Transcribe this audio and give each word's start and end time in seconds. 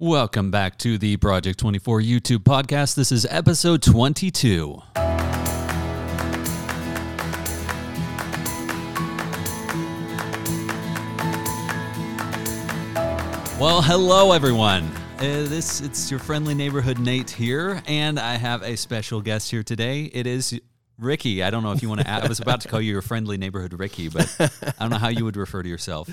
Welcome 0.00 0.52
back 0.52 0.78
to 0.78 0.96
the 0.96 1.16
Project 1.16 1.58
24 1.58 2.02
YouTube 2.02 2.44
podcast. 2.44 2.94
This 2.94 3.10
is 3.10 3.26
episode 3.28 3.82
22. 3.82 4.80
Well, 13.58 13.82
hello 13.82 14.30
everyone. 14.30 14.84
Uh, 15.16 15.48
this 15.48 15.80
it's 15.80 16.12
your 16.12 16.20
friendly 16.20 16.54
neighborhood 16.54 17.00
Nate 17.00 17.30
here, 17.30 17.82
and 17.88 18.20
I 18.20 18.34
have 18.34 18.62
a 18.62 18.76
special 18.76 19.20
guest 19.20 19.50
here 19.50 19.64
today. 19.64 20.04
It 20.04 20.28
is 20.28 20.60
Ricky. 20.96 21.42
I 21.42 21.50
don't 21.50 21.64
know 21.64 21.72
if 21.72 21.82
you 21.82 21.88
want 21.88 22.02
to. 22.02 22.06
Add, 22.08 22.22
I 22.22 22.28
was 22.28 22.38
about 22.38 22.60
to 22.60 22.68
call 22.68 22.80
you 22.80 22.92
your 22.92 23.02
friendly 23.02 23.36
neighborhood 23.36 23.76
Ricky, 23.76 24.08
but 24.10 24.32
I 24.62 24.74
don't 24.78 24.90
know 24.90 24.98
how 24.98 25.08
you 25.08 25.24
would 25.24 25.36
refer 25.36 25.64
to 25.64 25.68
yourself, 25.68 26.08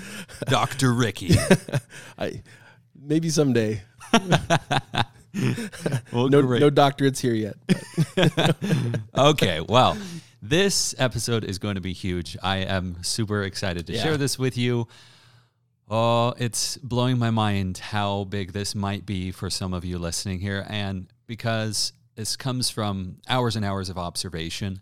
Doctor 0.48 0.92
Ricky. 0.92 1.36
I 2.18 2.42
maybe 3.06 3.28
someday. 3.30 3.82
Well, 6.12 6.28
No, 6.28 6.40
great. 6.40 6.60
no 6.60 6.70
doctorates 6.70 7.18
here 7.20 7.34
yet. 7.34 7.56
okay, 9.14 9.60
well, 9.60 9.98
this 10.40 10.94
episode 10.98 11.44
is 11.44 11.58
going 11.58 11.74
to 11.74 11.82
be 11.82 11.92
huge. 11.92 12.38
I 12.42 12.58
am 12.58 12.96
super 13.02 13.42
excited 13.42 13.86
to 13.88 13.92
Yeah. 13.92 14.02
share 14.02 14.16
this 14.16 14.38
with 14.38 14.56
you. 14.56 14.88
Oh, 15.90 16.32
it's 16.38 16.78
blowing 16.78 17.18
my 17.18 17.30
mind 17.30 17.76
how 17.78 18.24
big 18.24 18.52
this 18.52 18.74
might 18.74 19.04
be 19.04 19.30
for 19.30 19.50
some 19.50 19.74
of 19.74 19.84
you 19.84 19.98
listening 19.98 20.40
here. 20.40 20.64
And 20.70 21.06
because 21.26 21.92
this 22.14 22.34
comes 22.36 22.70
from 22.70 23.16
hours 23.28 23.56
and 23.56 23.64
hours 23.64 23.90
of 23.90 23.98
observation, 23.98 24.80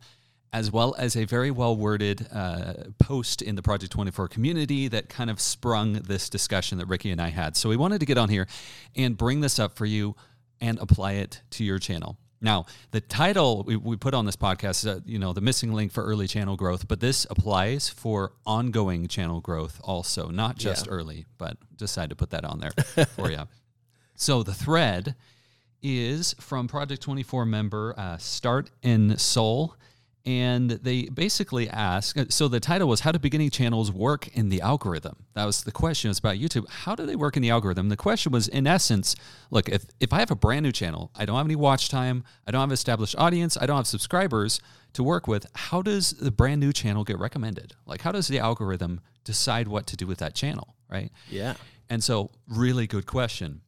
as 0.55 0.71
well 0.71 0.95
as 0.97 1.17
a 1.17 1.25
very 1.25 1.51
well 1.51 1.77
worded 1.77 2.27
uh, 2.33 2.75
post 2.99 3.43
in 3.43 3.57
the 3.57 3.63
Project 3.63 3.93
24 3.93 4.29
community 4.29 4.87
that 4.89 5.09
kind 5.09 5.29
of 5.29 5.41
sprung 5.41 5.95
this 5.95 6.31
discussion 6.31 6.79
that 6.79 6.87
Ricky 6.87 7.11
and 7.11 7.21
I 7.21 7.29
had. 7.31 7.57
So 7.57 7.69
we 7.69 7.77
wanted 7.77 7.99
to 8.01 8.07
get 8.07 8.17
on 8.17 8.29
here 8.29 8.47
and 8.95 9.17
bring 9.17 9.41
this 9.41 9.59
up 9.59 9.77
for 9.77 9.85
you 9.85 10.15
and 10.61 10.79
apply 10.79 11.15
it 11.15 11.43
to 11.51 11.65
your 11.65 11.81
channel. 11.81 12.17
Now, 12.41 12.67
the 12.93 13.01
title 13.01 13.65
we, 13.67 13.75
we 13.77 13.97
put 13.97 14.15
on 14.15 14.27
this 14.27 14.37
podcast 14.37 14.71
is, 14.85 14.87
uh, 14.87 15.01
you 15.05 15.19
know, 15.19 15.33
the 15.33 15.41
missing 15.41 15.73
link 15.73 15.91
for 15.91 16.05
early 16.05 16.29
channel 16.29 16.57
growth, 16.57 16.87
but 16.87 17.01
this 17.01 17.27
applies 17.31 17.89
for 17.89 18.33
ongoing 18.47 19.09
channel 19.09 19.41
growth 19.41 19.81
also, 19.83 20.29
not 20.29 20.57
just 20.57 20.87
Yeah. 20.87 20.93
early, 20.93 21.27
but 21.37 21.57
decided 21.77 22.11
to 22.11 22.17
put 22.17 22.31
that 22.31 22.45
on 22.45 22.61
there 22.61 23.07
for 23.17 23.31
you. 23.31 23.39
So 24.17 24.45
the 24.45 24.55
thread 24.55 25.17
is 25.83 26.37
from 26.39 26.69
Project 26.69 27.03
24 27.03 27.45
member 27.45 27.95
uh, 27.99 28.17
Start 28.19 28.71
in 28.83 29.19
Soul. 29.19 29.75
And 30.27 30.71
they 30.71 31.03
basically 31.03 31.69
ask 31.69 32.17
uh, 32.17 32.25
so 32.31 32.49
the 32.49 32.59
title 32.59 32.89
was 32.89 33.01
How 33.01 33.13
do 33.13 33.19
beginning 33.19 33.51
channels 33.51 33.93
work 33.93 34.29
in 34.29 34.49
the 34.49 34.63
algorithm? 34.63 35.27
That 35.35 35.45
was 35.45 35.65
the 35.65 35.73
question. 35.73 36.11
It's 36.11 36.19
about 36.19 36.37
YouTube. 36.37 36.67
How 36.69 36.95
do 36.95 37.05
they 37.05 37.17
work 37.17 37.37
in 37.37 37.43
the 37.43 37.51
algorithm? 37.51 37.91
The 37.91 37.97
question 37.97 38.33
was, 38.33 38.49
in 38.49 38.67
essence, 38.67 39.17
look, 39.51 39.69
if, 39.69 39.85
if 40.01 40.15
I 40.15 40.21
have 40.21 40.31
a 40.31 40.37
brand 40.37 40.63
new 40.63 40.73
channel, 40.73 41.11
I 41.15 41.27
don't 41.27 41.37
have 41.37 41.47
any 41.47 41.57
watch 41.57 41.91
time, 41.91 42.25
I 42.47 42.53
don't 42.53 42.63
have 42.63 42.73
established 42.73 43.15
audience, 43.19 43.59
I 43.61 43.67
don't 43.67 43.77
have 43.77 43.87
subscribers 43.87 44.61
to 44.95 45.03
work 45.03 45.27
with, 45.29 45.47
how 45.55 45.83
does 45.83 46.13
the 46.13 46.31
brand 46.31 46.61
new 46.61 46.73
channel 46.73 47.05
get 47.05 47.19
recommended? 47.19 47.75
Like, 47.85 48.01
how 48.01 48.13
does 48.13 48.29
the 48.29 48.39
algorithm 48.39 49.01
decide 49.25 49.69
what 49.69 49.87
to 49.89 49.97
do 49.97 50.07
with 50.07 50.19
that 50.19 50.35
channel, 50.35 50.75
right? 50.89 51.13
Yeah. 51.29 51.55
And 51.91 52.03
so, 52.03 52.31
really 52.49 52.87
good 52.87 53.07
question. 53.07 53.61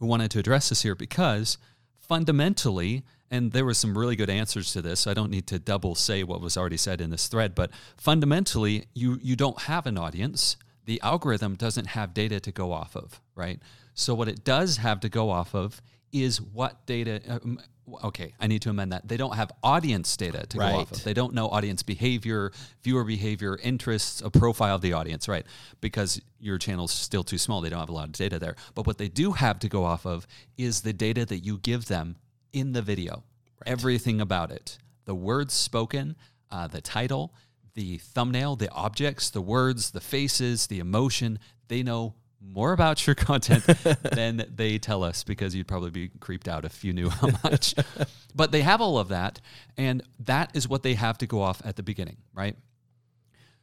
We 0.00 0.06
wanted 0.06 0.30
to 0.30 0.38
address 0.38 0.70
this 0.70 0.82
here 0.82 0.94
because 0.94 1.58
fundamentally, 1.98 3.04
and 3.30 3.52
there 3.52 3.64
were 3.64 3.74
some 3.74 3.96
really 3.96 4.16
good 4.16 4.30
answers 4.30 4.72
to 4.72 4.82
this. 4.82 5.00
So 5.00 5.10
I 5.10 5.14
don't 5.14 5.30
need 5.30 5.46
to 5.48 5.58
double 5.58 5.94
say 5.94 6.22
what 6.22 6.40
was 6.40 6.56
already 6.56 6.76
said 6.76 7.00
in 7.00 7.10
this 7.10 7.28
thread, 7.28 7.54
but 7.54 7.70
fundamentally, 7.96 8.86
you 8.94 9.18
you 9.22 9.36
don't 9.36 9.62
have 9.62 9.86
an 9.86 9.98
audience. 9.98 10.56
The 10.84 11.00
algorithm 11.02 11.54
doesn't 11.54 11.88
have 11.88 12.14
data 12.14 12.40
to 12.40 12.50
go 12.50 12.72
off 12.72 12.96
of, 12.96 13.20
right? 13.34 13.60
So 13.94 14.14
what 14.14 14.28
it 14.28 14.44
does 14.44 14.78
have 14.78 15.00
to 15.00 15.08
go 15.08 15.30
off 15.30 15.54
of 15.54 15.82
is 16.12 16.40
what 16.40 16.86
data. 16.86 17.20
Um, 17.28 17.60
okay, 18.04 18.32
I 18.40 18.46
need 18.46 18.62
to 18.62 18.70
amend 18.70 18.92
that. 18.92 19.06
They 19.06 19.18
don't 19.18 19.34
have 19.34 19.50
audience 19.62 20.16
data 20.16 20.46
to 20.46 20.56
go 20.56 20.64
off 20.64 20.92
of. 20.92 21.04
They 21.04 21.12
don't 21.12 21.34
know 21.34 21.48
audience 21.48 21.82
behavior, 21.82 22.52
viewer 22.82 23.04
behavior, 23.04 23.58
interests, 23.62 24.22
a 24.22 24.30
profile 24.30 24.76
of 24.76 24.80
the 24.80 24.94
audience, 24.94 25.28
right? 25.28 25.44
Because 25.80 26.20
your 26.40 26.56
channel's 26.56 26.92
still 26.92 27.24
too 27.24 27.38
small. 27.38 27.60
They 27.60 27.68
don't 27.68 27.80
have 27.80 27.88
a 27.90 27.92
lot 27.92 28.06
of 28.06 28.12
data 28.12 28.38
there. 28.38 28.56
But 28.74 28.86
what 28.86 28.96
they 28.96 29.08
do 29.08 29.32
have 29.32 29.58
to 29.58 29.68
go 29.68 29.84
off 29.84 30.06
of 30.06 30.26
is 30.56 30.80
the 30.80 30.92
data 30.94 31.26
that 31.26 31.40
you 31.40 31.58
give 31.58 31.86
them 31.86 32.16
in 32.52 32.72
the 32.72 32.82
video. 32.82 33.24
Everything 33.66 34.20
about 34.20 34.50
it. 34.50 34.78
The 35.04 35.14
words 35.14 35.54
spoken, 35.54 36.16
uh, 36.50 36.66
the 36.68 36.80
title, 36.80 37.34
the 37.74 37.98
thumbnail, 37.98 38.56
the 38.56 38.70
objects, 38.70 39.30
the 39.30 39.40
words, 39.40 39.90
the 39.90 40.00
faces, 40.00 40.66
the 40.66 40.78
emotion. 40.78 41.38
They 41.68 41.82
know 41.82 42.14
more 42.40 42.72
about 42.72 43.06
your 43.06 43.14
content 43.14 43.64
than 44.12 44.44
they 44.54 44.78
tell 44.78 45.02
us 45.02 45.24
because 45.24 45.54
you'd 45.54 45.68
probably 45.68 45.90
be 45.90 46.08
creeped 46.20 46.48
out 46.48 46.64
if 46.64 46.84
you 46.84 46.92
knew 46.92 47.08
how 47.08 47.28
much. 47.44 47.74
but 48.34 48.52
they 48.52 48.62
have 48.62 48.80
all 48.80 48.98
of 48.98 49.08
that, 49.08 49.40
and 49.76 50.02
that 50.20 50.54
is 50.54 50.68
what 50.68 50.82
they 50.82 50.94
have 50.94 51.18
to 51.18 51.26
go 51.26 51.40
off 51.40 51.62
at 51.64 51.76
the 51.76 51.82
beginning, 51.82 52.16
right? 52.34 52.56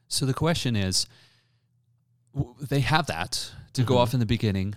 So 0.07 0.25
the 0.25 0.33
question 0.33 0.75
is 0.75 1.07
w- 2.33 2.55
they 2.59 2.81
have 2.81 3.07
that 3.07 3.51
to 3.73 3.83
go 3.83 3.97
off 3.97 4.13
in 4.13 4.19
the 4.19 4.25
beginning. 4.25 4.75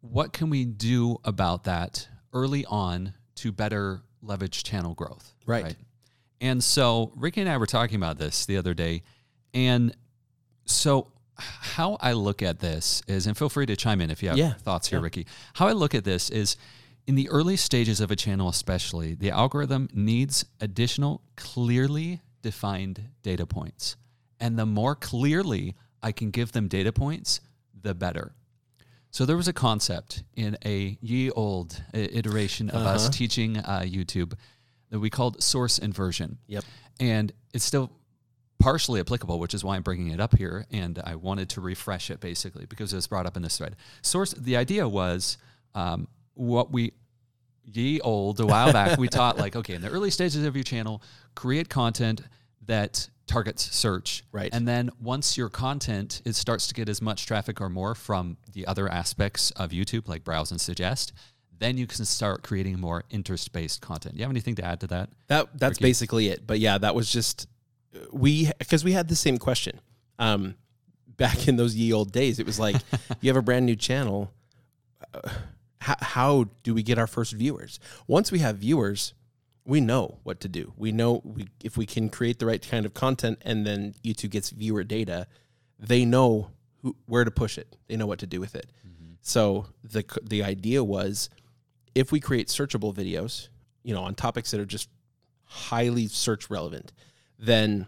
What 0.00 0.32
can 0.32 0.50
we 0.50 0.64
do 0.64 1.18
about 1.24 1.64
that 1.64 2.08
early 2.32 2.64
on 2.66 3.14
to 3.42 3.52
better 3.52 4.02
leverage 4.22 4.62
channel 4.62 4.94
growth? 4.94 5.34
Right. 5.46 5.76
And 6.40 6.62
so 6.62 7.12
Ricky 7.16 7.40
and 7.40 7.50
I 7.50 7.56
were 7.56 7.66
talking 7.66 7.96
about 7.96 8.18
this 8.18 8.46
the 8.46 8.56
other 8.56 8.74
day. 8.74 9.02
And 9.54 9.94
so 10.64 11.08
how 11.36 11.96
I 12.00 12.12
look 12.12 12.42
at 12.42 12.60
this 12.60 13.02
is, 13.08 13.26
and 13.26 13.36
feel 13.36 13.48
free 13.48 13.66
to 13.66 13.76
chime 13.76 14.00
in 14.00 14.10
if 14.10 14.22
you 14.22 14.28
have 14.28 14.38
Yeah. 14.38 14.54
thoughts 14.54 14.88
here, 14.88 15.00
Ricky. 15.00 15.26
How 15.54 15.66
I 15.66 15.72
look 15.72 15.94
at 15.94 16.04
this 16.04 16.30
is 16.30 16.56
in 17.06 17.16
the 17.16 17.28
early 17.30 17.56
stages 17.56 18.00
of 18.00 18.10
a 18.12 18.16
channel, 18.16 18.48
especially, 18.48 19.14
the 19.14 19.30
algorithm 19.30 19.88
needs 19.92 20.44
additional 20.60 21.22
clearly 21.36 22.20
defined 22.42 23.08
data 23.22 23.46
points. 23.46 23.96
And 24.38 24.58
the 24.58 24.66
more 24.66 24.94
clearly 24.94 25.74
I 26.02 26.12
can 26.12 26.30
give 26.30 26.52
them 26.52 26.68
data 26.68 26.92
points, 26.92 27.40
the 27.80 27.94
better. 27.94 28.34
So 29.12 29.26
there 29.26 29.36
was 29.36 29.46
a 29.46 29.52
concept 29.52 30.24
in 30.36 30.56
a 30.64 30.96
ye 31.02 31.30
old 31.30 31.82
iteration 31.92 32.70
of 32.70 32.80
us 32.86 33.10
teaching 33.10 33.58
uh, 33.58 33.82
YouTube 33.84 34.32
that 34.88 34.98
we 34.98 35.10
called 35.10 35.42
source 35.42 35.76
inversion. 35.78 36.38
Yep. 36.46 36.64
And 36.98 37.30
it's 37.52 37.64
still 37.64 37.92
partially 38.58 39.00
applicable, 39.00 39.38
which 39.38 39.52
is 39.52 39.62
why 39.62 39.76
I'm 39.76 39.82
bringing 39.82 40.08
it 40.08 40.20
up 40.20 40.38
here. 40.38 40.64
And 40.70 40.98
I 41.04 41.16
wanted 41.16 41.50
to 41.50 41.60
refresh 41.60 42.10
it 42.10 42.20
basically 42.20 42.64
because 42.64 42.94
it 42.94 42.96
was 42.96 43.06
brought 43.06 43.26
up 43.26 43.36
in 43.36 43.42
this 43.42 43.58
thread. 43.58 43.76
Source, 44.00 44.32
the 44.32 44.56
idea 44.56 44.88
was 44.88 45.36
um, 45.74 46.08
what 46.32 46.72
we 46.72 46.94
ye 47.64 48.00
old 48.00 48.40
a 48.40 48.46
while 48.46 48.72
back 48.72 48.98
we 48.98 49.06
taught 49.08 49.38
like 49.38 49.54
okay 49.54 49.74
in 49.74 49.82
the 49.82 49.88
early 49.88 50.10
stages 50.10 50.44
of 50.44 50.56
your 50.56 50.64
channel 50.64 51.00
create 51.36 51.68
content 51.68 52.20
that 52.72 53.08
targets 53.26 53.74
search 53.74 54.24
Right. 54.32 54.52
and 54.52 54.66
then 54.66 54.90
once 55.00 55.36
your 55.38 55.48
content 55.48 56.20
it 56.24 56.34
starts 56.34 56.66
to 56.68 56.74
get 56.74 56.88
as 56.88 57.00
much 57.00 57.24
traffic 57.26 57.60
or 57.60 57.68
more 57.68 57.94
from 57.94 58.36
the 58.52 58.66
other 58.66 58.88
aspects 58.88 59.52
of 59.52 59.70
youtube 59.70 60.08
like 60.08 60.24
browse 60.24 60.50
and 60.50 60.60
suggest 60.60 61.12
then 61.58 61.76
you 61.78 61.86
can 61.86 62.04
start 62.04 62.42
creating 62.42 62.80
more 62.80 63.04
interest 63.10 63.52
based 63.52 63.80
content 63.80 64.14
Do 64.14 64.18
you 64.18 64.24
have 64.24 64.32
anything 64.32 64.56
to 64.56 64.64
add 64.64 64.80
to 64.80 64.86
that 64.88 65.08
That 65.28 65.46
that's 65.56 65.76
Ricky? 65.78 65.84
basically 65.90 66.28
it. 66.28 66.44
But 66.46 66.58
yeah, 66.58 66.76
that 66.78 66.94
was 66.96 67.10
just 67.12 67.46
we 68.12 68.50
because 68.58 68.82
we 68.84 68.92
had 68.92 69.06
the 69.08 69.14
same 69.14 69.38
question. 69.38 69.78
Um, 70.18 70.56
back 71.16 71.46
in 71.46 71.54
those 71.56 71.76
ye 71.76 71.92
old 71.92 72.10
days, 72.10 72.38
it 72.40 72.46
was 72.46 72.58
like 72.58 72.76
you 73.20 73.30
have 73.30 73.36
a 73.36 73.42
brand 73.42 73.64
new 73.66 73.76
channel. 73.76 74.32
Uh, 75.14 75.20
how, 75.80 75.96
how 76.00 76.44
do 76.64 76.74
we 76.74 76.82
get 76.82 76.98
our 76.98 77.06
first 77.06 77.32
viewers? 77.32 77.78
Once 78.08 78.32
we 78.32 78.40
have 78.40 78.56
viewers, 78.58 79.14
we 79.64 79.80
know 79.80 80.18
what 80.22 80.40
to 80.40 80.48
do. 80.48 80.72
We 80.76 80.92
know 80.92 81.20
we, 81.24 81.48
if 81.62 81.76
we 81.76 81.86
can 81.86 82.08
create 82.08 82.38
the 82.38 82.46
right 82.46 82.66
kind 82.66 82.84
of 82.84 82.94
content, 82.94 83.40
and 83.44 83.66
then 83.66 83.94
YouTube 84.04 84.30
gets 84.30 84.50
viewer 84.50 84.84
data, 84.84 85.26
they 85.78 86.04
know 86.04 86.50
who, 86.82 86.96
where 87.06 87.24
to 87.24 87.30
push 87.30 87.58
it. 87.58 87.76
They 87.88 87.96
know 87.96 88.06
what 88.06 88.18
to 88.20 88.26
do 88.26 88.40
with 88.40 88.54
it. 88.54 88.70
Mm-hmm. 88.86 89.12
So 89.20 89.66
the 89.84 90.04
the 90.22 90.42
idea 90.42 90.82
was, 90.82 91.30
if 91.94 92.10
we 92.10 92.20
create 92.20 92.48
searchable 92.48 92.94
videos, 92.94 93.48
you 93.82 93.94
know, 93.94 94.02
on 94.02 94.14
topics 94.14 94.50
that 94.50 94.60
are 94.60 94.66
just 94.66 94.88
highly 95.44 96.08
search 96.08 96.50
relevant, 96.50 96.92
then 97.38 97.86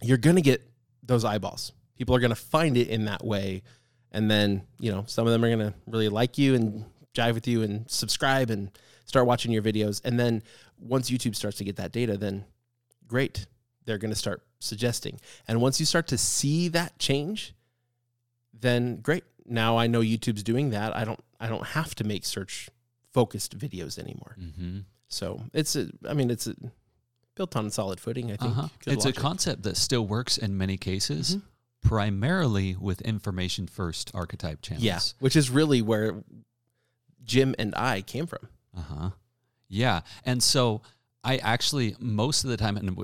you're 0.00 0.16
going 0.16 0.36
to 0.36 0.42
get 0.42 0.62
those 1.02 1.24
eyeballs. 1.24 1.72
People 1.98 2.14
are 2.14 2.20
going 2.20 2.30
to 2.30 2.34
find 2.34 2.76
it 2.76 2.88
in 2.88 3.04
that 3.04 3.24
way. 3.24 3.62
And 4.10 4.30
then, 4.30 4.62
you 4.78 4.90
know, 4.90 5.04
some 5.06 5.26
of 5.26 5.32
them 5.32 5.44
are 5.44 5.48
going 5.48 5.70
to 5.70 5.74
really 5.86 6.08
like 6.08 6.38
you 6.38 6.54
and 6.54 6.84
jive 7.14 7.34
with 7.34 7.46
you 7.46 7.62
and 7.62 7.90
subscribe 7.90 8.50
and 8.50 8.70
start 9.04 9.26
watching 9.26 9.52
your 9.52 9.62
videos. 9.62 10.00
And 10.04 10.18
then 10.18 10.42
once 10.78 11.10
YouTube 11.10 11.34
starts 11.36 11.58
to 11.58 11.64
get 11.64 11.76
that 11.76 11.92
data, 11.92 12.16
then 12.16 12.44
great. 13.06 13.46
They're 13.84 13.98
going 13.98 14.12
to 14.12 14.16
start 14.18 14.42
suggesting. 14.60 15.20
And 15.48 15.60
once 15.60 15.80
you 15.80 15.86
start 15.86 16.06
to 16.08 16.18
see 16.18 16.68
that 16.68 16.98
change, 16.98 17.54
then 18.58 18.96
great. 19.00 19.24
Now 19.44 19.76
I 19.76 19.86
know 19.88 20.00
YouTube's 20.00 20.42
doing 20.42 20.70
that. 20.70 20.94
I 20.96 21.04
don't 21.04 21.20
I 21.40 21.48
don't 21.48 21.66
have 21.68 21.94
to 21.96 22.04
make 22.04 22.24
search 22.24 22.68
focused 23.12 23.58
videos 23.58 23.98
anymore. 23.98 24.36
mm-hmm. 24.40 24.78
So 25.08 25.42
it's 25.52 25.74
a, 25.76 25.88
I 26.08 26.14
mean, 26.14 26.30
it's 26.30 26.46
a, 26.46 26.54
built 27.34 27.56
on 27.56 27.70
solid 27.70 27.98
footing. 28.00 28.26
I 28.32 28.36
think 28.36 28.56
Uh-huh. 28.56 28.68
It's 28.86 29.04
a 29.04 29.12
concept 29.12 29.64
that 29.64 29.76
still 29.76 30.06
works 30.06 30.38
in 30.38 30.56
many 30.56 30.76
cases, 30.78 31.36
Mhm. 31.36 31.42
primarily 31.82 32.76
with 32.76 33.00
information 33.02 33.66
first 33.66 34.10
archetype 34.14 34.62
channels. 34.62 34.84
yeah, 34.84 35.00
which 35.18 35.34
is 35.36 35.50
really 35.50 35.82
where 35.82 36.22
Jim 37.24 37.54
and 37.58 37.74
I 37.74 38.00
came 38.02 38.26
from. 38.26 38.48
Uh 38.76 38.80
huh. 38.80 39.10
Yeah. 39.68 40.00
And 40.24 40.42
so 40.42 40.82
I 41.24 41.36
actually, 41.38 41.94
most 41.98 42.44
of 42.44 42.50
the 42.50 42.56
time, 42.56 42.76
and 42.76 42.96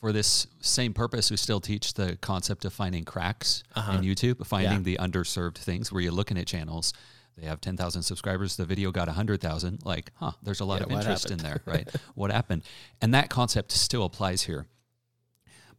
for 0.00 0.12
this 0.12 0.46
same 0.60 0.92
purpose, 0.94 1.30
we 1.30 1.36
still 1.36 1.60
teach 1.60 1.94
the 1.94 2.16
concept 2.20 2.64
of 2.64 2.72
finding 2.72 3.04
cracks 3.04 3.62
Uh-huh. 3.74 3.92
in 3.92 4.02
YouTube, 4.02 4.46
finding 4.46 4.78
Yeah. 4.78 4.78
the 4.78 4.96
underserved 4.96 5.56
things 5.58 5.90
where 5.92 6.00
you're 6.02 6.12
looking 6.12 6.38
at 6.38 6.46
channels. 6.46 6.92
They 7.36 7.46
have 7.46 7.60
10,000 7.60 8.02
subscribers. 8.02 8.54
The 8.56 8.64
video 8.64 8.92
got 8.92 9.08
100,000. 9.08 9.80
Like, 9.84 10.12
huh, 10.16 10.32
there's 10.42 10.60
a 10.60 10.64
lot 10.64 10.80
Yeah, 10.80 10.84
of 10.86 10.92
interest 10.92 11.24
happened? 11.24 11.40
in 11.40 11.46
there, 11.46 11.60
right? 11.66 11.88
what 12.14 12.30
happened? 12.30 12.62
And 13.00 13.12
that 13.14 13.28
concept 13.28 13.72
still 13.72 14.04
applies 14.04 14.42
here. 14.42 14.66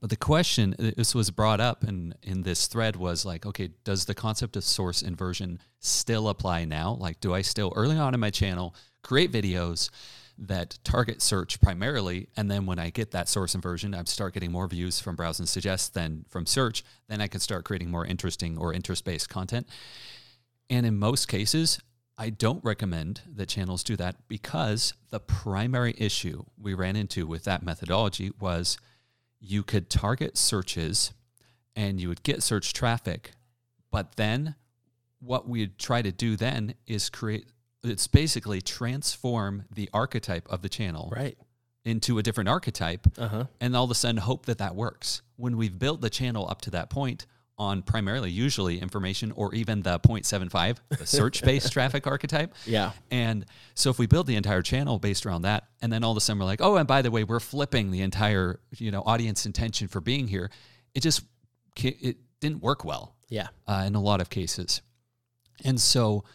But 0.02 0.10
the 0.10 0.18
question, 0.18 0.76
uh, 0.78 0.92
this 0.98 1.16
was 1.16 1.32
brought 1.32 1.62
up 1.62 1.84
in, 1.86 2.14
in 2.22 2.44
this 2.44 2.68
thread 2.68 2.98
was 2.98 3.26
like, 3.26 3.46
okay, 3.46 3.70
does 3.86 4.04
the 4.06 4.14
concept 4.14 4.58
of 4.58 4.66
source 4.66 5.02
inversion 5.02 5.60
still 5.80 6.28
apply 6.28 6.66
now? 6.66 6.92
Like, 7.00 7.22
do 7.22 7.34
I 7.34 7.42
still 7.42 7.72
early 7.76 7.98
on 7.98 8.14
in 8.14 8.20
my 8.20 8.30
channel 8.30 8.76
create 9.06 9.32
videos 9.32 9.90
that 10.38 10.80
target 10.84 11.22
search 11.22 11.62
primarily? 11.62 12.28
And 12.36 12.50
then 12.50 12.66
when 12.66 12.80
I 12.80 12.90
get 12.90 13.12
that 13.12 13.30
source 13.30 13.54
inversion, 13.54 13.94
I 13.94 14.04
start 14.06 14.34
getting 14.34 14.52
more 14.52 14.68
views 14.68 15.00
from 15.00 15.16
browse 15.16 15.40
and 15.40 15.48
suggest 15.48 15.94
than 15.94 16.26
from 16.28 16.46
search. 16.46 16.84
Then 17.08 17.22
I 17.22 17.28
can 17.28 17.40
start 17.40 17.66
creating 17.66 17.92
more 17.92 18.06
interesting 18.06 18.58
or 18.58 18.74
interest 18.74 19.06
based 19.06 19.30
content. 19.30 19.70
And 20.70 20.86
in 20.86 20.98
most 20.98 21.28
cases, 21.28 21.80
I 22.18 22.32
don't 22.32 22.64
recommend 22.64 23.22
that 23.36 23.50
channels 23.50 23.84
do 23.84 23.96
that 23.98 24.28
because 24.28 24.94
the 25.12 25.20
primary 25.20 25.94
issue 25.98 26.44
we 26.58 26.74
ran 26.74 26.96
into 26.96 27.28
with 27.28 27.44
that 27.44 27.62
methodology 27.62 28.32
was 28.40 28.78
you 29.40 29.62
could 29.64 29.90
target 29.90 30.38
searches 30.38 31.14
and 31.76 32.00
you 32.00 32.08
would 32.08 32.24
get 32.24 32.42
search 32.42 32.74
traffic, 32.74 33.32
but 33.92 34.16
then 34.16 34.56
what 35.20 35.48
we'd 35.48 35.78
try 35.78 36.02
to 36.02 36.12
do 36.12 36.36
then 36.36 36.74
is 36.88 37.10
create 37.10 37.48
it's 37.90 38.08
basically 38.08 38.62
transform 38.62 39.66
the 39.74 39.90
archetype 39.94 40.48
of 40.50 40.62
the 40.62 40.70
channel 40.70 41.12
Right. 41.16 41.38
into 41.84 42.18
a 42.18 42.24
different 42.24 42.50
archetype 42.50 43.08
Uh 43.18 43.28
huh. 43.28 43.46
and 43.62 43.76
all 43.76 43.84
of 43.86 43.92
a 43.92 43.96
sudden 43.96 44.18
hope 44.18 44.46
that 44.48 44.58
that 44.60 44.76
works. 44.76 45.22
When 45.38 45.58
we've 45.58 45.78
built 45.78 46.02
the 46.02 46.10
channel 46.10 46.48
up 46.50 46.62
to 46.62 46.72
that 46.72 46.90
point 46.90 47.26
on 47.58 47.82
primarily 47.82 48.30
usually 48.30 48.82
information 48.82 49.32
or 49.32 49.54
even 49.56 49.82
the 49.84 49.98
0.75, 50.00 50.78
the 50.90 51.06
search 51.20 51.42
based 51.42 51.72
traffic 51.72 52.06
archetype. 52.06 52.54
Yeah. 52.66 52.92
And 53.12 53.46
so 53.76 53.90
if 53.90 53.98
we 53.98 54.08
build 54.08 54.28
the 54.28 54.36
entire 54.36 54.62
channel 54.62 55.00
based 55.00 55.26
around 55.26 55.44
that, 55.44 55.68
and 55.82 55.92
then 55.94 56.04
all 56.04 56.12
of 56.12 56.18
a 56.18 56.20
sudden 56.22 56.40
we're 56.40 56.46
like, 56.46 56.60
oh, 56.62 56.76
and 56.76 56.86
by 56.88 57.02
the 57.02 57.12
way, 57.12 57.24
we're 57.24 57.40
flipping 57.40 57.92
the 57.92 58.02
entire 58.02 58.60
you 58.78 58.92
know 58.92 59.04
audience 59.06 59.46
intention 59.46 59.88
for 59.88 60.02
being 60.02 60.28
here, 60.28 60.50
it 60.94 61.02
just 61.02 61.22
it 61.78 62.18
didn't 62.42 62.62
work 62.62 62.84
well 62.84 63.16
Yeah. 63.30 63.48
uh, 63.68 63.84
in 63.88 63.96
a 63.96 64.02
lot 64.02 64.20
of 64.22 64.30
cases. 64.30 64.82
And 65.64 65.80
so 65.80 66.26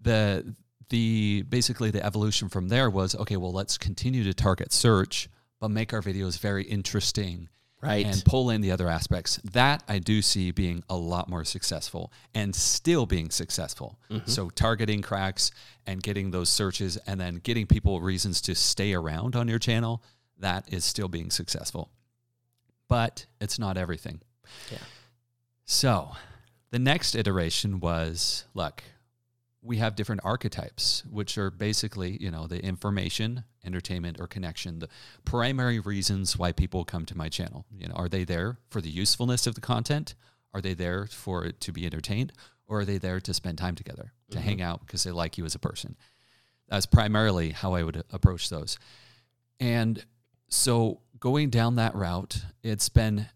the 0.00 0.54
the 0.88 1.42
basically 1.48 1.90
the 1.90 2.04
evolution 2.04 2.48
from 2.48 2.68
there 2.68 2.90
was 2.90 3.14
okay, 3.14 3.36
well 3.36 3.52
let's 3.52 3.78
continue 3.78 4.24
to 4.24 4.34
target 4.34 4.72
search, 4.72 5.28
but 5.60 5.70
make 5.70 5.92
our 5.92 6.02
videos 6.02 6.38
very 6.38 6.64
interesting 6.64 7.48
Right. 7.82 8.06
and 8.06 8.24
pull 8.24 8.48
in 8.48 8.62
the 8.62 8.70
other 8.70 8.88
aspects. 8.88 9.36
That 9.52 9.84
I 9.86 9.98
do 9.98 10.22
see 10.22 10.52
being 10.52 10.82
a 10.88 10.96
lot 10.96 11.28
more 11.28 11.44
successful 11.44 12.10
and 12.34 12.56
still 12.56 13.04
being 13.04 13.28
successful. 13.28 13.98
Mm-hmm. 14.10 14.30
So 14.30 14.48
targeting 14.48 15.02
cracks 15.02 15.50
and 15.86 16.02
getting 16.02 16.30
those 16.30 16.48
searches 16.48 16.96
and 17.06 17.20
then 17.20 17.36
getting 17.42 17.66
people 17.66 18.00
reasons 18.00 18.40
to 18.42 18.54
stay 18.54 18.94
around 18.94 19.36
on 19.36 19.48
your 19.48 19.58
channel, 19.58 20.02
that 20.38 20.72
is 20.72 20.82
still 20.82 21.08
being 21.08 21.30
successful. 21.30 21.90
But 22.88 23.26
it's 23.38 23.58
not 23.58 23.76
everything. 23.76 24.22
Yeah. 24.72 24.78
So 25.66 26.12
the 26.70 26.78
next 26.78 27.14
iteration 27.14 27.80
was 27.80 28.46
look, 28.54 28.82
we 29.64 29.78
have 29.78 29.96
different 29.96 30.20
archetypes, 30.24 31.02
which 31.10 31.38
are 31.38 31.50
basically, 31.50 32.18
you 32.20 32.30
know, 32.30 32.46
the 32.46 32.62
information, 32.62 33.44
entertainment, 33.64 34.20
or 34.20 34.26
connection, 34.26 34.78
the 34.78 34.88
primary 35.24 35.80
reasons 35.80 36.36
why 36.36 36.52
people 36.52 36.84
come 36.84 37.06
to 37.06 37.16
my 37.16 37.30
channel. 37.30 37.64
You 37.76 37.88
know, 37.88 37.94
are 37.94 38.10
they 38.10 38.24
there 38.24 38.58
for 38.68 38.82
the 38.82 38.90
usefulness 38.90 39.46
of 39.46 39.54
the 39.54 39.62
content? 39.62 40.14
Are 40.52 40.60
they 40.60 40.74
there 40.74 41.06
for 41.06 41.46
it 41.46 41.62
to 41.62 41.72
be 41.72 41.86
entertained? 41.86 42.34
Or 42.66 42.80
are 42.80 42.84
they 42.84 42.98
there 42.98 43.20
to 43.20 43.32
spend 43.32 43.56
time 43.56 43.74
together, 43.74 44.12
to 44.30 44.38
mm-hmm. 44.38 44.46
hang 44.46 44.62
out 44.62 44.80
because 44.80 45.02
they 45.02 45.12
like 45.12 45.38
you 45.38 45.46
as 45.46 45.54
a 45.54 45.58
person? 45.58 45.96
That's 46.68 46.86
primarily 46.86 47.50
how 47.50 47.72
I 47.72 47.82
would 47.82 48.04
approach 48.12 48.50
those. 48.50 48.78
And 49.60 50.04
so 50.48 51.00
going 51.18 51.48
down 51.48 51.76
that 51.76 51.94
route, 51.94 52.42
it's 52.62 52.90
been 52.90 53.26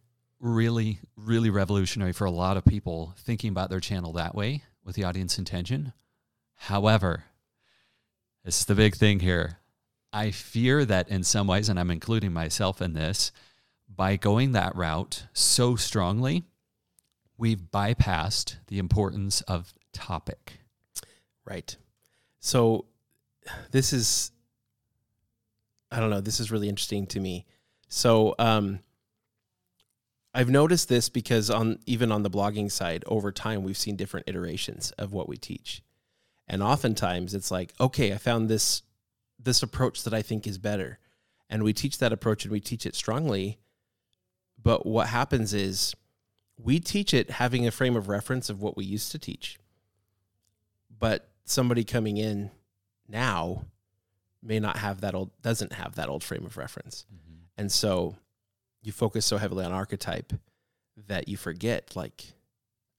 really, 0.40 1.00
really 1.16 1.48
revolutionary 1.48 2.12
for 2.12 2.26
a 2.26 2.30
lot 2.30 2.58
of 2.58 2.66
people 2.66 3.14
thinking 3.18 3.50
about 3.50 3.70
their 3.70 3.80
channel 3.80 4.12
that 4.12 4.34
way 4.34 4.62
with 4.84 4.94
the 4.94 5.04
audience 5.04 5.38
intention. 5.38 5.92
However, 6.62 7.24
this 8.44 8.60
is 8.60 8.66
the 8.66 8.74
big 8.74 8.94
thing 8.94 9.20
here. 9.20 9.58
I 10.12 10.30
fear 10.30 10.84
that 10.84 11.08
in 11.08 11.22
some 11.22 11.46
ways, 11.46 11.68
and 11.68 11.78
I'm 11.78 11.90
including 11.90 12.32
myself 12.32 12.82
in 12.82 12.94
this, 12.94 13.30
by 13.88 14.16
going 14.16 14.52
that 14.52 14.74
route 14.76 15.26
so 15.32 15.76
strongly, 15.76 16.44
we've 17.36 17.60
bypassed 17.72 18.56
the 18.66 18.78
importance 18.78 19.40
of 19.42 19.72
topic. 19.92 20.58
Right. 21.44 21.76
So 22.40 22.86
this 23.70 23.92
is 23.92 24.32
I 25.90 26.00
don't 26.00 26.10
know, 26.10 26.20
this 26.20 26.38
is 26.38 26.50
really 26.50 26.68
interesting 26.68 27.06
to 27.08 27.20
me. 27.20 27.46
So 27.88 28.34
um 28.38 28.80
I've 30.34 30.50
noticed 30.50 30.88
this 30.88 31.08
because 31.08 31.48
on 31.48 31.78
even 31.86 32.12
on 32.12 32.22
the 32.22 32.30
blogging 32.30 32.70
side 32.70 33.04
over 33.06 33.32
time 33.32 33.62
we've 33.62 33.78
seen 33.78 33.96
different 33.96 34.28
iterations 34.28 34.90
of 34.92 35.12
what 35.12 35.28
we 35.28 35.36
teach. 35.36 35.82
And 36.48 36.62
oftentimes 36.62 37.34
it's 37.34 37.50
like, 37.50 37.72
okay, 37.80 38.12
I 38.12 38.18
found 38.18 38.48
this 38.48 38.82
this 39.38 39.62
approach 39.62 40.02
that 40.02 40.14
I 40.14 40.22
think 40.22 40.46
is 40.46 40.58
better. 40.58 40.98
And 41.48 41.62
we 41.62 41.72
teach 41.72 41.98
that 41.98 42.12
approach 42.12 42.44
and 42.44 42.52
we 42.52 42.60
teach 42.60 42.84
it 42.84 42.96
strongly. 42.96 43.58
But 44.60 44.84
what 44.84 45.06
happens 45.06 45.54
is 45.54 45.94
we 46.58 46.80
teach 46.80 47.14
it 47.14 47.30
having 47.30 47.66
a 47.66 47.70
frame 47.70 47.96
of 47.96 48.08
reference 48.08 48.50
of 48.50 48.60
what 48.60 48.76
we 48.76 48.84
used 48.84 49.12
to 49.12 49.18
teach 49.18 49.58
but 50.98 51.28
somebody 51.44 51.84
coming 51.84 52.16
in 52.16 52.50
now 53.08 53.64
may 54.42 54.60
not 54.60 54.76
have 54.76 55.00
that 55.00 55.14
old 55.14 55.30
doesn't 55.42 55.72
have 55.72 55.94
that 55.94 56.08
old 56.08 56.22
frame 56.22 56.44
of 56.44 56.56
reference 56.56 57.06
mm-hmm. 57.12 57.40
and 57.56 57.70
so 57.70 58.16
you 58.82 58.92
focus 58.92 59.24
so 59.26 59.38
heavily 59.38 59.64
on 59.64 59.72
archetype 59.72 60.32
that 61.06 61.28
you 61.28 61.36
forget 61.36 61.94
like 61.96 62.32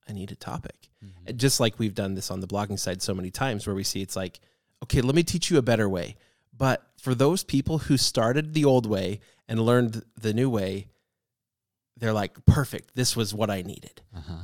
i 0.09 0.13
need 0.13 0.31
a 0.31 0.35
topic 0.35 0.89
And 1.27 1.37
just 1.39 1.59
like 1.59 1.79
we've 1.79 1.95
done 1.95 2.15
this 2.15 2.29
on 2.31 2.39
the 2.39 2.47
blogging 2.47 2.79
side 2.79 3.01
so 3.01 3.13
many 3.13 3.31
times 3.31 3.65
where 3.67 3.75
we 3.75 3.83
see 3.83 4.01
it's 4.01 4.15
like 4.15 4.39
okay 4.83 5.01
let 5.01 5.15
me 5.15 5.23
teach 5.23 5.49
you 5.51 5.57
a 5.57 5.61
better 5.61 5.87
way 5.87 6.15
but 6.57 6.83
for 6.99 7.13
those 7.15 7.43
people 7.43 7.77
who 7.79 7.95
started 7.97 8.53
the 8.53 8.65
old 8.65 8.85
way 8.85 9.19
and 9.47 9.59
learned 9.61 10.03
the 10.19 10.33
new 10.33 10.49
way 10.49 10.87
they're 11.97 12.13
like 12.13 12.33
perfect 12.45 12.95
this 12.95 13.15
was 13.15 13.33
what 13.33 13.49
i 13.49 13.61
needed 13.61 14.01
Uh-huh. 14.15 14.43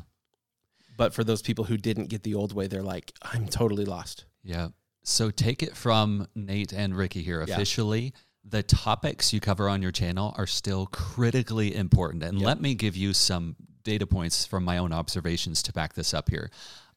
but 0.97 1.13
for 1.13 1.23
those 1.23 1.41
people 1.41 1.65
who 1.65 1.77
didn't 1.77 2.07
get 2.09 2.23
the 2.23 2.35
old 2.35 2.53
way, 2.53 2.67
they're 2.67 2.81
like, 2.95 3.11
I'm 3.21 3.47
totally 3.47 3.83
lost. 3.85 4.23
Yeah. 4.43 4.69
So 5.03 5.29
take 5.29 5.61
it 5.61 5.75
from 5.75 6.27
Nate 6.35 6.71
and 6.71 6.95
Ricky 6.95 7.21
here. 7.21 7.43
Yeah. 7.45 7.53
Officially, 7.53 8.13
the 8.45 8.63
topics 8.63 9.33
you 9.33 9.39
cover 9.41 9.67
on 9.67 9.81
your 9.81 9.91
channel 9.91 10.33
are 10.37 10.47
still 10.47 10.85
critically 10.87 11.75
important. 11.75 12.23
And 12.23 12.39
Yep. 12.39 12.45
let 12.47 12.61
me 12.61 12.75
give 12.75 12.95
you 12.95 13.11
some 13.13 13.55
data 13.85 14.05
points 14.05 14.45
from 14.45 14.65
my 14.65 14.77
own 14.77 14.91
observations 14.91 15.63
to 15.63 15.71
back 15.71 15.93
this 15.93 16.13
up 16.13 16.29
here. 16.29 16.51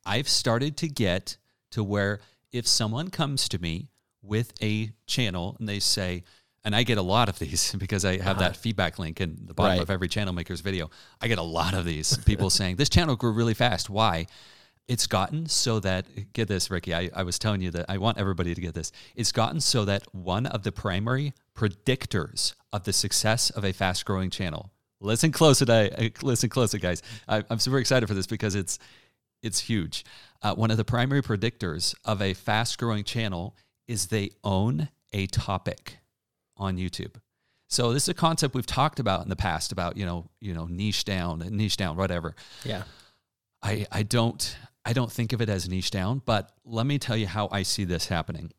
I've 0.05 0.29
started 0.29 0.77
to 0.79 0.89
get 0.89 1.37
to 1.71 1.85
where 1.85 2.19
if 2.51 2.67
someone 2.67 3.11
comes 3.11 3.49
to 3.51 3.59
me 3.61 3.91
with 4.23 4.53
a 4.61 4.91
channel 5.07 5.55
and 5.61 5.69
they 5.69 5.79
say, 5.79 6.25
and 6.65 6.75
I 6.75 6.83
get 6.83 6.99
a 6.99 7.03
lot 7.03 7.29
of 7.29 7.39
these 7.39 7.75
because 7.79 8.05
I 8.05 8.19
have 8.21 8.41
that 8.41 8.57
feedback 8.57 8.99
link 8.99 9.21
in 9.21 9.37
the 9.47 9.55
bottom 9.55 9.71
Uh-huh. 9.73 9.77
Right. 9.79 9.83
of 9.83 9.91
every 9.91 10.09
channel 10.09 10.33
maker's 10.35 10.61
video. 10.61 10.91
I 11.21 11.29
get 11.29 11.39
a 11.39 11.43
lot 11.43 11.75
of 11.75 11.85
these 11.85 12.17
people 12.27 12.51
saying, 12.51 12.77
This 12.77 12.89
channel 12.89 13.15
grew 13.17 13.31
really 13.33 13.55
fast. 13.55 13.89
Why? 13.89 14.27
It's 14.89 15.07
gotten 15.07 15.47
so 15.47 15.81
that, 15.81 16.07
get 16.33 16.49
this, 16.49 16.71
Ricky, 16.71 16.95
I, 16.95 17.11
I 17.15 17.23
was 17.23 17.39
telling 17.39 17.61
you 17.61 17.71
that 17.73 17.85
I 17.91 17.99
want 17.99 18.17
everybody 18.17 18.55
to 18.55 18.61
get 18.61 18.73
this. 18.73 18.91
It's 19.15 19.33
gotten 19.33 19.61
so 19.61 19.85
that 19.85 20.03
one 20.15 20.47
of 20.47 20.63
the 20.63 20.73
primary 20.73 21.35
predictors 21.55 22.55
of 22.73 22.85
the 22.85 22.93
success 22.95 23.51
of 23.51 23.65
a 23.67 23.73
fast 23.73 24.05
growing 24.07 24.31
channel, 24.31 24.71
listen 25.01 25.33
close, 25.33 25.59
today, 25.59 26.13
listen 26.23 26.49
close, 26.49 26.75
guys. 26.75 27.03
I, 27.29 27.45
I'm 27.51 27.59
super 27.59 27.79
excited 27.79 28.07
for 28.07 28.15
this 28.15 28.27
because 28.27 28.55
it's, 28.55 28.79
it's 29.43 29.61
huge. 29.61 30.05
Uh, 30.43 30.55
one 30.55 30.71
of 30.71 30.77
the 30.77 30.85
primary 30.85 31.23
predictors 31.23 31.95
of 32.05 32.21
a 32.23 32.35
fast 32.35 32.79
growing 32.79 33.05
channel 33.05 33.57
is 33.87 34.07
they 34.07 34.31
own 34.45 34.89
a 35.13 35.27
topic 35.27 35.99
on 36.57 36.77
YouTube. 36.77 37.15
So 37.69 37.93
this 37.93 38.05
is 38.05 38.09
a 38.09 38.15
concept 38.15 38.55
we've 38.55 38.67
talked 38.67 38.99
about 38.99 39.23
in 39.23 39.29
the 39.29 39.37
past 39.37 39.73
about, 39.73 39.97
you 39.97 40.07
know, 40.07 40.29
you 40.41 40.55
know, 40.55 40.67
niche 40.67 41.05
down, 41.05 41.41
niche 41.51 41.77
down, 41.77 41.97
whatever. 41.97 42.35
Yeah. 42.65 42.85
I, 43.63 43.87
I 43.93 44.03
don't 44.03 44.57
I 44.85 44.95
don't 44.95 45.13
think 45.13 45.35
of 45.35 45.43
it 45.43 45.51
as 45.51 45.69
niche 45.69 45.91
down, 45.91 46.23
but 46.25 46.51
let 46.65 46.87
me 46.87 46.99
tell 46.99 47.17
you 47.17 47.27
how 47.27 47.49
I 47.53 47.63
see 47.63 47.85
this 47.85 48.07
happening. 48.07 48.53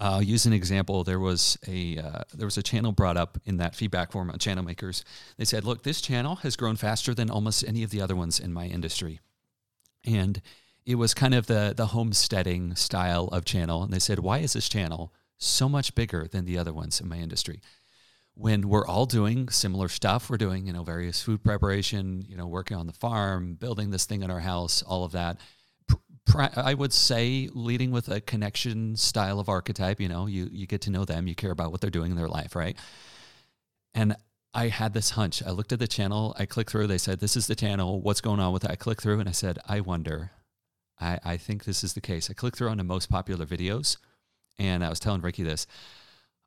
Uh, 0.00 0.12
I'll 0.14 0.22
use 0.22 0.46
an 0.46 0.52
example. 0.52 1.04
There 1.04 1.20
was 1.20 1.58
a 1.68 1.98
uh, 1.98 2.22
there 2.34 2.46
was 2.46 2.56
a 2.56 2.62
channel 2.62 2.92
brought 2.92 3.16
up 3.16 3.38
in 3.44 3.58
that 3.58 3.74
feedback 3.74 4.12
form 4.12 4.30
on 4.30 4.38
Channel 4.38 4.64
Makers. 4.64 5.04
They 5.36 5.44
said, 5.44 5.64
"Look, 5.64 5.82
this 5.82 6.00
channel 6.00 6.36
has 6.36 6.56
grown 6.56 6.76
faster 6.76 7.12
than 7.12 7.30
almost 7.30 7.64
any 7.66 7.82
of 7.82 7.90
the 7.90 8.00
other 8.00 8.16
ones 8.16 8.40
in 8.40 8.52
my 8.52 8.66
industry, 8.66 9.20
and 10.04 10.40
it 10.86 10.96
was 10.96 11.14
kind 11.14 11.34
of 11.34 11.46
the 11.46 11.72
the 11.76 11.86
homesteading 11.86 12.74
style 12.74 13.28
of 13.28 13.44
channel 13.44 13.82
and 13.82 13.92
they 13.92 13.98
said 13.98 14.18
why 14.18 14.38
is 14.38 14.52
this 14.52 14.68
channel 14.68 15.12
so 15.38 15.68
much 15.68 15.94
bigger 15.94 16.26
than 16.30 16.44
the 16.44 16.58
other 16.58 16.72
ones 16.72 17.00
in 17.00 17.08
my 17.08 17.18
industry 17.18 17.60
when 18.34 18.68
we're 18.68 18.86
all 18.86 19.06
doing 19.06 19.48
similar 19.48 19.88
stuff 19.88 20.30
we're 20.30 20.36
doing 20.36 20.66
you 20.66 20.72
know 20.72 20.82
various 20.82 21.22
food 21.22 21.42
preparation 21.42 22.24
you 22.28 22.36
know 22.36 22.46
working 22.46 22.76
on 22.76 22.86
the 22.86 22.92
farm 22.92 23.54
building 23.54 23.90
this 23.90 24.04
thing 24.04 24.22
in 24.22 24.30
our 24.30 24.40
house 24.40 24.82
all 24.82 25.04
of 25.04 25.12
that 25.12 25.38
i 26.56 26.74
would 26.74 26.92
say 26.92 27.48
leading 27.52 27.90
with 27.90 28.08
a 28.08 28.20
connection 28.20 28.96
style 28.96 29.40
of 29.40 29.48
archetype 29.48 30.00
you 30.00 30.08
know 30.08 30.26
you 30.26 30.48
you 30.52 30.66
get 30.66 30.80
to 30.80 30.90
know 30.90 31.04
them 31.04 31.26
you 31.26 31.34
care 31.34 31.50
about 31.50 31.70
what 31.70 31.80
they're 31.80 31.90
doing 31.90 32.10
in 32.10 32.16
their 32.16 32.28
life 32.28 32.54
right 32.54 32.76
and 33.94 34.14
I 34.52 34.68
had 34.68 34.94
this 34.94 35.10
hunch. 35.10 35.42
I 35.44 35.50
looked 35.50 35.72
at 35.72 35.78
the 35.78 35.86
channel, 35.86 36.34
I 36.38 36.44
clicked 36.44 36.70
through, 36.70 36.88
they 36.88 36.98
said, 36.98 37.20
This 37.20 37.36
is 37.36 37.46
the 37.46 37.54
channel. 37.54 38.00
What's 38.00 38.20
going 38.20 38.40
on 38.40 38.52
with 38.52 38.64
it? 38.64 38.70
I 38.70 38.76
clicked 38.76 39.02
through 39.02 39.20
and 39.20 39.28
I 39.28 39.32
said, 39.32 39.58
I 39.68 39.80
wonder. 39.80 40.32
I, 41.00 41.18
I 41.24 41.36
think 41.36 41.64
this 41.64 41.82
is 41.84 41.94
the 41.94 42.00
case. 42.00 42.28
I 42.30 42.34
clicked 42.34 42.58
through 42.58 42.68
on 42.68 42.78
the 42.78 42.84
most 42.84 43.08
popular 43.08 43.46
videos 43.46 43.96
and 44.58 44.84
I 44.84 44.90
was 44.90 45.00
telling 45.00 45.22
Ricky 45.22 45.42
this. 45.42 45.66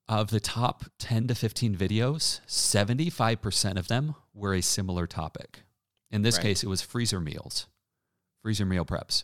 Of 0.07 0.31
the 0.31 0.41
top 0.41 0.83
10 0.99 1.27
to 1.27 1.35
15 1.35 1.75
videos, 1.75 2.41
75% 2.45 3.77
of 3.77 3.87
them 3.87 4.15
were 4.33 4.53
a 4.53 4.61
similar 4.61 5.07
topic. 5.07 5.63
In 6.11 6.21
this 6.21 6.35
right. 6.35 6.43
case, 6.43 6.63
it 6.63 6.67
was 6.67 6.81
freezer 6.81 7.21
meals, 7.21 7.67
freezer 8.41 8.65
meal 8.65 8.85
preps, 8.85 9.23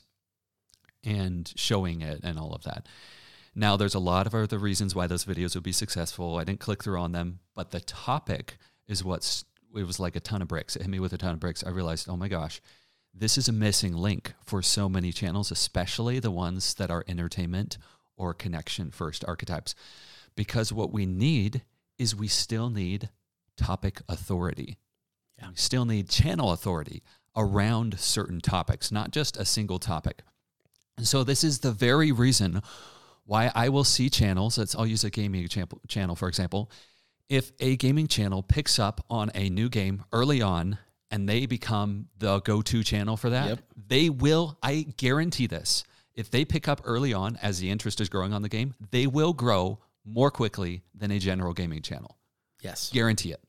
and 1.03 1.51
showing 1.55 2.01
it 2.01 2.21
and 2.23 2.37
all 2.37 2.53
of 2.53 2.63
that. 2.63 2.87
Now, 3.55 3.77
there's 3.77 3.95
a 3.95 3.99
lot 3.99 4.27
of 4.27 4.35
other 4.35 4.57
reasons 4.57 4.95
why 4.95 5.07
those 5.07 5.25
videos 5.25 5.55
would 5.55 5.63
be 5.63 5.71
successful. 5.71 6.37
I 6.37 6.43
didn't 6.43 6.59
click 6.59 6.83
through 6.83 6.99
on 6.99 7.11
them, 7.11 7.39
but 7.55 7.71
the 7.71 7.79
topic 7.79 8.57
is 8.87 9.03
what's 9.03 9.45
it 9.75 9.85
was 9.85 9.99
like 9.99 10.15
a 10.15 10.19
ton 10.19 10.41
of 10.41 10.47
bricks. 10.47 10.75
It 10.75 10.81
hit 10.81 10.89
me 10.89 10.99
with 10.99 11.13
a 11.13 11.17
ton 11.17 11.33
of 11.33 11.39
bricks. 11.39 11.63
I 11.63 11.69
realized, 11.69 12.09
oh 12.09 12.17
my 12.17 12.27
gosh, 12.27 12.61
this 13.13 13.37
is 13.37 13.47
a 13.47 13.53
missing 13.53 13.93
link 13.93 14.33
for 14.43 14.61
so 14.61 14.89
many 14.89 15.11
channels, 15.11 15.51
especially 15.51 16.19
the 16.19 16.31
ones 16.31 16.73
that 16.75 16.89
are 16.89 17.05
entertainment 17.07 17.77
or 18.17 18.33
connection 18.33 18.91
first 18.91 19.23
archetypes. 19.27 19.75
Because 20.35 20.73
what 20.73 20.91
we 20.91 21.05
need 21.05 21.63
is 21.97 22.15
we 22.15 22.27
still 22.27 22.69
need 22.69 23.09
topic 23.57 24.01
authority. 24.07 24.77
Yeah. 25.37 25.49
We 25.49 25.55
still 25.55 25.85
need 25.85 26.09
channel 26.09 26.51
authority 26.51 27.03
around 27.35 27.99
certain 27.99 28.41
topics, 28.41 28.91
not 28.91 29.11
just 29.11 29.37
a 29.37 29.45
single 29.45 29.79
topic. 29.79 30.21
And 30.99 31.07
so 31.07 31.23
this 31.23 31.43
is 31.43 31.59
the 31.59 31.71
very 31.71 32.11
reason 32.11 32.61
why 33.25 33.51
I 33.55 33.69
will 33.69 33.83
see 33.83 34.09
channels. 34.09 34.57
Let's 34.57 34.75
I'll 34.75 34.85
use 34.85 35.03
a 35.03 35.09
gaming 35.09 35.47
channel 35.87 36.15
for 36.15 36.27
example 36.27 36.69
if 37.29 37.51
a 37.59 37.77
gaming 37.77 38.07
channel 38.07 38.41
picks 38.43 38.79
up 38.79 39.05
on 39.09 39.31
a 39.35 39.49
new 39.49 39.69
game 39.69 40.03
early 40.11 40.41
on 40.41 40.79
and 41.11 41.29
they 41.29 41.45
become 41.45 42.07
the 42.17 42.39
go-to 42.41 42.83
channel 42.83 43.15
for 43.15 43.29
that, 43.29 43.47
yep. 43.47 43.59
they 43.87 44.09
will, 44.09 44.57
I 44.61 44.87
guarantee 44.97 45.47
this. 45.47 45.83
If 46.15 46.31
they 46.31 46.43
pick 46.43 46.67
up 46.67 46.81
early 46.83 47.13
on 47.13 47.37
as 47.41 47.59
the 47.59 47.69
interest 47.69 48.01
is 48.01 48.09
growing 48.09 48.33
on 48.33 48.41
the 48.41 48.49
game, 48.49 48.75
they 48.91 49.07
will 49.07 49.33
grow 49.33 49.79
more 50.03 50.31
quickly 50.31 50.81
than 50.93 51.11
a 51.11 51.19
general 51.19 51.53
gaming 51.53 51.81
channel. 51.81 52.17
Yes. 52.61 52.89
Guarantee 52.91 53.31
it. 53.31 53.41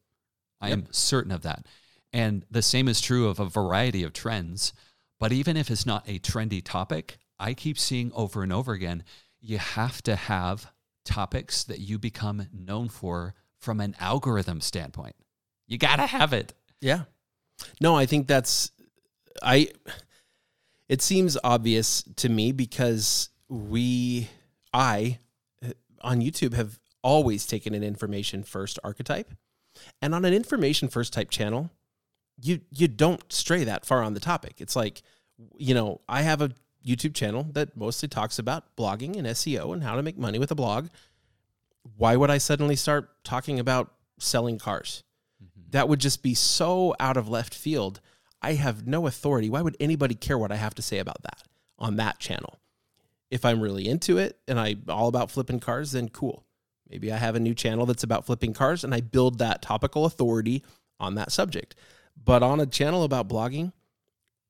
I 0.60 0.68
yep. 0.68 0.78
am 0.78 0.86
certain 0.90 1.32
of 1.32 1.42
that. 1.42 1.66
And 2.12 2.44
the 2.50 2.62
same 2.62 2.86
is 2.86 3.00
true 3.00 3.28
of 3.28 3.40
a 3.40 3.46
variety 3.46 4.02
of 4.02 4.12
trends. 4.12 4.72
But 5.18 5.32
even 5.32 5.56
if 5.56 5.70
it's 5.70 5.86
not 5.86 6.08
a 6.08 6.18
trendy 6.18 6.62
topic, 6.62 7.18
I 7.40 7.54
keep 7.54 7.78
seeing 7.78 8.12
over 8.14 8.42
and 8.42 8.52
over 8.52 8.72
again, 8.72 9.02
you 9.40 9.58
have 9.58 10.02
to 10.02 10.14
have 10.14 10.70
topics 11.04 11.64
that 11.64 11.80
you 11.80 11.98
become 11.98 12.46
known 12.52 12.88
for 12.88 13.34
from 13.58 13.80
an 13.80 13.96
algorithm 13.98 14.60
standpoint. 14.60 15.16
You 15.66 15.78
got 15.78 15.96
to 15.96 16.06
have 16.06 16.32
it. 16.32 16.52
Yeah. 16.80 17.04
No, 17.80 17.96
I 17.96 18.06
think 18.06 18.26
that's 18.26 18.70
I 19.42 19.68
it 20.88 21.02
seems 21.02 21.38
obvious 21.42 22.02
to 22.16 22.28
me 22.28 22.52
because 22.52 23.30
we 23.48 24.28
I 24.72 25.18
uh, 25.64 25.72
on 26.02 26.20
YouTube 26.20 26.54
have 26.54 26.78
always 27.02 27.46
taken 27.46 27.74
an 27.74 27.82
information 27.82 28.42
first 28.42 28.78
archetype. 28.84 29.32
And 30.02 30.14
on 30.14 30.24
an 30.24 30.34
information 30.34 30.88
first 30.88 31.12
type 31.12 31.30
channel, 31.30 31.70
you 32.40 32.60
you 32.70 32.88
don't 32.88 33.32
stray 33.32 33.64
that 33.64 33.86
far 33.86 34.02
on 34.02 34.14
the 34.14 34.20
topic. 34.20 34.56
It's 34.58 34.76
like, 34.76 35.02
you 35.56 35.74
know, 35.74 36.00
I 36.08 36.22
have 36.22 36.42
a 36.42 36.50
YouTube 36.84 37.14
channel 37.14 37.46
that 37.52 37.76
mostly 37.76 38.08
talks 38.08 38.38
about 38.38 38.76
blogging 38.76 39.16
and 39.16 39.26
SEO 39.26 39.72
and 39.72 39.82
how 39.82 39.96
to 39.96 40.02
make 40.02 40.18
money 40.18 40.38
with 40.38 40.50
a 40.50 40.54
blog 40.54 40.88
why 41.96 42.16
would 42.16 42.30
I 42.30 42.38
suddenly 42.38 42.76
start 42.76 43.10
talking 43.24 43.58
about 43.58 43.92
selling 44.18 44.58
cars? 44.58 45.02
Mm-hmm. 45.42 45.70
That 45.70 45.88
would 45.88 46.00
just 46.00 46.22
be 46.22 46.34
so 46.34 46.94
out 47.00 47.16
of 47.16 47.28
left 47.28 47.54
field. 47.54 48.00
I 48.42 48.54
have 48.54 48.86
no 48.86 49.06
authority. 49.06 49.50
Why 49.50 49.62
would 49.62 49.76
anybody 49.80 50.14
care 50.14 50.38
what 50.38 50.52
I 50.52 50.56
have 50.56 50.74
to 50.76 50.82
say 50.82 50.98
about 50.98 51.22
that 51.22 51.42
on 51.78 51.96
that 51.96 52.18
channel? 52.18 52.58
If 53.30 53.44
I'm 53.44 53.60
really 53.60 53.88
into 53.88 54.18
it 54.18 54.38
and 54.48 54.58
I'm 54.58 54.84
all 54.88 55.08
about 55.08 55.30
flipping 55.30 55.60
cars, 55.60 55.92
then 55.92 56.08
cool. 56.08 56.44
Maybe 56.88 57.12
I 57.12 57.18
have 57.18 57.36
a 57.36 57.40
new 57.40 57.54
channel 57.54 57.86
that's 57.86 58.02
about 58.02 58.26
flipping 58.26 58.52
cars 58.52 58.82
and 58.82 58.94
I 58.94 59.00
build 59.00 59.38
that 59.38 59.62
topical 59.62 60.04
authority 60.04 60.64
on 60.98 61.14
that 61.14 61.30
subject. 61.30 61.76
But 62.22 62.42
on 62.42 62.60
a 62.60 62.66
channel 62.66 63.04
about 63.04 63.28
blogging, 63.28 63.72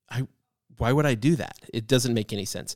I 0.09 0.27
why 0.81 0.91
would 0.91 1.05
I 1.05 1.13
do 1.13 1.35
that? 1.35 1.59
It 1.71 1.85
doesn't 1.85 2.15
make 2.15 2.33
any 2.33 2.43
sense. 2.43 2.75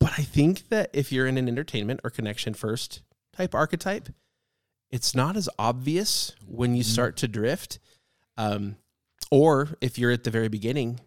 But 0.00 0.12
I 0.18 0.22
think 0.22 0.68
that 0.70 0.90
if 0.92 1.12
you're 1.12 1.28
in 1.28 1.38
an 1.38 1.46
entertainment 1.46 2.00
or 2.02 2.10
connection 2.10 2.54
first 2.54 3.02
type 3.32 3.54
archetype, 3.54 4.08
it's 4.90 5.14
not 5.14 5.36
as 5.36 5.48
obvious 5.56 6.34
when 6.44 6.74
you 6.74 6.82
mm-hmm. 6.82 6.90
start 6.90 7.16
to 7.18 7.28
drift. 7.28 7.78
Um, 8.36 8.78
or 9.30 9.68
if 9.80 9.96
you're 9.96 10.10
at 10.10 10.24
the 10.24 10.32
very 10.32 10.48
beginning, 10.48 10.98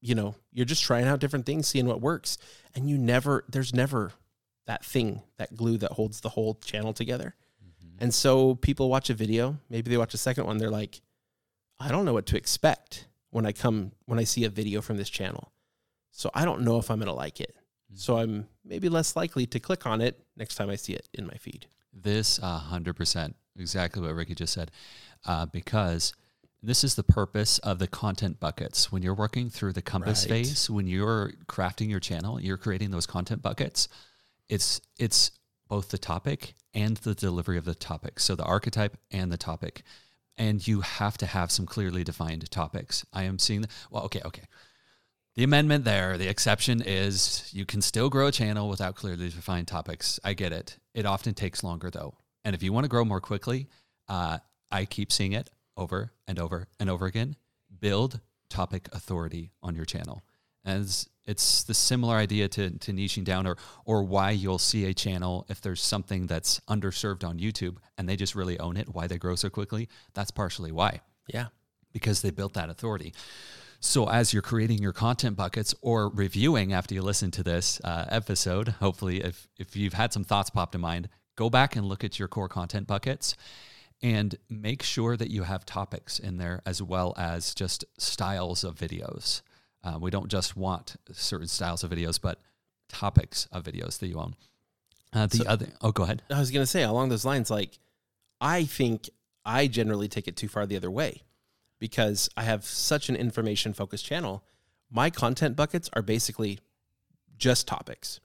you 0.00 0.14
know, 0.14 0.36
you're 0.54 0.64
just 0.64 0.84
trying 0.84 1.06
out 1.06 1.20
different 1.20 1.44
things, 1.44 1.68
seeing 1.68 1.86
what 1.86 2.00
works. 2.00 2.38
And 2.74 2.88
you 2.88 2.96
never, 2.96 3.44
there's 3.50 3.74
never 3.74 4.12
that 4.66 4.86
thing, 4.86 5.20
that 5.36 5.54
glue 5.54 5.76
that 5.76 5.92
holds 5.92 6.22
the 6.22 6.30
whole 6.30 6.54
channel 6.54 6.94
together. 6.94 7.34
Mm-hmm. 7.62 8.04
And 8.04 8.14
so 8.14 8.54
people 8.54 8.88
watch 8.88 9.10
a 9.10 9.14
video, 9.14 9.58
maybe 9.68 9.90
they 9.90 9.98
watch 9.98 10.14
a 10.14 10.18
second 10.18 10.46
one, 10.46 10.56
they're 10.56 10.70
like, 10.70 11.02
I 11.78 11.88
don't 11.88 12.06
know 12.06 12.14
what 12.14 12.26
to 12.26 12.38
expect 12.38 13.06
when 13.28 13.44
I 13.44 13.52
come, 13.52 13.92
when 14.06 14.18
I 14.18 14.24
see 14.24 14.44
a 14.44 14.48
video 14.48 14.80
from 14.80 14.96
this 14.96 15.10
channel. 15.10 15.52
So 16.18 16.32
I 16.34 16.44
don't 16.44 16.62
know 16.62 16.78
if 16.78 16.90
I'm 16.90 16.98
going 16.98 17.06
to 17.06 17.12
like 17.14 17.40
it. 17.40 17.54
So 17.94 18.18
I'm 18.18 18.48
maybe 18.64 18.88
less 18.88 19.14
likely 19.14 19.46
to 19.46 19.60
click 19.60 19.86
on 19.86 20.00
it 20.00 20.20
next 20.36 20.56
time 20.56 20.68
I 20.68 20.74
see 20.74 20.92
it 20.92 21.08
in 21.14 21.24
my 21.28 21.34
feed. 21.34 21.66
This 21.92 22.40
uh, 22.42 22.60
100%, 22.72 23.34
exactly 23.56 24.02
what 24.02 24.12
Ricky 24.16 24.34
just 24.34 24.52
said, 24.52 24.72
uh, 25.26 25.46
because 25.46 26.12
this 26.60 26.82
is 26.82 26.96
the 26.96 27.04
purpose 27.04 27.58
of 27.60 27.78
the 27.78 27.86
content 27.86 28.40
buckets. 28.40 28.90
When 28.90 29.00
you're 29.00 29.14
working 29.14 29.48
through 29.48 29.74
the 29.74 29.80
compass 29.80 30.24
right. 30.24 30.44
phase, 30.44 30.68
when 30.68 30.88
you're 30.88 31.34
crafting 31.46 31.88
your 31.88 32.00
channel, 32.00 32.40
you're 32.40 32.56
creating 32.56 32.90
those 32.90 33.06
content 33.06 33.40
buckets. 33.40 33.86
It's 34.48 34.80
it's 34.98 35.30
both 35.68 35.90
the 35.90 35.98
topic 35.98 36.54
and 36.74 36.96
the 36.96 37.14
delivery 37.14 37.58
of 37.58 37.64
the 37.64 37.76
topic. 37.76 38.18
So 38.18 38.34
the 38.34 38.42
archetype 38.42 38.96
and 39.12 39.30
the 39.30 39.36
topic. 39.36 39.82
And 40.36 40.66
you 40.66 40.80
have 40.80 41.16
to 41.18 41.26
have 41.26 41.52
some 41.52 41.66
clearly 41.66 42.02
defined 42.02 42.50
topics. 42.50 43.06
I 43.12 43.22
am 43.22 43.38
seeing 43.38 43.60
the, 43.62 43.68
well, 43.90 44.04
okay, 44.04 44.20
okay. 44.24 44.44
The 45.38 45.44
amendment 45.44 45.84
there, 45.84 46.18
the 46.18 46.26
exception 46.26 46.82
is 46.84 47.48
you 47.52 47.64
can 47.64 47.80
still 47.80 48.10
grow 48.10 48.26
a 48.26 48.32
channel 48.32 48.68
without 48.68 48.96
clearly 48.96 49.28
defined 49.28 49.68
topics. 49.68 50.18
I 50.24 50.34
get 50.34 50.52
it. 50.52 50.78
It 50.94 51.06
often 51.06 51.32
takes 51.32 51.62
longer 51.62 51.90
though. 51.90 52.14
And 52.44 52.56
if 52.56 52.62
you 52.64 52.72
want 52.72 52.86
to 52.86 52.88
grow 52.88 53.04
more 53.04 53.20
quickly, 53.20 53.68
uh, 54.08 54.38
I 54.72 54.84
keep 54.84 55.12
seeing 55.12 55.34
it 55.34 55.48
over 55.76 56.10
and 56.26 56.40
over 56.40 56.66
and 56.80 56.90
over 56.90 57.06
again. 57.06 57.36
Build 57.78 58.18
topic 58.50 58.88
authority 58.90 59.52
on 59.62 59.76
your 59.76 59.84
channel. 59.84 60.24
As 60.64 61.08
it's 61.24 61.62
the 61.62 61.72
similar 61.72 62.16
idea 62.16 62.48
to, 62.48 62.70
to 62.70 62.92
niching 62.92 63.22
down 63.22 63.46
or 63.46 63.56
or 63.84 64.02
why 64.02 64.32
you'll 64.32 64.58
see 64.58 64.86
a 64.86 64.92
channel 64.92 65.46
if 65.48 65.60
there's 65.60 65.80
something 65.80 66.26
that's 66.26 66.58
underserved 66.68 67.22
on 67.22 67.38
YouTube 67.38 67.76
and 67.96 68.08
they 68.08 68.16
just 68.16 68.34
really 68.34 68.58
own 68.58 68.76
it, 68.76 68.88
why 68.88 69.06
they 69.06 69.18
grow 69.18 69.36
so 69.36 69.50
quickly. 69.50 69.88
That's 70.14 70.32
partially 70.32 70.72
why. 70.72 71.02
Yeah. 71.28 71.46
Because 71.92 72.22
they 72.22 72.32
built 72.32 72.54
that 72.54 72.70
authority. 72.70 73.14
So, 73.80 74.08
as 74.08 74.32
you're 74.32 74.42
creating 74.42 74.78
your 74.78 74.92
content 74.92 75.36
buckets 75.36 75.72
or 75.82 76.08
reviewing 76.08 76.72
after 76.72 76.94
you 76.94 77.02
listen 77.02 77.30
to 77.32 77.44
this 77.44 77.80
uh, 77.84 78.06
episode, 78.08 78.68
hopefully, 78.68 79.22
if, 79.22 79.46
if 79.56 79.76
you've 79.76 79.92
had 79.92 80.12
some 80.12 80.24
thoughts 80.24 80.50
popped 80.50 80.74
in 80.74 80.80
mind, 80.80 81.08
go 81.36 81.48
back 81.48 81.76
and 81.76 81.86
look 81.86 82.02
at 82.02 82.18
your 82.18 82.26
core 82.26 82.48
content 82.48 82.88
buckets 82.88 83.36
and 84.02 84.36
make 84.50 84.82
sure 84.82 85.16
that 85.16 85.30
you 85.30 85.44
have 85.44 85.64
topics 85.64 86.18
in 86.18 86.38
there 86.38 86.60
as 86.66 86.82
well 86.82 87.14
as 87.16 87.54
just 87.54 87.84
styles 87.98 88.64
of 88.64 88.74
videos. 88.74 89.42
Uh, 89.84 89.96
we 90.00 90.10
don't 90.10 90.28
just 90.28 90.56
want 90.56 90.96
certain 91.12 91.46
styles 91.46 91.84
of 91.84 91.90
videos, 91.92 92.20
but 92.20 92.40
topics 92.88 93.46
of 93.52 93.62
videos 93.62 94.00
that 94.00 94.08
you 94.08 94.18
own. 94.18 94.34
Uh, 95.12 95.26
the 95.26 95.38
so, 95.38 95.44
other, 95.46 95.66
oh, 95.82 95.92
go 95.92 96.02
ahead. 96.02 96.22
I 96.30 96.40
was 96.40 96.50
going 96.50 96.62
to 96.62 96.66
say 96.66 96.82
along 96.82 97.10
those 97.10 97.24
lines, 97.24 97.48
like, 97.48 97.78
I 98.40 98.64
think 98.64 99.08
I 99.44 99.68
generally 99.68 100.08
take 100.08 100.26
it 100.26 100.36
too 100.36 100.48
far 100.48 100.66
the 100.66 100.76
other 100.76 100.90
way 100.90 101.22
because 101.78 102.28
I 102.36 102.42
have 102.42 102.64
such 102.64 103.08
an 103.08 103.16
information 103.16 103.72
focused 103.72 104.04
channel. 104.04 104.44
My 104.90 105.10
content 105.10 105.56
buckets 105.56 105.90
are 105.92 106.02
basically 106.02 106.58
just 107.36 107.66
topics 107.66 108.20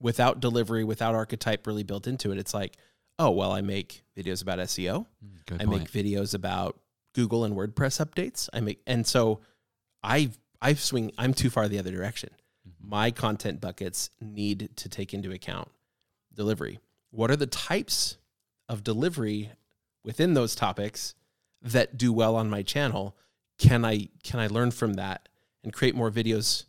without 0.00 0.40
delivery, 0.40 0.84
without 0.84 1.14
archetype 1.14 1.66
really 1.66 1.82
built 1.82 2.06
into 2.06 2.32
it. 2.32 2.38
It's 2.38 2.54
like, 2.54 2.76
oh, 3.18 3.30
well, 3.30 3.52
I 3.52 3.60
make 3.60 4.02
videos 4.16 4.42
about 4.42 4.58
SEO. 4.60 5.06
Mm, 5.24 5.46
good 5.46 5.62
I 5.62 5.64
point. 5.64 5.80
make 5.80 5.90
videos 5.90 6.34
about 6.34 6.78
Google 7.14 7.44
and 7.44 7.54
WordPress 7.54 8.04
updates. 8.04 8.48
I 8.52 8.60
make, 8.60 8.80
and 8.86 9.06
so 9.06 9.40
I, 10.02 10.30
I 10.60 10.74
swing, 10.74 11.12
I'm 11.18 11.34
too 11.34 11.50
far 11.50 11.68
the 11.68 11.78
other 11.78 11.90
direction. 11.90 12.30
Mm-hmm. 12.66 12.90
my 12.90 13.10
content 13.10 13.60
buckets 13.60 14.10
need 14.20 14.70
to 14.76 14.88
take 14.88 15.14
into 15.14 15.30
account 15.30 15.68
delivery. 16.34 16.80
What 17.10 17.30
are 17.30 17.36
the 17.36 17.46
types 17.46 18.18
of 18.68 18.82
delivery 18.82 19.50
within 20.04 20.34
those 20.34 20.54
topics 20.54 21.14
that 21.72 21.96
do 21.96 22.12
well 22.12 22.36
on 22.36 22.50
my 22.50 22.62
channel? 22.62 23.16
Can 23.58 23.84
I 23.84 24.08
can 24.22 24.40
I 24.40 24.46
learn 24.48 24.70
from 24.70 24.94
that 24.94 25.28
and 25.64 25.72
create 25.72 25.94
more 25.94 26.10
videos 26.10 26.64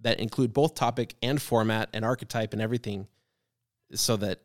that 0.00 0.20
include 0.20 0.52
both 0.52 0.74
topic 0.74 1.14
and 1.22 1.40
format 1.40 1.88
and 1.92 2.04
archetype 2.04 2.52
and 2.52 2.62
everything 2.62 3.06
so 3.92 4.16
that 4.16 4.40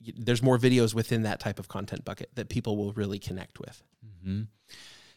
there's 0.00 0.42
more 0.42 0.58
videos 0.58 0.94
within 0.94 1.22
that 1.22 1.40
type 1.40 1.58
of 1.58 1.66
content 1.68 2.04
bucket 2.04 2.30
that 2.34 2.48
people 2.48 2.76
will 2.76 2.92
really 2.92 3.18
connect 3.18 3.58
with. 3.58 3.82
hmm 4.22 4.42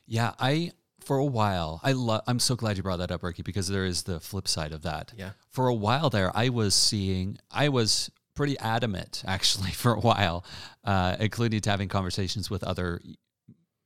Yeah, 0.05 0.33
I 0.39 0.71
for 0.99 1.17
a 1.17 1.25
while 1.25 1.79
I 1.83 1.91
love. 1.93 2.21
I'm 2.27 2.39
so 2.39 2.55
glad 2.55 2.77
you 2.77 2.83
brought 2.83 2.97
that 2.97 3.11
up, 3.11 3.23
Ricky, 3.23 3.41
because 3.43 3.67
there 3.67 3.85
is 3.85 4.03
the 4.03 4.19
flip 4.19 4.47
side 4.47 4.71
of 4.71 4.83
that. 4.83 5.13
Yeah. 5.17 5.31
For 5.49 5.67
a 5.67 5.73
while 5.73 6.09
there, 6.09 6.35
I 6.35 6.49
was 6.49 6.73
seeing. 6.75 7.37
I 7.51 7.69
was 7.69 8.09
pretty 8.35 8.57
adamant 8.59 9.23
actually 9.27 9.71
for 9.71 9.93
a 9.93 9.99
while, 9.99 10.45
uh, 10.83 11.17
including 11.19 11.61
to 11.61 11.69
having 11.69 11.89
conversations 11.89 12.49
with 12.49 12.63
other 12.63 13.01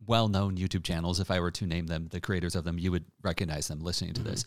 well-known 0.07 0.57
YouTube 0.57 0.83
channels. 0.83 1.19
If 1.19 1.31
I 1.31 1.39
were 1.39 1.51
to 1.51 1.65
name 1.65 1.87
them, 1.87 2.07
the 2.11 2.21
creators 2.21 2.55
of 2.55 2.63
them, 2.63 2.77
you 2.77 2.91
would 2.91 3.05
recognize 3.23 3.67
them 3.67 3.79
listening 3.79 4.13
to 4.13 4.23
this. 4.23 4.45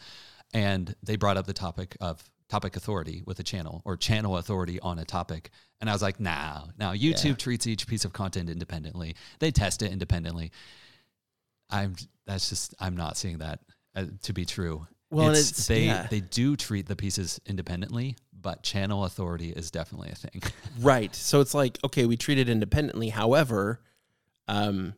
And 0.55 0.95
they 1.03 1.17
brought 1.17 1.37
up 1.37 1.47
the 1.47 1.53
topic 1.53 1.97
of 2.01 2.23
topic 2.49 2.77
authority 2.77 3.23
with 3.27 3.39
a 3.41 3.43
channel 3.43 3.83
or 3.85 3.97
channel 3.97 4.39
authority 4.39 4.81
on 4.81 4.99
a 4.99 5.05
topic. 5.05 5.51
And 5.81 5.89
I 5.89 5.93
was 5.93 6.03
like, 6.03 6.19
nah, 6.19 6.63
now 6.79 6.95
YouTube 6.95 7.37
treats 7.39 7.67
each 7.67 7.87
piece 7.87 8.05
of 8.05 8.13
content 8.13 8.49
independently. 8.49 9.15
They 9.39 9.51
test 9.51 9.83
it 9.83 9.93
independently. 9.93 10.51
I'm 11.71 11.97
that's 12.27 12.49
just 12.49 12.75
I'm 12.81 12.97
not 12.97 13.17
seeing 13.17 13.39
that 13.39 13.61
uh, 13.95 14.07
to 14.23 14.33
be 14.33 14.45
true. 14.45 14.87
Well, 15.11 15.29
and 15.29 15.37
it's- 15.37 15.67
they 15.67 15.85
yeah. 15.85 16.07
they 16.11 16.21
do 16.21 16.57
treat 16.57 16.87
the 16.87 16.97
pieces 16.97 17.41
independently, 17.47 18.17
but 18.33 18.63
channel 18.63 19.05
authority 19.05 19.51
is 19.51 19.71
definitely 19.71 20.11
a 20.11 20.15
thing. 20.15 20.43
Right. 20.81 21.15
So 21.15 21.41
it's 21.41 21.55
like, 21.55 21.79
okay, 21.85 22.07
we 22.07 22.17
treat 22.17 22.39
it 22.39 22.49
independently. 22.49 23.09
However, 23.09 23.81
um, 24.47 24.95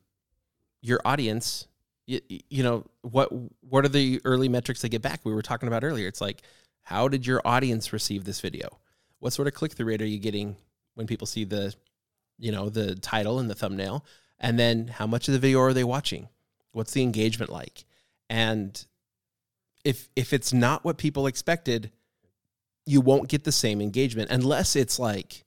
your 0.83 1.01
audience, 1.05 1.67
you, 2.07 2.21
you 2.29 2.63
know, 2.63 2.85
what 3.03 3.31
what 3.61 3.85
are 3.85 3.89
the 3.89 4.21
early 4.25 4.49
metrics 4.49 4.83
they 4.83 4.89
get 4.89 5.03
back? 5.03 5.21
We 5.25 5.33
were 5.33 5.43
talking 5.43 5.69
about 5.69 5.85
earlier. 5.85 6.09
It's 6.09 6.21
like, 6.21 6.43
how 6.83 7.09
did 7.09 7.27
your 7.27 7.41
audience 7.45 7.93
receive 7.93 8.25
this 8.25 8.41
video? 8.41 8.79
What 9.19 9.33
sort 9.33 9.49
of 9.49 9.55
click 9.55 9.73
through 9.73 9.87
rate 9.87 10.03
are 10.03 10.07
you 10.07 10.19
getting 10.19 10.57
when 10.95 11.07
people 11.07 11.27
see 11.27 11.45
the, 11.45 11.75
you 12.39 12.53
know, 12.53 12.69
the 12.69 12.95
title 12.97 13.39
and 13.39 13.51
the 13.51 13.55
thumbnail? 13.55 14.05
And 14.39 14.59
then 14.59 14.89
how 14.89 15.07
much 15.07 15.29
of 15.29 15.33
the 15.33 15.39
video 15.39 15.61
are 15.61 15.75
they 15.75 15.85
watching? 15.85 16.29
What's 16.73 16.93
the 16.93 17.03
engagement 17.03 17.51
like? 17.51 17.85
And 18.29 18.85
if 19.85 20.09
if 20.17 20.33
it's 20.33 20.53
not 20.53 20.85
what 20.85 20.99
people 20.99 21.27
expected, 21.27 21.91
you 22.87 23.01
won't 23.01 23.29
get 23.29 23.45
the 23.45 23.53
same 23.53 23.81
engagement 23.81 24.31
unless 24.31 24.77
it's 24.77 24.99
like 24.99 25.45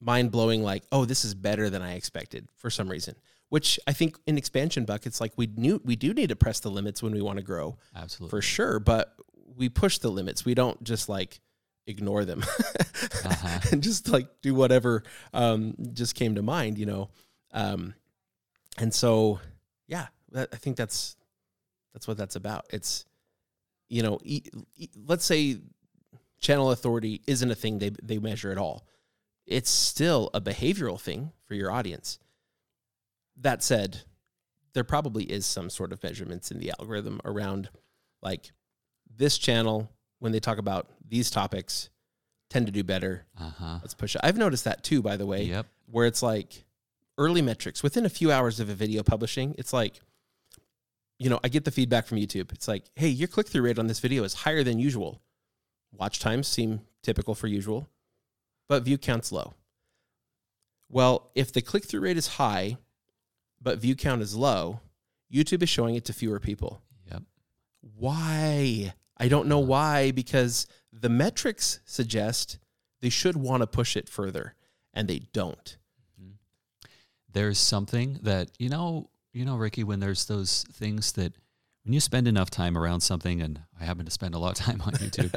mind 0.00 0.30
blowing, 0.30 0.62
like, 0.62 0.82
oh, 0.92 1.04
this 1.04 1.24
is 1.24 1.34
better 1.34 1.70
than 1.70 1.82
I 1.82 1.94
expected 1.94 2.48
for 2.56 2.70
some 2.70 2.88
reason. 2.88 3.14
Which 3.50 3.78
I 3.86 3.92
think 3.92 4.16
in 4.26 4.36
expansion 4.38 4.84
buckets, 4.84 5.20
like 5.20 5.32
we 5.36 5.46
knew 5.46 5.80
we 5.84 5.96
do 5.96 6.12
need 6.12 6.30
to 6.30 6.36
press 6.36 6.60
the 6.60 6.70
limits 6.70 7.02
when 7.02 7.12
we 7.12 7.22
want 7.22 7.38
to 7.38 7.44
grow 7.44 7.76
Absolutely. 7.94 8.30
for 8.30 8.42
sure, 8.42 8.80
but 8.80 9.14
we 9.56 9.68
push 9.68 9.98
the 9.98 10.10
limits. 10.10 10.44
We 10.44 10.54
don't 10.54 10.82
just 10.82 11.08
like 11.08 11.40
ignore 11.86 12.24
them 12.24 12.42
Uh-huh. 13.24 13.60
and 13.70 13.82
just 13.82 14.08
like 14.08 14.26
do 14.42 14.54
whatever 14.54 15.04
um, 15.32 15.74
just 15.92 16.14
came 16.14 16.34
to 16.36 16.42
mind, 16.42 16.78
you 16.78 16.86
know. 16.86 17.10
Um, 17.52 17.94
and 18.78 18.92
so, 18.92 19.38
yeah, 19.86 20.06
that, 20.32 20.48
I 20.52 20.56
think 20.56 20.76
that's 20.76 21.14
that's 21.92 22.08
what 22.08 22.16
that's 22.16 22.34
about. 22.36 22.66
It's 22.70 23.04
you 23.88 24.02
know, 24.02 24.18
e- 24.24 24.42
e- 24.76 24.88
let's 25.06 25.24
say 25.24 25.58
channel 26.40 26.72
authority 26.72 27.20
isn't 27.28 27.50
a 27.50 27.54
thing 27.54 27.78
they 27.78 27.90
they 28.02 28.18
measure 28.18 28.50
at 28.50 28.58
all. 28.58 28.86
It's 29.46 29.70
still 29.70 30.30
a 30.34 30.40
behavioral 30.40 30.98
thing 30.98 31.30
for 31.46 31.54
your 31.54 31.70
audience. 31.70 32.18
That 33.36 33.62
said, 33.62 34.02
there 34.74 34.84
probably 34.84 35.24
is 35.24 35.46
some 35.46 35.70
sort 35.70 35.92
of 35.92 36.02
measurements 36.02 36.50
in 36.50 36.58
the 36.58 36.72
algorithm 36.78 37.20
around 37.24 37.68
like 38.22 38.52
this 39.16 39.38
channel 39.38 39.90
when 40.18 40.32
they 40.32 40.40
talk 40.40 40.58
about 40.58 40.88
these 41.06 41.30
topics 41.30 41.90
tend 42.50 42.66
to 42.66 42.72
do 42.72 42.82
better. 42.84 43.26
Uh-huh. 43.40 43.78
Let's 43.82 43.94
push 43.94 44.14
it. 44.14 44.20
I've 44.24 44.36
noticed 44.36 44.64
that 44.64 44.82
too, 44.84 45.02
by 45.02 45.16
the 45.16 45.26
way, 45.26 45.44
Yep. 45.44 45.66
where 45.90 46.06
it's 46.06 46.22
like 46.22 46.64
early 47.18 47.42
metrics 47.42 47.82
within 47.82 48.04
a 48.06 48.08
few 48.08 48.30
hours 48.32 48.60
of 48.60 48.68
a 48.68 48.74
video 48.74 49.02
publishing. 49.02 49.54
It's 49.58 49.72
like, 49.72 50.00
you 51.18 51.30
know, 51.30 51.38
I 51.44 51.48
get 51.48 51.64
the 51.64 51.70
feedback 51.70 52.06
from 52.06 52.18
YouTube. 52.18 52.52
It's 52.52 52.66
like, 52.68 52.84
hey, 52.96 53.08
your 53.08 53.28
click 53.28 53.48
through 53.48 53.62
rate 53.62 53.78
on 53.78 53.86
this 53.86 54.00
video 54.00 54.24
is 54.24 54.34
higher 54.34 54.62
than 54.64 54.78
usual. 54.78 55.20
Watch 55.92 56.18
times 56.18 56.48
seem 56.48 56.80
typical 57.02 57.34
for 57.36 57.46
usual, 57.46 57.88
but 58.68 58.82
view 58.82 58.98
count's 58.98 59.30
low. 59.30 59.54
Well, 60.88 61.30
if 61.34 61.52
the 61.52 61.62
click 61.62 61.84
through 61.84 62.00
rate 62.00 62.16
is 62.16 62.26
high, 62.28 62.78
but 63.64 63.78
view 63.80 63.96
count 63.96 64.22
is 64.22 64.36
low, 64.36 64.80
YouTube 65.32 65.62
is 65.62 65.68
showing 65.68 65.96
it 65.96 66.04
to 66.04 66.12
fewer 66.12 66.38
people. 66.38 66.82
Yep. 67.10 67.22
Why? 67.96 68.94
I 69.16 69.28
don't 69.28 69.48
know 69.48 69.58
why, 69.58 70.10
because 70.12 70.66
the 70.92 71.08
metrics 71.08 71.80
suggest 71.84 72.58
they 73.00 73.08
should 73.08 73.36
want 73.36 73.62
to 73.62 73.66
push 73.66 73.96
it 73.96 74.08
further, 74.08 74.54
and 74.92 75.08
they 75.08 75.20
don't. 75.32 75.76
there's 77.32 77.58
something 77.58 78.20
that 78.22 78.50
you 78.58 78.68
know 78.68 79.10
you 79.32 79.44
know 79.44 79.56
ricky 79.56 79.82
when 79.82 79.98
there's 80.00 80.26
those 80.26 80.64
things 80.72 81.12
that 81.12 81.34
when 81.84 81.92
you 81.92 82.00
spend 82.00 82.28
enough 82.28 82.48
time 82.48 82.78
around 82.78 83.00
something 83.00 83.42
and 83.42 83.60
i 83.80 83.84
happen 83.84 84.04
to 84.04 84.10
spend 84.10 84.34
a 84.34 84.38
lot 84.38 84.58
of 84.58 84.64
time 84.64 84.80
on 84.82 84.92
youtube 85.02 85.34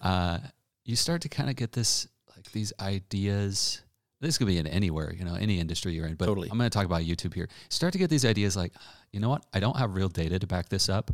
uh, 0.00 0.38
you 0.84 0.96
start 0.96 1.20
to 1.20 1.28
kind 1.28 1.50
of 1.50 1.56
get 1.56 1.72
this 1.72 2.08
like 2.34 2.50
these 2.52 2.72
ideas 2.80 3.82
this 4.24 4.38
could 4.38 4.46
be 4.46 4.58
in 4.58 4.66
anywhere 4.66 5.12
you 5.14 5.24
know 5.24 5.34
any 5.34 5.60
industry 5.60 5.92
you're 5.92 6.06
in 6.06 6.14
but 6.16 6.26
Totally. 6.26 6.48
i'm 6.50 6.58
going 6.58 6.68
to 6.70 6.74
talk 6.76 6.86
about 6.86 7.02
youtube 7.02 7.34
here 7.34 7.48
start 7.68 7.92
to 7.92 7.98
get 7.98 8.10
these 8.10 8.24
ideas 8.24 8.56
like 8.56 8.72
you 9.12 9.20
know 9.20 9.28
what 9.28 9.44
i 9.54 9.60
don't 9.60 9.76
have 9.76 9.94
real 9.94 10.08
data 10.08 10.38
to 10.38 10.46
back 10.46 10.68
this 10.68 10.88
up 10.88 11.10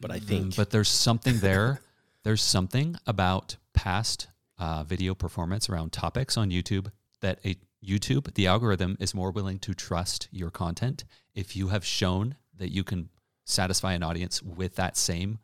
But 0.00 0.10
I 0.10 0.18
Mm, 0.18 0.26
think, 0.28 0.56
but 0.56 0.70
there's 0.70 0.88
something 0.88 1.38
there. 1.40 1.80
there's 2.24 2.42
something 2.42 2.96
about 3.06 3.56
past 3.72 4.28
uh, 4.58 4.82
video 4.84 5.14
performance 5.14 5.68
around 5.70 5.92
topics 5.92 6.36
on 6.36 6.50
YouTube 6.50 6.90
that 7.20 7.38
a 7.44 7.56
YouTube, 7.84 8.32
the 8.34 8.46
algorithm 8.46 8.96
is 9.00 9.14
more 9.14 9.30
willing 9.32 9.58
to 9.60 9.74
trust 9.74 10.28
your 10.30 10.50
content 10.50 11.04
if 11.34 11.54
you 11.56 11.68
have 11.68 11.84
shown 11.84 12.36
that 12.58 12.70
you 12.70 12.84
can 12.84 13.08
satisfy 13.44 13.92
an 13.92 14.02
audience 14.02 14.42
with 14.42 14.74
that 14.76 14.96
same 14.96 15.38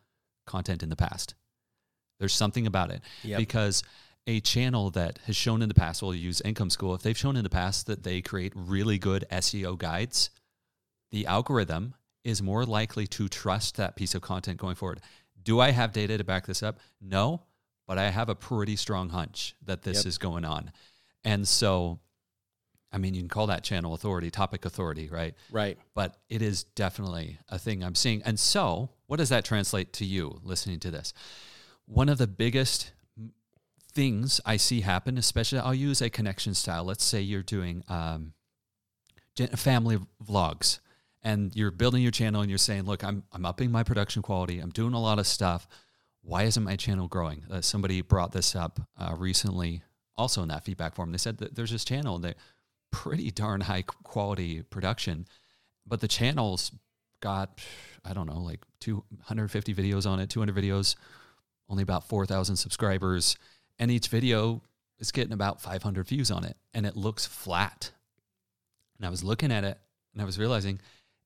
content 0.46 0.82
in 0.82 0.88
the 0.88 0.96
past. 0.96 1.34
There's 2.18 2.34
something 2.34 2.66
about 2.66 2.90
it 2.90 3.00
Yep. 3.24 3.38
because 3.38 3.82
a 4.28 4.40
channel 4.40 4.90
that 4.90 5.18
has 5.26 5.34
shown 5.34 5.62
in 5.62 5.68
the 5.68 5.74
past, 5.74 6.02
we'll 6.02 6.14
use 6.14 6.42
Income 6.42 6.68
School, 6.68 6.94
if 6.94 7.00
they've 7.02 7.16
shown 7.16 7.34
in 7.34 7.42
the 7.42 7.50
past 7.50 7.86
that 7.86 8.02
they 8.02 8.20
create 8.20 8.52
really 8.54 8.98
good 8.98 9.24
SEO 9.32 9.76
guides, 9.76 10.28
the 11.10 11.26
algorithm 11.26 11.94
is 12.24 12.42
more 12.42 12.66
likely 12.66 13.06
to 13.06 13.26
trust 13.26 13.76
that 13.76 13.96
piece 13.96 14.14
of 14.14 14.20
content 14.20 14.58
going 14.58 14.74
forward. 14.74 15.00
Do 15.42 15.60
I 15.60 15.70
have 15.70 15.92
data 15.94 16.18
to 16.18 16.24
back 16.24 16.46
this 16.46 16.62
up? 16.62 16.78
No, 17.00 17.44
but 17.86 17.96
I 17.96 18.10
have 18.10 18.28
a 18.28 18.34
pretty 18.34 18.76
strong 18.76 19.08
hunch 19.08 19.54
that 19.64 19.82
this 19.82 19.98
Yep. 19.98 20.06
is 20.06 20.18
going 20.18 20.44
on. 20.44 20.72
And 21.24 21.48
so, 21.48 21.98
I 22.92 22.98
mean, 22.98 23.14
you 23.14 23.22
can 23.22 23.30
call 23.30 23.46
that 23.46 23.64
channel 23.64 23.94
authority, 23.94 24.30
topic 24.30 24.66
authority, 24.66 25.08
right? 25.08 25.34
right. 25.50 25.78
But 25.94 26.18
it 26.28 26.42
is 26.42 26.64
definitely 26.64 27.38
a 27.48 27.58
thing 27.58 27.82
I'm 27.82 27.94
seeing. 27.94 28.22
And 28.24 28.38
so, 28.38 28.90
what 29.06 29.16
does 29.16 29.30
that 29.30 29.46
translate 29.46 29.94
to 29.94 30.04
you 30.04 30.38
listening 30.44 30.80
to 30.80 30.90
this? 30.90 31.14
One 31.86 32.10
of 32.10 32.18
the 32.18 32.26
biggest 32.26 32.92
things 33.98 34.40
I 34.46 34.58
see 34.58 34.82
happen, 34.82 35.18
especially 35.18 35.58
I'll 35.58 35.74
use 35.74 36.00
a 36.00 36.08
connection 36.08 36.54
style. 36.54 36.84
Let's 36.84 37.02
say 37.02 37.20
you're 37.20 37.42
doing 37.42 37.82
um, 37.88 38.32
family 39.56 39.98
vlogs 40.24 40.78
and 41.24 41.50
you're 41.56 41.72
building 41.72 42.00
your 42.00 42.12
channel 42.12 42.40
and 42.40 42.48
you're 42.48 42.58
saying, 42.58 42.84
look, 42.84 43.02
I'm, 43.02 43.24
I'm 43.32 43.44
upping 43.44 43.72
my 43.72 43.82
production 43.82 44.22
quality. 44.22 44.60
I'm 44.60 44.70
doing 44.70 44.94
a 44.94 45.00
lot 45.00 45.18
of 45.18 45.26
stuff. 45.26 45.66
Why 46.22 46.44
isn't 46.44 46.62
my 46.62 46.76
channel 46.76 47.08
growing? 47.08 47.42
Uh, 47.50 47.60
somebody 47.60 48.00
brought 48.00 48.30
this 48.30 48.54
up 48.54 48.78
uh, 48.96 49.16
recently, 49.18 49.82
also 50.16 50.42
in 50.42 50.48
that 50.48 50.64
feedback 50.64 50.94
form. 50.94 51.10
They 51.10 51.18
said 51.18 51.38
that 51.38 51.56
there's 51.56 51.72
this 51.72 51.84
channel 51.84 52.20
that 52.20 52.36
pretty 52.92 53.32
darn 53.32 53.62
high 53.62 53.82
quality 53.82 54.62
production, 54.62 55.26
but 55.84 56.00
the 56.00 56.06
channel's 56.06 56.70
got, 57.20 57.60
I 58.04 58.12
don't 58.12 58.28
know, 58.28 58.42
like 58.42 58.60
250 58.78 59.74
videos 59.74 60.08
on 60.08 60.20
it, 60.20 60.30
200 60.30 60.54
videos, 60.54 60.94
only 61.68 61.82
about 61.82 62.08
4,000 62.08 62.54
subscribers. 62.54 63.36
And 63.78 63.90
each 63.90 64.08
video 64.08 64.62
is 64.98 65.12
getting 65.12 65.32
about 65.32 65.60
500 65.60 66.06
views 66.06 66.30
on 66.30 66.44
it. 66.44 66.56
And 66.74 66.84
it 66.86 66.96
looks 66.96 67.26
flat. 67.26 67.92
And 68.98 69.06
I 69.06 69.10
was 69.10 69.22
looking 69.22 69.52
at 69.52 69.64
it 69.64 69.78
and 70.12 70.22
I 70.22 70.24
was 70.24 70.38
realizing 70.38 70.80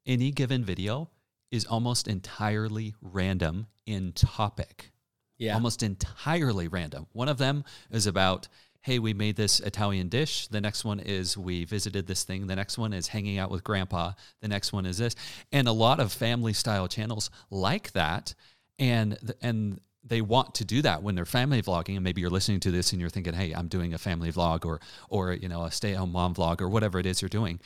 any 0.06 0.30
given 0.30 0.64
video 0.64 1.08
is 1.50 1.64
almost 1.64 2.08
entirely 2.08 2.94
random 3.00 3.66
in 3.86 4.12
topic 4.12 4.92
Yeah. 5.38 5.54
almost 5.54 5.82
entirely 5.82 6.68
random. 6.68 7.06
One 7.12 7.28
of 7.28 7.38
them 7.38 7.64
is 7.90 8.06
about, 8.06 8.48
hey, 8.82 8.98
we 8.98 9.14
made 9.14 9.36
this 9.36 9.60
Italian 9.60 10.08
dish. 10.08 10.48
The 10.48 10.60
next 10.60 10.84
one 10.84 11.00
is 11.00 11.36
we 11.36 11.64
visited 11.64 12.06
this 12.06 12.24
thing. 12.24 12.46
The 12.46 12.56
next 12.56 12.78
one 12.78 12.92
is 12.92 13.08
hanging 13.08 13.38
out 13.38 13.50
with 13.50 13.64
grandpa. 13.64 14.12
The 14.40 14.48
next 14.48 14.72
one 14.72 14.86
is 14.86 14.98
this. 14.98 15.14
And 15.50 15.66
a 15.68 15.72
lot 15.72 16.00
of 16.00 16.12
family 16.12 16.52
style 16.52 16.88
channels 16.88 17.30
like 17.50 17.92
that. 17.92 18.34
And 18.78 19.18
and 19.40 19.80
they 20.04 20.20
want 20.20 20.54
to 20.54 20.64
do 20.64 20.82
that 20.82 21.02
when 21.02 21.14
they're 21.14 21.24
family 21.24 21.62
vlogging 21.62 21.94
and 21.94 22.04
maybe 22.04 22.20
you're 22.20 22.30
listening 22.30 22.60
to 22.60 22.70
this 22.70 22.92
and 22.92 23.00
you're 23.00 23.10
thinking 23.10 23.34
hey 23.34 23.52
i'm 23.52 23.68
doing 23.68 23.94
a 23.94 23.98
family 23.98 24.32
vlog 24.32 24.64
or 24.64 24.80
or 25.08 25.32
you 25.32 25.48
know 25.48 25.62
a 25.64 25.70
stay-at-home 25.70 26.12
mom 26.12 26.34
vlog 26.34 26.60
or 26.60 26.68
whatever 26.68 26.98
it 26.98 27.06
is 27.06 27.22
you're 27.22 27.28
doing. 27.28 27.60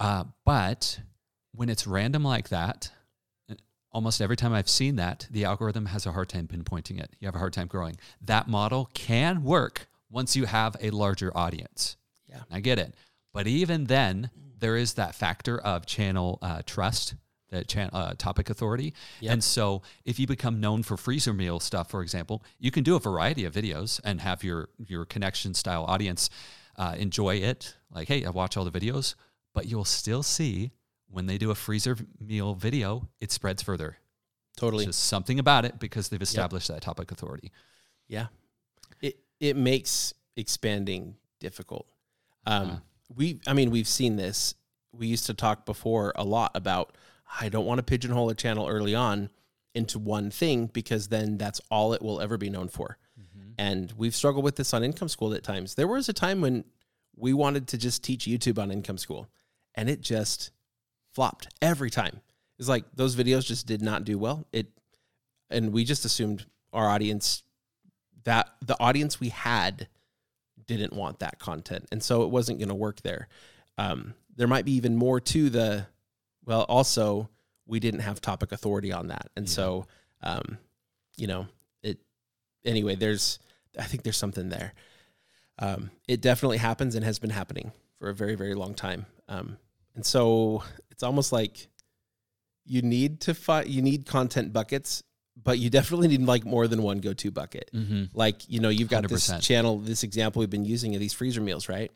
Uh, 0.00 0.24
but 0.44 1.00
when 1.52 1.68
it's 1.68 1.86
random 1.86 2.22
like 2.22 2.48
that 2.50 2.90
almost 3.90 4.20
every 4.20 4.36
time 4.36 4.52
i've 4.52 4.68
seen 4.68 4.96
that 4.96 5.26
the 5.30 5.44
algorithm 5.44 5.86
has 5.86 6.06
a 6.06 6.12
hard 6.12 6.28
time 6.28 6.46
pinpointing 6.46 7.00
it. 7.00 7.10
You 7.20 7.26
have 7.26 7.34
a 7.34 7.38
hard 7.38 7.52
time 7.52 7.66
growing. 7.66 7.96
That 8.20 8.48
model 8.48 8.90
can 8.94 9.42
work 9.42 9.88
once 10.10 10.36
you 10.36 10.46
have 10.46 10.76
a 10.80 10.90
larger 10.90 11.36
audience. 11.36 11.96
Yeah. 12.28 12.42
i 12.50 12.60
get 12.60 12.78
it. 12.78 12.94
But 13.32 13.46
even 13.46 13.84
then 13.84 14.30
there 14.58 14.76
is 14.76 14.94
that 14.94 15.14
factor 15.14 15.58
of 15.58 15.86
channel 15.86 16.38
uh, 16.42 16.62
trust 16.66 17.14
that 17.50 17.66
chan- 17.68 17.90
uh, 17.92 18.14
topic 18.18 18.50
authority 18.50 18.92
Yep. 19.20 19.32
and 19.32 19.44
so 19.44 19.82
if 20.04 20.18
you 20.18 20.26
become 20.26 20.60
known 20.60 20.82
for 20.82 20.96
freezer 20.96 21.32
meal 21.32 21.60
stuff 21.60 21.90
for 21.90 22.02
example 22.02 22.42
you 22.58 22.70
can 22.70 22.82
do 22.84 22.94
a 22.96 23.00
variety 23.00 23.44
of 23.44 23.54
videos 23.54 24.00
and 24.04 24.20
have 24.20 24.44
your 24.44 24.68
your 24.78 25.04
connection 25.04 25.54
style 25.54 25.84
audience 25.84 26.28
uh, 26.76 26.94
enjoy 26.98 27.36
it 27.36 27.76
like 27.90 28.08
hey 28.08 28.24
i 28.24 28.30
watch 28.30 28.56
all 28.56 28.64
the 28.64 28.70
videos 28.80 29.14
but 29.54 29.66
you'll 29.66 29.84
still 29.84 30.22
see 30.22 30.70
when 31.10 31.26
they 31.26 31.38
do 31.38 31.50
a 31.50 31.54
freezer 31.54 31.96
meal 32.20 32.54
video 32.54 33.08
it 33.20 33.32
spreads 33.32 33.62
further 33.62 33.96
Totally. 34.56 34.84
just 34.86 35.04
something 35.04 35.38
about 35.38 35.64
it 35.64 35.78
because 35.78 36.08
they've 36.08 36.20
established 36.22 36.68
that 36.68 36.82
topic 36.82 37.10
authority 37.12 37.50
Yeah. 38.08 38.26
It 39.00 39.18
it 39.40 39.56
makes 39.56 40.12
expanding 40.36 41.14
difficult. 41.40 41.86
Um 42.46 42.62
Uh-huh. 42.68 42.76
we 43.14 43.40
I 43.46 43.52
mean 43.52 43.70
we've 43.70 43.86
seen 43.88 44.16
this. 44.16 44.54
We 44.92 45.06
used 45.06 45.26
to 45.26 45.34
talk 45.34 45.64
before 45.66 46.12
a 46.16 46.24
lot 46.24 46.50
about 46.54 46.96
I 47.40 47.48
don't 47.48 47.66
want 47.66 47.78
to 47.78 47.82
pigeonhole 47.82 48.30
a 48.30 48.34
channel 48.34 48.68
early 48.68 48.94
on 48.94 49.30
into 49.74 49.98
one 49.98 50.30
thing 50.30 50.66
because 50.66 51.08
then 51.08 51.38
that's 51.38 51.60
all 51.70 51.92
it 51.92 52.02
will 52.02 52.20
ever 52.20 52.36
be 52.36 52.50
known 52.50 52.68
for. 52.68 52.98
And 53.58 53.92
we've 53.96 54.14
struggled 54.14 54.44
with 54.44 54.56
this 54.56 54.72
on 54.72 54.84
Income 54.84 55.08
School 55.08 55.34
at 55.34 55.42
times. 55.42 55.74
There 55.74 55.88
was 55.88 56.08
a 56.08 56.12
time 56.12 56.40
when 56.40 56.64
we 57.16 57.32
wanted 57.32 57.66
to 57.68 57.78
just 57.78 58.04
teach 58.04 58.26
YouTube 58.26 58.58
on 58.58 58.70
Income 58.70 58.98
School 58.98 59.28
and 59.74 59.90
it 59.90 60.00
just 60.00 60.52
flopped 61.12 61.48
every 61.60 61.90
time. 61.90 62.20
It's 62.58 62.68
like 62.68 62.84
those 62.94 63.16
videos 63.16 63.44
just 63.44 63.66
did 63.66 63.82
not 63.82 64.04
do 64.04 64.18
well. 64.18 64.46
It 64.52 64.68
and 65.50 65.72
we 65.72 65.84
just 65.84 66.04
assumed 66.04 66.46
our 66.72 66.88
audience 66.88 67.42
that 68.24 68.48
the 68.64 68.76
audience 68.80 69.18
we 69.18 69.30
had 69.30 69.88
didn't 70.66 70.92
want 70.92 71.20
that 71.20 71.38
content 71.38 71.86
and 71.90 72.02
so 72.02 72.22
it 72.22 72.30
wasn't 72.30 72.58
going 72.58 72.68
to 72.68 72.74
work 72.74 73.00
there 73.00 73.26
um, 73.78 74.12
there 74.36 74.46
might 74.46 74.66
be 74.66 74.72
even 74.72 74.96
more 74.96 75.18
to 75.18 75.48
the 75.48 75.86
well 76.48 76.62
also 76.62 77.28
we 77.66 77.78
didn't 77.78 78.00
have 78.00 78.20
topic 78.20 78.50
authority 78.50 78.90
on 78.92 79.08
that 79.08 79.28
and 79.36 79.46
Yeah. 79.46 79.52
so 79.54 79.86
um, 80.22 80.58
you 81.16 81.28
know 81.28 81.46
it 81.82 81.98
anyway 82.64 82.96
there's 82.96 83.38
i 83.78 83.84
think 83.84 84.02
there's 84.02 84.16
something 84.16 84.48
there 84.48 84.72
um, 85.60 85.90
it 86.08 86.20
definitely 86.20 86.58
happens 86.58 86.94
and 86.94 87.04
has 87.04 87.18
been 87.18 87.30
happening 87.30 87.70
for 87.98 88.08
a 88.08 88.14
very 88.14 88.34
very 88.34 88.54
long 88.54 88.74
time 88.74 89.06
um, 89.28 89.58
and 89.94 90.04
so 90.04 90.64
it's 90.90 91.02
almost 91.02 91.30
like 91.30 91.68
you 92.64 92.82
need 92.82 93.20
to 93.20 93.34
find 93.34 93.68
you 93.68 93.82
need 93.82 94.06
content 94.06 94.52
buckets 94.52 95.04
but 95.40 95.58
you 95.58 95.70
definitely 95.70 96.08
need 96.08 96.22
like 96.22 96.44
more 96.44 96.66
than 96.66 96.82
one 96.82 96.98
go-to 96.98 97.30
bucket 97.30 97.70
mm-hmm. 97.72 98.04
like 98.14 98.48
you 98.48 98.58
know 98.60 98.70
you've 98.70 98.88
got 98.88 99.06
this 99.08 99.30
100%. 99.30 99.42
channel 99.42 99.78
this 99.78 100.02
example 100.02 100.40
we've 100.40 100.50
been 100.50 100.64
using 100.64 100.94
of 100.94 101.00
these 101.00 101.12
freezer 101.12 101.40
meals 101.40 101.68
right 101.68 101.92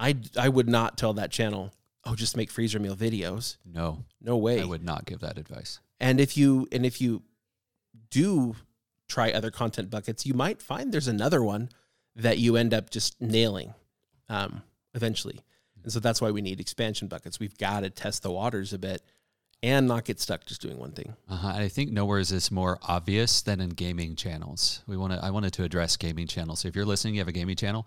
i 0.00 0.16
i 0.38 0.48
would 0.48 0.68
not 0.68 0.96
tell 0.96 1.12
that 1.12 1.30
channel 1.30 1.72
oh 2.04 2.14
just 2.14 2.36
make 2.36 2.50
freezer 2.50 2.78
meal 2.78 2.96
videos 2.96 3.56
no 3.64 4.04
no 4.20 4.36
way 4.36 4.60
i 4.60 4.64
would 4.64 4.84
not 4.84 5.04
give 5.06 5.20
that 5.20 5.38
advice 5.38 5.80
and 6.00 6.20
if 6.20 6.36
you 6.36 6.66
and 6.72 6.84
if 6.86 7.00
you 7.00 7.22
do 8.10 8.54
try 9.08 9.30
other 9.30 9.50
content 9.50 9.90
buckets 9.90 10.24
you 10.26 10.34
might 10.34 10.60
find 10.62 10.92
there's 10.92 11.08
another 11.08 11.42
one 11.42 11.68
that 12.16 12.38
you 12.38 12.56
end 12.56 12.72
up 12.74 12.90
just 12.90 13.20
nailing 13.20 13.74
um, 14.28 14.62
eventually 14.94 15.40
and 15.82 15.92
so 15.92 16.00
that's 16.00 16.20
why 16.20 16.30
we 16.30 16.40
need 16.42 16.60
expansion 16.60 17.08
buckets 17.08 17.38
we've 17.40 17.56
got 17.58 17.80
to 17.80 17.90
test 17.90 18.22
the 18.22 18.30
waters 18.30 18.72
a 18.72 18.78
bit 18.78 19.02
and 19.62 19.86
not 19.86 20.04
get 20.04 20.18
stuck 20.18 20.44
just 20.44 20.60
doing 20.60 20.78
one 20.78 20.90
thing 20.92 21.14
Uh-huh. 21.28 21.48
I 21.54 21.68
think 21.68 21.92
nowhere 21.92 22.18
is 22.18 22.30
this 22.30 22.50
more 22.50 22.78
obvious 22.82 23.42
than 23.42 23.60
in 23.60 23.70
gaming 23.70 24.16
channels. 24.16 24.82
We 24.88 24.96
want 24.96 25.12
to. 25.12 25.24
I 25.24 25.30
wanted 25.30 25.52
to 25.52 25.62
address 25.62 25.96
gaming 25.96 26.26
channels. 26.26 26.58
So 26.60 26.68
if 26.68 26.74
you're 26.74 26.84
listening, 26.84 27.14
you 27.14 27.20
have 27.20 27.28
a 27.28 27.32
gaming 27.32 27.54
channel. 27.54 27.86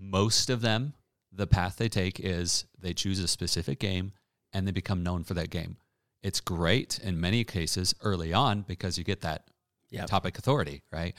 Most 0.00 0.50
of 0.50 0.62
them, 0.62 0.94
the 1.32 1.46
path 1.46 1.76
they 1.76 1.88
take 1.88 2.20
is 2.20 2.64
they 2.78 2.92
choose 2.92 3.18
a 3.20 3.28
specific 3.28 3.78
game 3.78 4.12
and 4.52 4.66
they 4.66 4.72
become 4.72 5.02
known 5.02 5.24
for 5.24 5.34
that 5.34 5.50
game. 5.50 5.76
It's 6.22 6.40
great 6.40 6.98
in 7.02 7.20
many 7.20 7.42
cases 7.44 7.94
early 8.02 8.32
on 8.32 8.62
because 8.62 8.98
you 8.98 9.04
get 9.04 9.22
that 9.22 9.44
Yep. 9.90 10.06
topic 10.06 10.38
authority, 10.38 10.82
right? 10.90 11.14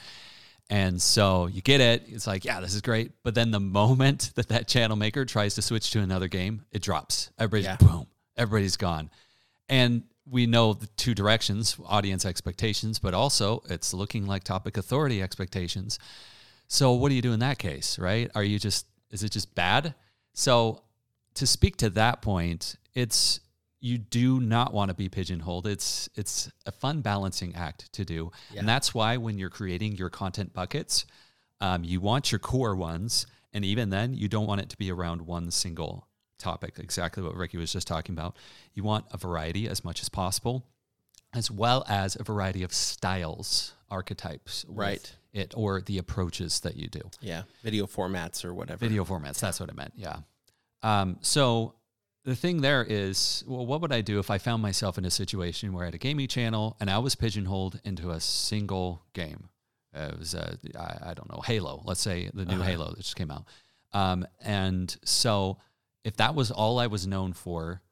And 0.70 1.00
so 1.00 1.46
you 1.46 1.62
get 1.62 1.80
it. 1.80 2.04
It's 2.08 2.26
like, 2.26 2.44
yeah, 2.44 2.58
this 2.60 2.74
is 2.74 2.80
great. 2.80 3.12
But 3.22 3.34
then 3.36 3.50
the 3.52 3.60
moment 3.82 4.32
that 4.34 4.48
that 4.48 4.66
channel 4.66 4.96
maker 4.96 5.24
tries 5.24 5.54
to 5.56 5.62
switch 5.62 5.90
to 5.90 6.00
another 6.00 6.26
game, 6.26 6.64
it 6.72 6.82
drops. 6.82 7.30
Everybody's 7.38 7.66
Yeah. 7.66 7.76
boom. 7.76 8.06
Everybody's 8.36 8.76
gone. 8.76 9.10
And 9.68 10.02
we 10.28 10.46
know 10.46 10.72
the 10.72 10.86
two 10.96 11.14
directions 11.14 11.76
audience 11.84 12.24
expectations, 12.24 12.98
but 12.98 13.14
also 13.14 13.62
it's 13.68 13.94
looking 13.94 14.26
like 14.26 14.42
topic 14.42 14.76
authority 14.76 15.22
expectations. 15.22 15.98
So, 16.66 16.94
what 16.94 17.10
do 17.10 17.14
you 17.14 17.22
do 17.22 17.32
in 17.32 17.40
that 17.40 17.58
case, 17.58 17.98
right? 17.98 18.30
Are 18.34 18.42
you 18.42 18.58
just, 18.58 18.86
is 19.10 19.22
it 19.22 19.30
just 19.30 19.54
bad? 19.54 19.94
So, 20.34 20.82
to 21.34 21.46
speak 21.46 21.76
to 21.78 21.90
that 21.90 22.22
point, 22.22 22.76
it's, 22.94 23.40
you 23.80 23.98
do 23.98 24.40
not 24.40 24.72
want 24.72 24.88
to 24.90 24.94
be 24.94 25.08
pigeonholed. 25.08 25.66
It's 25.66 26.08
it's 26.14 26.50
a 26.66 26.72
fun 26.72 27.00
balancing 27.02 27.54
act 27.54 27.92
to 27.94 28.04
do, 28.04 28.30
Yeah. 28.52 28.60
and 28.60 28.68
that's 28.68 28.94
why 28.94 29.16
when 29.16 29.38
you're 29.38 29.50
creating 29.50 29.96
your 29.96 30.10
content 30.10 30.52
buckets, 30.52 31.06
um, 31.60 31.84
you 31.84 32.00
want 32.00 32.32
your 32.32 32.38
core 32.38 32.74
ones, 32.74 33.26
and 33.52 33.64
even 33.64 33.90
then, 33.90 34.14
you 34.14 34.28
don't 34.28 34.46
want 34.46 34.60
it 34.60 34.68
to 34.70 34.76
be 34.76 34.90
around 34.90 35.22
one 35.22 35.50
single 35.50 36.06
topic. 36.38 36.78
Exactly 36.78 37.22
what 37.22 37.34
Ricky 37.36 37.56
was 37.58 37.72
just 37.72 37.86
talking 37.86 38.14
about. 38.14 38.36
You 38.74 38.82
want 38.84 39.04
a 39.12 39.16
variety 39.18 39.68
as 39.68 39.84
much 39.84 40.02
as 40.02 40.08
possible, 40.08 40.66
as 41.32 41.50
well 41.50 41.84
as 41.88 42.16
a 42.18 42.22
variety 42.24 42.62
of 42.62 42.72
styles, 42.72 43.72
archetypes, 43.90 44.64
Right. 44.68 45.14
It 45.34 45.52
or 45.56 45.82
the 45.82 45.98
approaches 45.98 46.60
that 46.60 46.76
you 46.76 46.86
do 46.88 47.02
yeah 47.20 47.42
video 47.62 47.86
formats 47.86 48.44
or 48.44 48.54
whatever 48.54 48.78
video 48.78 49.04
formats. 49.04 49.40
That's 49.40 49.58
what 49.60 49.68
it 49.68 49.76
meant. 49.76 49.92
Yeah. 49.96 50.18
Um, 50.82 51.18
so 51.20 51.74
the 52.24 52.36
thing 52.36 52.60
there 52.62 52.82
is, 52.88 53.44
well, 53.46 53.66
what 53.66 53.80
would 53.82 53.92
I 53.92 54.00
do 54.00 54.18
if 54.18 54.30
I 54.30 54.38
found 54.38 54.62
myself 54.62 54.96
in 54.96 55.04
a 55.04 55.10
situation 55.10 55.72
where 55.74 55.82
I 55.82 55.88
had 55.88 55.94
a 55.94 55.98
gaming 55.98 56.28
channel 56.28 56.76
and 56.80 56.88
I 56.88 56.98
was 56.98 57.14
pigeonholed 57.14 57.80
into 57.84 58.10
a 58.12 58.20
single 58.20 59.02
game? 59.12 59.48
Uh, 59.94 60.10
it 60.12 60.18
was, 60.18 60.34
uh, 60.34 60.56
I, 60.78 61.10
I 61.10 61.14
don't 61.14 61.28
know, 61.30 61.40
Halo. 61.44 61.82
Let's 61.84 62.00
say 62.00 62.30
the 62.32 62.44
new 62.46 62.54
Uh-huh. 62.54 62.62
Halo 62.62 62.90
that 62.90 62.96
just 62.98 63.16
came 63.16 63.30
out. 63.30 63.44
Um, 63.92 64.26
and 64.40 64.94
so 65.04 65.58
if 66.04 66.16
that 66.16 66.34
was 66.34 66.50
all 66.50 66.78
I 66.78 66.86
was 66.86 67.06
known 67.06 67.32
for, 67.32 67.82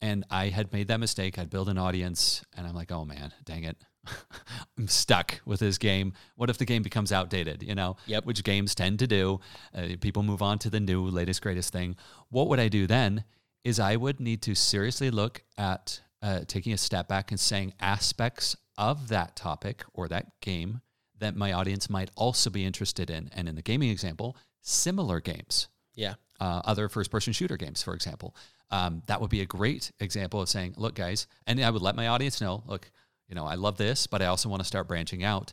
and 0.00 0.24
I 0.30 0.48
had 0.50 0.72
made 0.72 0.88
that 0.88 1.00
mistake, 1.00 1.38
I'd 1.38 1.50
build 1.50 1.68
an 1.68 1.78
audience, 1.78 2.44
and 2.56 2.66
I'm 2.66 2.74
like, 2.74 2.92
oh 2.92 3.04
man, 3.04 3.32
dang 3.44 3.64
it. 3.64 3.76
I'm 4.78 4.88
stuck 4.88 5.40
with 5.44 5.60
this 5.60 5.78
game. 5.78 6.12
What 6.36 6.50
if 6.50 6.58
the 6.58 6.64
game 6.64 6.82
becomes 6.82 7.12
outdated? 7.12 7.62
You 7.62 7.74
know, 7.74 7.96
Yep. 8.06 8.24
which 8.26 8.44
games 8.44 8.74
tend 8.74 8.98
to 9.00 9.06
do. 9.06 9.40
Uh, 9.74 9.88
people 10.00 10.22
move 10.22 10.42
on 10.42 10.58
to 10.60 10.70
the 10.70 10.80
new, 10.80 11.06
latest, 11.08 11.42
greatest 11.42 11.72
thing. 11.72 11.96
What 12.28 12.48
would 12.48 12.60
I 12.60 12.68
do 12.68 12.86
then? 12.86 13.24
Is 13.64 13.80
I 13.80 13.96
would 13.96 14.20
need 14.20 14.40
to 14.42 14.54
seriously 14.54 15.10
look 15.10 15.42
at 15.56 16.00
uh, 16.22 16.40
taking 16.46 16.72
a 16.72 16.78
step 16.78 17.08
back 17.08 17.30
and 17.30 17.38
saying 17.40 17.74
aspects 17.80 18.56
of 18.78 19.08
that 19.08 19.36
topic 19.36 19.84
or 19.92 20.08
that 20.08 20.40
game 20.40 20.80
that 21.18 21.34
my 21.36 21.52
audience 21.52 21.90
might 21.90 22.10
also 22.16 22.48
be 22.48 22.64
interested 22.64 23.10
in. 23.10 23.28
And 23.34 23.48
in 23.48 23.56
the 23.56 23.62
gaming 23.62 23.90
example, 23.90 24.36
similar 24.62 25.20
games 25.20 25.68
yeah 25.94 26.14
uh, 26.40 26.62
other 26.64 26.88
first 26.88 27.10
person 27.10 27.32
shooter 27.32 27.56
games, 27.56 27.82
for 27.82 27.94
example. 27.94 28.36
Um, 28.70 29.02
that 29.06 29.20
would 29.20 29.30
be 29.30 29.40
a 29.40 29.46
great 29.46 29.90
example 29.98 30.40
of 30.40 30.48
saying, 30.48 30.74
look, 30.76 30.94
guys, 30.94 31.26
and 31.46 31.60
I 31.60 31.70
would 31.70 31.82
let 31.82 31.96
my 31.96 32.06
audience 32.08 32.40
know, 32.40 32.62
look, 32.66 32.90
you 33.28 33.34
know, 33.34 33.44
I 33.44 33.54
love 33.54 33.76
this, 33.76 34.06
but 34.06 34.22
I 34.22 34.26
also 34.26 34.48
want 34.48 34.60
to 34.60 34.66
start 34.66 34.88
branching 34.88 35.22
out 35.22 35.52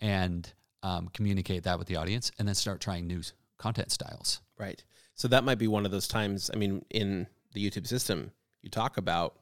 and 0.00 0.50
um, 0.82 1.08
communicate 1.12 1.64
that 1.64 1.78
with 1.78 1.88
the 1.88 1.96
audience 1.96 2.30
and 2.38 2.46
then 2.46 2.54
start 2.54 2.80
trying 2.80 3.06
new 3.06 3.22
content 3.58 3.90
styles. 3.90 4.40
Right. 4.58 4.82
So 5.14 5.28
that 5.28 5.44
might 5.44 5.58
be 5.58 5.68
one 5.68 5.84
of 5.84 5.90
those 5.90 6.08
times. 6.08 6.50
I 6.52 6.56
mean, 6.56 6.84
in 6.90 7.26
the 7.52 7.68
YouTube 7.68 7.86
system, 7.86 8.32
you 8.62 8.70
talk 8.70 8.96
about 8.96 9.36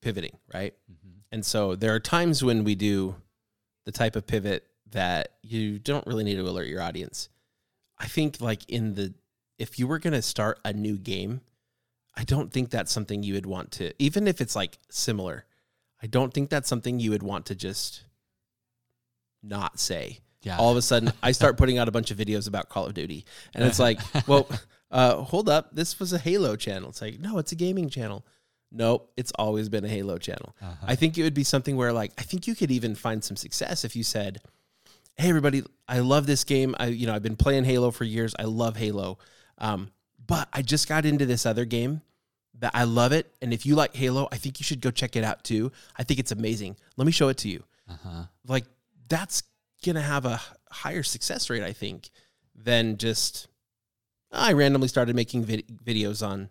pivoting, 0.00 0.36
right? 0.52 0.74
And 1.32 1.44
so 1.44 1.74
there 1.74 1.94
are 1.94 2.00
times 2.00 2.42
when 2.44 2.64
we 2.64 2.74
do 2.74 3.16
the 3.84 3.92
type 3.92 4.16
of 4.16 4.26
pivot 4.26 4.64
that 4.90 5.28
you 5.42 5.78
don't 5.78 6.06
really 6.06 6.24
need 6.24 6.36
to 6.36 6.42
alert 6.42 6.66
your 6.66 6.82
audience. 6.82 7.28
I 7.98 8.06
think, 8.06 8.40
like, 8.40 8.68
in 8.68 8.94
the, 8.94 9.14
if 9.58 9.78
you 9.78 9.86
were 9.86 9.98
going 9.98 10.12
to 10.12 10.22
start 10.22 10.58
a 10.64 10.72
new 10.72 10.98
game, 10.98 11.40
I 12.14 12.24
don't 12.24 12.52
think 12.52 12.70
that's 12.70 12.92
something 12.92 13.22
you 13.22 13.34
would 13.34 13.46
want 13.46 13.70
to, 13.72 13.92
even 13.98 14.26
if 14.26 14.40
it's 14.40 14.56
like 14.56 14.78
similar, 14.90 15.44
I 16.06 16.08
don't 16.08 16.32
think 16.32 16.50
that's 16.50 16.68
something 16.68 17.00
you 17.00 17.10
would 17.10 17.24
want 17.24 17.46
to 17.46 17.56
just 17.56 18.04
not 19.42 19.80
say 19.80 20.20
Yeah. 20.42 20.56
all 20.56 20.70
of 20.70 20.76
a 20.76 20.82
sudden 20.82 21.12
I 21.20 21.32
start 21.32 21.56
putting 21.60 21.78
out 21.78 21.88
a 21.88 21.90
bunch 21.90 22.12
of 22.12 22.16
videos 22.16 22.46
about 22.46 22.68
Call 22.68 22.86
of 22.86 22.94
Duty. 22.94 23.24
And 23.54 23.64
it's 23.64 23.80
like, 23.80 23.98
well, 24.28 24.48
uh, 24.92 25.16
hold 25.16 25.48
up. 25.48 25.74
This 25.74 25.98
was 25.98 26.12
a 26.12 26.18
Halo 26.18 26.54
channel. 26.54 26.90
It's 26.90 27.02
like, 27.02 27.18
no, 27.18 27.38
it's 27.38 27.50
a 27.50 27.56
gaming 27.56 27.88
channel. 27.90 28.24
Nope, 28.70 29.10
it's 29.16 29.32
always 29.36 29.68
been 29.68 29.84
a 29.84 29.88
Halo 29.88 30.16
channel. 30.18 30.54
Uh-huh. 30.62 30.86
I 30.86 30.94
think 30.94 31.18
it 31.18 31.24
would 31.24 31.34
be 31.34 31.42
something 31.44 31.76
where, 31.76 31.92
like, 31.92 32.12
I 32.18 32.22
think 32.22 32.46
you 32.46 32.54
could 32.54 32.70
even 32.70 32.94
find 32.94 33.24
some 33.24 33.36
success 33.36 33.84
if 33.84 33.96
you 33.96 34.04
said, 34.04 34.38
hey 35.16 35.28
everybody, 35.28 35.64
I 35.88 36.00
love 36.00 36.26
this 36.26 36.44
game. 36.44 36.76
I 36.78 36.86
you 36.86 37.06
know 37.08 37.14
I've 37.14 37.22
been 37.22 37.36
playing 37.36 37.64
Halo 37.64 37.90
for 37.90 38.04
years. 38.04 38.34
I 38.38 38.44
love 38.44 38.76
Halo, 38.76 39.18
um, 39.58 39.90
but 40.24 40.48
I 40.52 40.62
just 40.62 40.88
got 40.88 41.04
into 41.06 41.26
this 41.26 41.46
other 41.46 41.64
game 41.64 42.02
that 42.60 42.72
I 42.74 42.84
love 42.84 43.12
it. 43.12 43.32
And 43.42 43.52
if 43.52 43.66
you 43.66 43.74
like 43.74 43.94
Halo, 43.94 44.28
I 44.32 44.36
think 44.36 44.60
you 44.60 44.64
should 44.64 44.80
go 44.80 44.90
check 44.90 45.16
it 45.16 45.24
out 45.24 45.44
too. 45.44 45.72
I 45.96 46.02
think 46.04 46.20
it's 46.20 46.32
amazing. 46.32 46.76
Let 46.96 47.06
me 47.06 47.12
show 47.12 47.28
it 47.28 47.36
to 47.38 47.48
you. 47.48 47.64
Uh-huh. 47.88 48.24
Like 48.46 48.64
that's 49.08 49.42
gonna 49.84 50.00
have 50.02 50.24
a 50.24 50.40
higher 50.70 51.02
success 51.02 51.50
rate, 51.50 51.62
I 51.62 51.72
think, 51.72 52.10
than 52.54 52.96
just 52.96 53.48
I 54.32 54.52
randomly 54.52 54.88
started 54.88 55.14
making 55.14 55.44
vid- 55.44 55.68
videos 55.84 56.26
on 56.26 56.50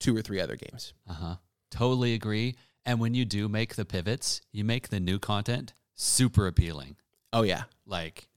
two 0.00 0.16
or 0.16 0.22
three 0.22 0.40
other 0.40 0.56
games. 0.56 0.92
Uh-huh. 1.08 1.36
Totally 1.70 2.14
agree. 2.14 2.56
And 2.86 3.00
when 3.00 3.14
you 3.14 3.24
do 3.24 3.48
make 3.48 3.76
the 3.76 3.84
pivots, 3.84 4.40
you 4.52 4.64
make 4.64 4.88
the 4.88 5.00
new 5.00 5.18
content 5.18 5.72
super 5.94 6.46
appealing. 6.46 6.96
Oh 7.32 7.42
yeah, 7.42 7.64
Like 7.86 8.28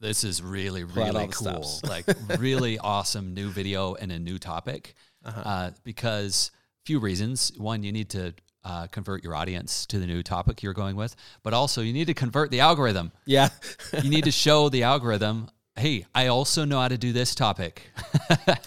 this 0.00 0.24
is 0.24 0.42
really, 0.42 0.84
Pull 0.84 1.02
out 1.02 1.14
all 1.14 1.20
really 1.20 1.32
cool. 1.32 1.80
like 1.88 2.06
really 2.38 2.78
awesome 2.78 3.34
new 3.34 3.50
video 3.50 3.94
and 3.94 4.10
a 4.10 4.18
new 4.18 4.38
topic. 4.38 4.94
Uh-huh. 5.24 5.40
Uh, 5.44 5.70
because 5.84 6.50
few 6.84 6.98
reasons. 6.98 7.52
One, 7.56 7.82
you 7.82 7.92
need 7.92 8.10
to 8.10 8.34
uh, 8.64 8.86
convert 8.88 9.22
your 9.22 9.34
audience 9.34 9.86
to 9.86 9.98
the 9.98 10.06
new 10.06 10.22
topic 10.22 10.62
you're 10.62 10.74
going 10.74 10.96
with, 10.96 11.14
but 11.42 11.54
also 11.54 11.82
you 11.82 11.92
need 11.92 12.06
to 12.06 12.14
convert 12.14 12.50
the 12.50 12.60
algorithm. 12.60 13.12
yeah, 13.24 13.48
You 14.02 14.10
need 14.10 14.24
to 14.24 14.30
show 14.30 14.68
the 14.68 14.82
algorithm, 14.82 15.50
hey, 15.76 16.04
I 16.14 16.26
also 16.26 16.64
know 16.64 16.80
how 16.80 16.88
to 16.88 16.98
do 16.98 17.12
this 17.12 17.34
topic. 17.34 17.90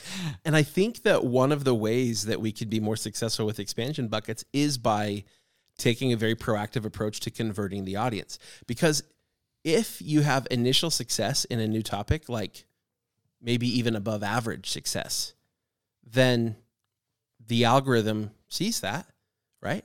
And 0.45 0.55
I 0.57 0.63
think 0.63 1.03
that 1.03 1.23
one 1.23 1.51
of 1.53 1.63
the 1.63 1.73
ways 1.73 2.23
that 2.23 2.41
we 2.41 2.51
could 2.51 2.69
be 2.69 2.81
more 2.81 2.97
successful 2.97 3.45
with 3.45 3.59
expansion 3.59 4.09
buckets 4.09 4.43
is 4.51 4.77
by 4.77 5.23
taking 5.77 6.11
a 6.11 6.17
very 6.17 6.35
proactive 6.35 6.85
approach 6.85 7.21
to 7.21 7.31
converting 7.31 7.85
the 7.85 7.95
audience. 7.95 8.39
Because 8.67 9.03
if 9.63 10.01
you 10.01 10.21
have 10.21 10.47
initial 10.51 10.91
success 10.91 11.45
in 11.45 11.59
a 11.59 11.67
new 11.67 11.81
topic, 11.81 12.27
like 12.27 12.65
maybe 13.41 13.67
even 13.67 13.95
above 13.95 14.21
average 14.21 14.69
success, 14.69 15.33
then 16.05 16.55
the 17.45 17.65
algorithm 17.65 18.31
sees 18.49 18.81
that, 18.81 19.07
right? 19.61 19.83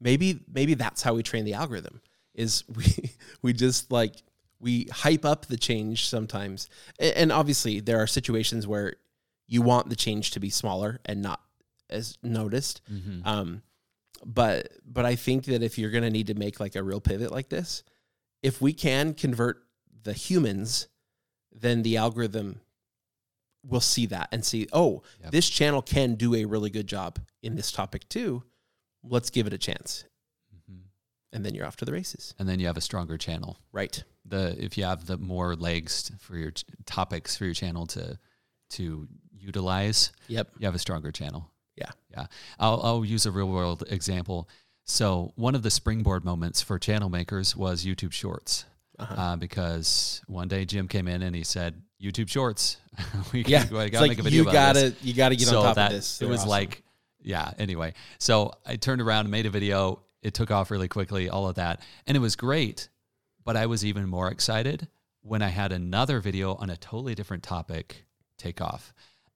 Maybe 0.00 0.40
maybe 0.52 0.74
that's 0.74 1.02
how 1.02 1.14
we 1.14 1.22
train 1.22 1.44
the 1.44 1.54
algorithm 1.54 2.00
is 2.34 2.64
we 2.74 2.84
we 3.42 3.52
just 3.52 3.90
like 3.90 4.14
we 4.58 4.88
hype 4.92 5.24
up 5.24 5.46
the 5.46 5.56
change 5.56 6.08
sometimes. 6.08 6.68
And 6.98 7.30
obviously 7.30 7.80
there 7.80 7.98
are 7.98 8.06
situations 8.06 8.66
where 8.66 8.94
you 9.46 9.62
want 9.62 9.88
the 9.90 9.96
change 9.96 10.30
to 10.32 10.40
be 10.40 10.50
smaller 10.50 11.00
and 11.04 11.22
not 11.22 11.40
as 11.90 12.16
noticed. 12.22 12.80
Mhm. 12.90 13.26
Um, 13.26 13.62
but 14.24 14.72
but 14.84 15.04
I 15.04 15.14
think 15.14 15.44
that 15.44 15.62
if 15.62 15.78
you're 15.78 15.90
going 15.90 16.04
to 16.04 16.10
need 16.10 16.28
to 16.28 16.34
make 16.34 16.58
like 16.58 16.74
a 16.74 16.82
real 16.82 17.00
pivot 17.00 17.30
like 17.30 17.48
this, 17.48 17.82
if 18.42 18.60
we 18.60 18.72
can 18.72 19.12
convert 19.14 19.62
the 20.02 20.14
humans, 20.14 20.88
then 21.52 21.82
the 21.82 21.96
algorithm 21.96 22.60
will 23.66 23.80
see 23.80 24.06
that 24.06 24.28
and 24.32 24.44
see, 24.44 24.66
oh, 24.72 25.02
Yep. 25.22 25.32
this 25.32 25.48
channel 25.48 25.82
can 25.82 26.14
do 26.14 26.34
a 26.34 26.44
really 26.44 26.70
good 26.70 26.86
job 26.86 27.18
in 27.42 27.56
this 27.56 27.72
topic 27.72 28.08
too. 28.08 28.44
Let's 29.02 29.30
give 29.30 29.46
it 29.46 29.52
a 29.52 29.58
chance, 29.58 30.04
Mhm. 30.54 30.82
and 31.32 31.44
then 31.44 31.54
you're 31.54 31.66
off 31.66 31.76
to 31.76 31.84
the 31.84 31.92
races. 31.92 32.34
And 32.38 32.48
then 32.48 32.60
you 32.60 32.66
have 32.66 32.76
a 32.76 32.80
stronger 32.80 33.18
channel. 33.18 33.58
Right. 33.72 34.02
the 34.28 34.56
if 34.58 34.76
you 34.76 34.82
have 34.82 35.06
the 35.06 35.16
more 35.16 35.54
legs 35.54 36.10
for 36.18 36.36
your 36.36 36.50
ch- 36.50 36.64
topics 36.84 37.36
for 37.36 37.44
your 37.44 37.54
channel 37.54 37.86
to 37.86 38.18
to 38.70 39.06
utilize, 39.30 40.10
Yep. 40.26 40.50
you 40.58 40.66
have 40.66 40.74
a 40.74 40.80
stronger 40.80 41.12
channel. 41.12 41.52
Yeah. 41.76 41.92
Yeah. 42.10 42.26
I'll 42.58 42.80
I'll 42.82 43.04
use 43.04 43.24
a 43.26 43.30
real 43.30 43.48
world 43.48 43.84
example. 43.88 44.48
So 44.84 45.32
one 45.36 45.54
of 45.54 45.62
the 45.62 45.70
springboard 45.70 46.24
moments 46.24 46.60
for 46.60 46.76
channel 46.80 47.08
makers 47.08 47.54
was 47.54 47.84
YouTube 47.84 48.10
Shorts, 48.12 48.64
Uh-huh. 48.98 49.14
uh, 49.14 49.36
because 49.36 50.22
one 50.26 50.48
day 50.48 50.64
Jim 50.64 50.88
came 50.88 51.06
in 51.06 51.22
and 51.22 51.36
he 51.36 51.44
said 51.44 51.82
YouTube 52.02 52.28
Shorts. 52.28 52.76
we 53.32 53.44
yeah. 53.44 53.64
we 53.70 53.78
It's 53.78 53.90
gotta 53.90 54.00
like 54.00 54.08
make 54.10 54.18
a 54.18 54.22
video 54.22 54.42
you 54.42 54.42
about 54.42 54.52
gotta 54.52 54.80
this. 54.90 55.04
you 55.04 55.14
gotta 55.14 55.36
get 55.36 55.48
so 55.48 55.58
on 55.60 55.64
top 55.66 55.74
that 55.76 55.90
of 55.90 55.96
this. 55.96 56.16
it 56.16 56.20
They're 56.20 56.28
was 56.28 56.40
awesome. 56.40 56.50
like, 56.50 56.82
yeah. 57.22 57.52
Anyway, 57.58 57.94
so 58.18 58.52
I 58.66 58.76
turned 58.76 59.00
around 59.02 59.20
and 59.26 59.30
made 59.30 59.46
a 59.46 59.50
video. 59.50 60.02
It 60.22 60.34
took 60.34 60.50
off 60.50 60.70
really 60.70 60.88
quickly. 60.88 61.28
All 61.28 61.48
of 61.48 61.56
that, 61.56 61.82
and 62.06 62.16
it 62.16 62.20
was 62.20 62.36
great. 62.36 62.88
But 63.44 63.56
I 63.56 63.66
was 63.66 63.84
even 63.84 64.08
more 64.08 64.28
excited 64.30 64.88
when 65.22 65.40
I 65.42 65.48
had 65.48 65.72
another 65.72 66.20
video 66.20 66.54
on 66.56 66.68
a 66.70 66.76
totally 66.76 67.14
different 67.14 67.42
topic 67.44 68.04
take 68.38 68.60
off, 68.60 68.92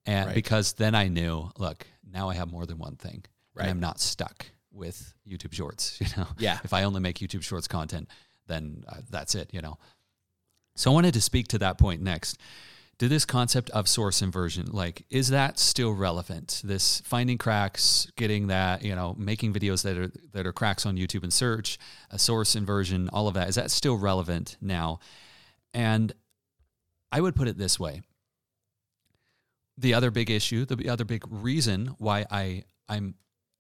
and 0.07 0.27
Right. 0.27 0.35
because 0.35 0.73
then 0.75 0.94
I 0.94 1.09
knew, 1.09 1.51
look, 1.59 1.87
now 2.12 2.29
I 2.29 2.35
have 2.35 2.51
more 2.51 2.66
than 2.66 2.79
one 2.79 2.96
thing, 2.96 3.25
Right. 3.55 3.62
and 3.64 3.70
I'm 3.70 3.81
not 3.81 4.01
stuck 4.01 4.46
with 4.73 5.14
YouTube 5.29 5.53
Shorts. 5.53 5.99
You 6.01 6.07
know, 6.16 6.27
yeah. 6.38 6.59
if 6.64 6.73
I 6.73 6.83
only 6.85 7.01
make 7.01 7.18
YouTube 7.18 7.42
Shorts 7.42 7.68
content, 7.68 8.09
then 8.46 8.83
uh, 8.88 8.96
that's 9.11 9.35
it, 9.37 9.51
you 9.53 9.62
know. 9.62 9.79
So 10.81 10.90
I 10.90 10.95
wanted 10.95 11.12
to 11.12 11.21
speak 11.21 11.47
to 11.49 11.59
that 11.59 11.77
point 11.77 12.01
next. 12.01 12.38
To 13.01 13.09
this 13.09 13.27
concept 13.27 13.69
of 13.71 13.87
source 13.87 14.23
inversion, 14.23 14.69
like, 14.73 15.05
is 15.11 15.29
that 15.29 15.59
still 15.59 15.93
relevant? 15.93 16.62
This 16.64 17.03
finding 17.05 17.37
cracks, 17.37 18.11
getting 18.16 18.47
that, 18.47 18.83
you 18.83 18.95
know, 18.95 19.14
making 19.19 19.53
videos 19.53 19.83
that 19.83 19.99
are 19.99 20.11
that 20.33 20.47
are 20.47 20.55
cracks 20.55 20.87
on 20.87 20.97
YouTube 20.97 21.23
and 21.23 21.33
search, 21.33 21.79
a 22.11 22.19
source 22.19 22.57
inversion, 22.57 23.11
all 23.11 23.29
of 23.29 23.35
that, 23.35 23.51
is 23.51 23.57
that 23.57 23.71
still 23.71 23.99
relevant 23.99 24.57
now? 24.62 25.01
And 25.75 26.14
I 27.12 27.21
would 27.21 27.37
put 27.37 27.47
it 27.47 27.59
this 27.59 27.79
way. 27.79 28.01
The 29.77 29.93
other 29.93 30.11
big 30.11 30.31
issue, 30.31 30.64
the 30.64 30.88
other 30.88 31.05
big 31.05 31.25
reason 31.29 31.95
why 31.99 32.25
I 32.31 32.64
I'm 32.88 33.16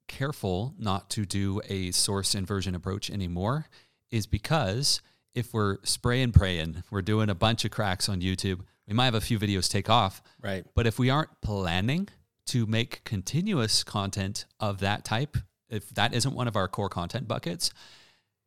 careful 0.08 0.74
not 0.78 1.10
to 1.10 1.26
do 1.26 1.60
a 1.68 1.90
source 1.90 2.34
inversion 2.34 2.74
approach 2.74 3.10
anymore 3.10 3.66
is 4.10 4.26
because 4.26 5.02
if 5.34 5.54
we're 5.54 5.78
spray 5.84 6.22
and 6.22 6.34
praying, 6.34 6.82
we're 6.90 7.02
doing 7.02 7.30
a 7.30 7.34
bunch 7.34 7.64
of 7.64 7.70
cracks 7.70 8.08
on 8.08 8.20
YouTube, 8.20 8.60
we 8.86 8.94
might 8.94 9.04
have 9.06 9.14
a 9.14 9.20
few 9.20 9.38
videos 9.38 9.70
take 9.70 9.88
off. 9.88 10.22
Right. 10.42 10.64
But 10.74 10.86
if 10.86 10.98
we 10.98 11.10
aren't 11.10 11.40
planning 11.40 12.08
to 12.46 12.66
make 12.66 13.04
continuous 13.04 13.84
content 13.84 14.46
of 14.58 14.80
that 14.80 15.04
type, 15.04 15.36
if 15.68 15.88
that 15.90 16.12
isn't 16.12 16.34
one 16.34 16.48
of 16.48 16.56
our 16.56 16.66
core 16.66 16.88
content 16.88 17.28
buckets, 17.28 17.70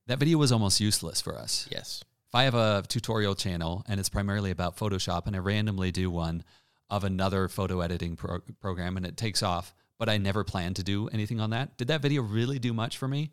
that 0.08 0.20
video 0.20 0.38
was 0.38 0.52
almost 0.52 0.82
useless 0.82 1.22
for 1.22 1.38
us. 1.38 1.68
Yes. 1.72 2.04
If 2.28 2.36
I 2.36 2.44
have 2.44 2.56
a 2.56 2.84
tutorial 2.88 3.36
channel 3.36 3.86
and 3.88 4.00
it's 4.00 4.10
primarily 4.10 4.52
about 4.52 4.76
Photoshop 4.76 5.28
and 5.28 5.36
I 5.36 5.40
randomly 5.40 5.92
do 5.92 6.12
one 6.12 6.44
of 6.90 7.04
another 7.04 7.48
photo 7.48 7.80
editing 7.80 8.18
pro- 8.18 8.42
program 8.60 8.98
and 8.98 9.06
it 9.06 9.16
takes 9.16 9.42
off, 9.42 9.74
but 9.98 10.10
I 10.10 10.18
never 10.18 10.44
planned 10.44 10.76
to 10.76 10.84
do 10.84 11.08
anything 11.10 11.40
on 11.40 11.52
that, 11.52 11.78
did 11.78 11.88
that 11.88 12.02
video 12.02 12.22
really 12.22 12.60
do 12.60 12.74
much 12.74 12.98
for 12.98 13.08
me? 13.08 13.32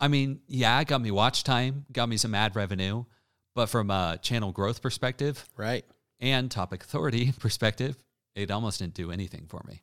I 0.00 0.08
mean, 0.08 0.40
yeah, 0.46 0.80
it 0.80 0.88
got 0.88 1.00
me 1.02 1.10
watch 1.10 1.44
time, 1.44 1.84
got 1.92 2.08
me 2.08 2.16
some 2.16 2.34
ad 2.34 2.56
revenue, 2.56 3.04
but 3.54 3.66
from 3.66 3.90
a 3.90 4.18
channel 4.22 4.50
growth 4.52 4.80
perspective 4.80 5.46
Right. 5.56 5.84
and 6.20 6.50
topic 6.50 6.82
authority 6.82 7.32
perspective, 7.38 7.96
it 8.34 8.50
almost 8.50 8.78
didn't 8.78 8.94
do 8.94 9.10
anything 9.10 9.46
for 9.48 9.62
me. 9.68 9.82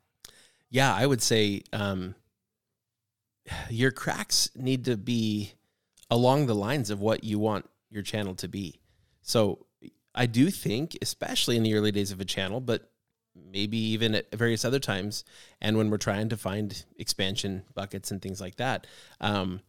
Yeah, 0.69 0.93
I 0.93 1.05
would 1.05 1.21
say 1.21 1.61
um, 1.71 2.15
your 3.69 3.91
cracks 3.91 4.49
need 4.55 4.85
to 4.85 4.97
be 4.97 5.53
along 6.09 6.47
the 6.47 6.55
lines 6.55 6.89
of 6.89 6.99
what 6.99 7.23
you 7.23 7.39
want 7.39 7.69
your 7.89 8.03
channel 8.03 8.35
to 8.35 8.47
be. 8.47 8.79
So 9.21 9.65
I 10.15 10.25
do 10.25 10.49
think, 10.49 10.97
especially 11.01 11.57
in 11.57 11.63
the 11.63 11.73
early 11.75 11.91
days 11.91 12.11
of 12.11 12.19
a 12.19 12.25
channel, 12.25 12.59
but 12.59 12.89
maybe 13.35 13.77
even 13.77 14.15
at 14.15 14.33
various 14.33 14.65
other 14.65 14.79
times, 14.79 15.23
and 15.61 15.77
when 15.77 15.89
we're 15.89 15.97
trying 15.97 16.29
to 16.29 16.37
find 16.37 16.83
expansion 16.97 17.63
buckets 17.75 18.09
and 18.11 18.21
things 18.21 18.41
like 18.41 18.55
that, 18.55 18.87
um, 19.21 19.61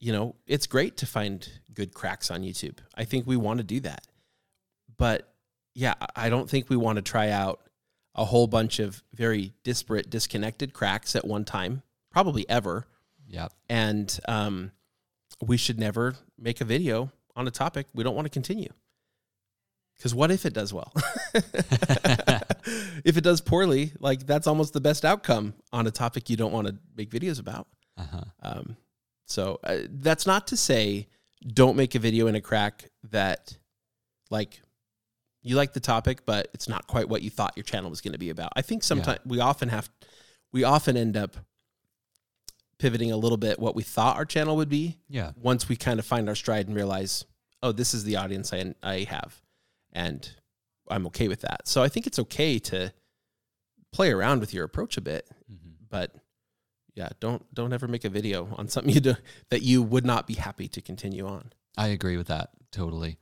you 0.00 0.12
know, 0.12 0.34
it's 0.46 0.66
great 0.66 0.96
to 0.98 1.06
find 1.06 1.48
good 1.72 1.94
cracks 1.94 2.30
on 2.30 2.42
YouTube. 2.42 2.78
I 2.94 3.04
think 3.04 3.26
we 3.26 3.36
want 3.36 3.58
to 3.58 3.64
do 3.64 3.80
that. 3.80 4.06
But 4.96 5.32
yeah, 5.74 5.94
I- 6.16 6.30
don't 6.30 6.48
think 6.48 6.68
we 6.68 6.76
want 6.76 6.96
to 6.96 7.02
try 7.02 7.30
out 7.30 7.60
a 8.14 8.24
whole 8.24 8.46
bunch 8.46 8.80
of 8.80 9.02
very 9.14 9.52
disparate, 9.62 10.10
disconnected 10.10 10.72
cracks 10.72 11.14
at 11.14 11.26
one 11.26 11.44
time, 11.44 11.82
probably 12.10 12.48
ever. 12.48 12.86
Yeah. 13.28 13.48
And 13.68 14.18
um, 14.26 14.72
we 15.40 15.56
should 15.56 15.78
never 15.78 16.16
make 16.36 16.60
a 16.60 16.64
video 16.64 17.12
on 17.36 17.46
a 17.46 17.50
topic 17.50 17.86
we 17.94 18.02
don't 18.02 18.16
want 18.16 18.26
to 18.26 18.30
continue. 18.30 18.70
Because 19.96 20.14
what 20.14 20.30
if 20.30 20.46
it 20.46 20.54
does 20.54 20.72
well? 20.72 20.92
if 23.04 23.16
it 23.16 23.22
does 23.22 23.42
poorly, 23.42 23.92
like 24.00 24.26
that's 24.26 24.46
almost 24.46 24.72
the 24.72 24.80
best 24.80 25.04
outcome 25.04 25.54
on 25.72 25.86
a 25.86 25.90
topic 25.90 26.30
you 26.30 26.36
don't 26.36 26.52
want 26.52 26.66
to 26.68 26.76
make 26.96 27.10
videos 27.10 27.38
about. 27.38 27.66
Uh-huh. 27.98 28.24
Um, 28.42 28.76
so 29.30 29.58
uh, 29.64 29.78
that's 29.88 30.26
not 30.26 30.46
to 30.48 30.56
say 30.56 31.08
don't 31.46 31.76
make 31.76 31.94
a 31.94 31.98
video 31.98 32.26
in 32.26 32.34
a 32.34 32.40
crack 32.40 32.90
that 33.10 33.56
like 34.30 34.60
you 35.42 35.56
like 35.56 35.72
the 35.72 35.80
topic, 35.80 36.26
but 36.26 36.48
it's 36.52 36.68
not 36.68 36.86
quite 36.86 37.08
what 37.08 37.22
you 37.22 37.30
thought 37.30 37.52
your 37.56 37.64
channel 37.64 37.88
was 37.88 38.00
going 38.02 38.12
to 38.12 38.18
be 38.18 38.28
about. 38.30 38.52
I 38.56 38.62
think 38.62 38.82
sometimes 38.82 39.20
we 39.24 39.40
often 39.40 39.70
have, 39.70 39.88
we 40.52 40.64
often 40.64 40.96
end 40.98 41.16
up 41.16 41.36
pivoting 42.78 43.10
a 43.12 43.16
little 43.16 43.38
bit 43.38 43.58
what 43.58 43.74
we 43.74 43.82
thought 43.82 44.16
our 44.16 44.24
channel 44.24 44.56
would 44.56 44.68
be 44.68 44.98
Yeah. 45.08 45.32
once 45.36 45.68
we 45.68 45.76
kind 45.76 45.98
of 45.98 46.04
find 46.06 46.28
our 46.28 46.34
stride 46.34 46.66
and 46.66 46.76
realize, 46.76 47.24
oh, 47.62 47.72
this 47.72 47.94
is 47.94 48.04
the 48.04 48.16
audience 48.16 48.52
I, 48.52 48.74
I 48.82 49.00
have. 49.08 49.40
And 49.92 50.30
I'm 50.90 51.06
okay 51.06 51.28
with 51.28 51.40
that. 51.42 51.68
So 51.68 51.82
I 51.82 51.88
think 51.88 52.06
it's 52.06 52.18
okay 52.18 52.58
to 52.58 52.92
play 53.92 54.10
around 54.12 54.40
with 54.40 54.52
your 54.54 54.64
approach 54.64 54.96
a 54.96 55.00
bit 55.00 55.28
Mhm. 55.50 55.72
but 55.88 56.14
yeah, 56.94 57.08
don't 57.20 57.42
don't 57.54 57.72
ever 57.72 57.88
make 57.88 58.04
a 58.04 58.08
video 58.08 58.48
on 58.56 58.68
something 58.68 58.92
you 58.94 59.00
do 59.00 59.14
that 59.50 59.62
you 59.62 59.82
would 59.82 60.04
not 60.04 60.26
be 60.26 60.34
happy 60.34 60.68
to 60.68 60.80
continue 60.80 61.26
on. 61.26 61.52
I 61.76 61.88
agree 61.88 62.16
with 62.16 62.28
that 62.28 62.50
totally. 62.72 63.18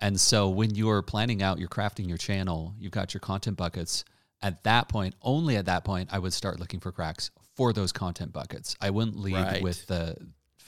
And 0.00 0.18
so 0.18 0.48
when 0.48 0.74
you're 0.74 1.02
planning 1.02 1.42
out, 1.42 1.58
you're 1.58 1.68
crafting 1.68 2.08
your 2.08 2.16
channel, 2.16 2.74
you've 2.78 2.92
got 2.92 3.12
your 3.12 3.20
content 3.20 3.56
buckets. 3.56 4.04
At 4.42 4.64
that 4.64 4.88
point, 4.88 5.14
only 5.20 5.56
at 5.56 5.66
that 5.66 5.84
point, 5.84 6.08
I 6.10 6.18
would 6.18 6.32
start 6.32 6.58
looking 6.58 6.80
for 6.80 6.90
cracks 6.90 7.30
for 7.56 7.74
those 7.74 7.92
content 7.92 8.32
buckets. 8.32 8.74
I 8.80 8.88
wouldn't 8.88 9.16
lead 9.18 9.34
Right. 9.34 9.62
with 9.62 9.86
the 9.86 10.16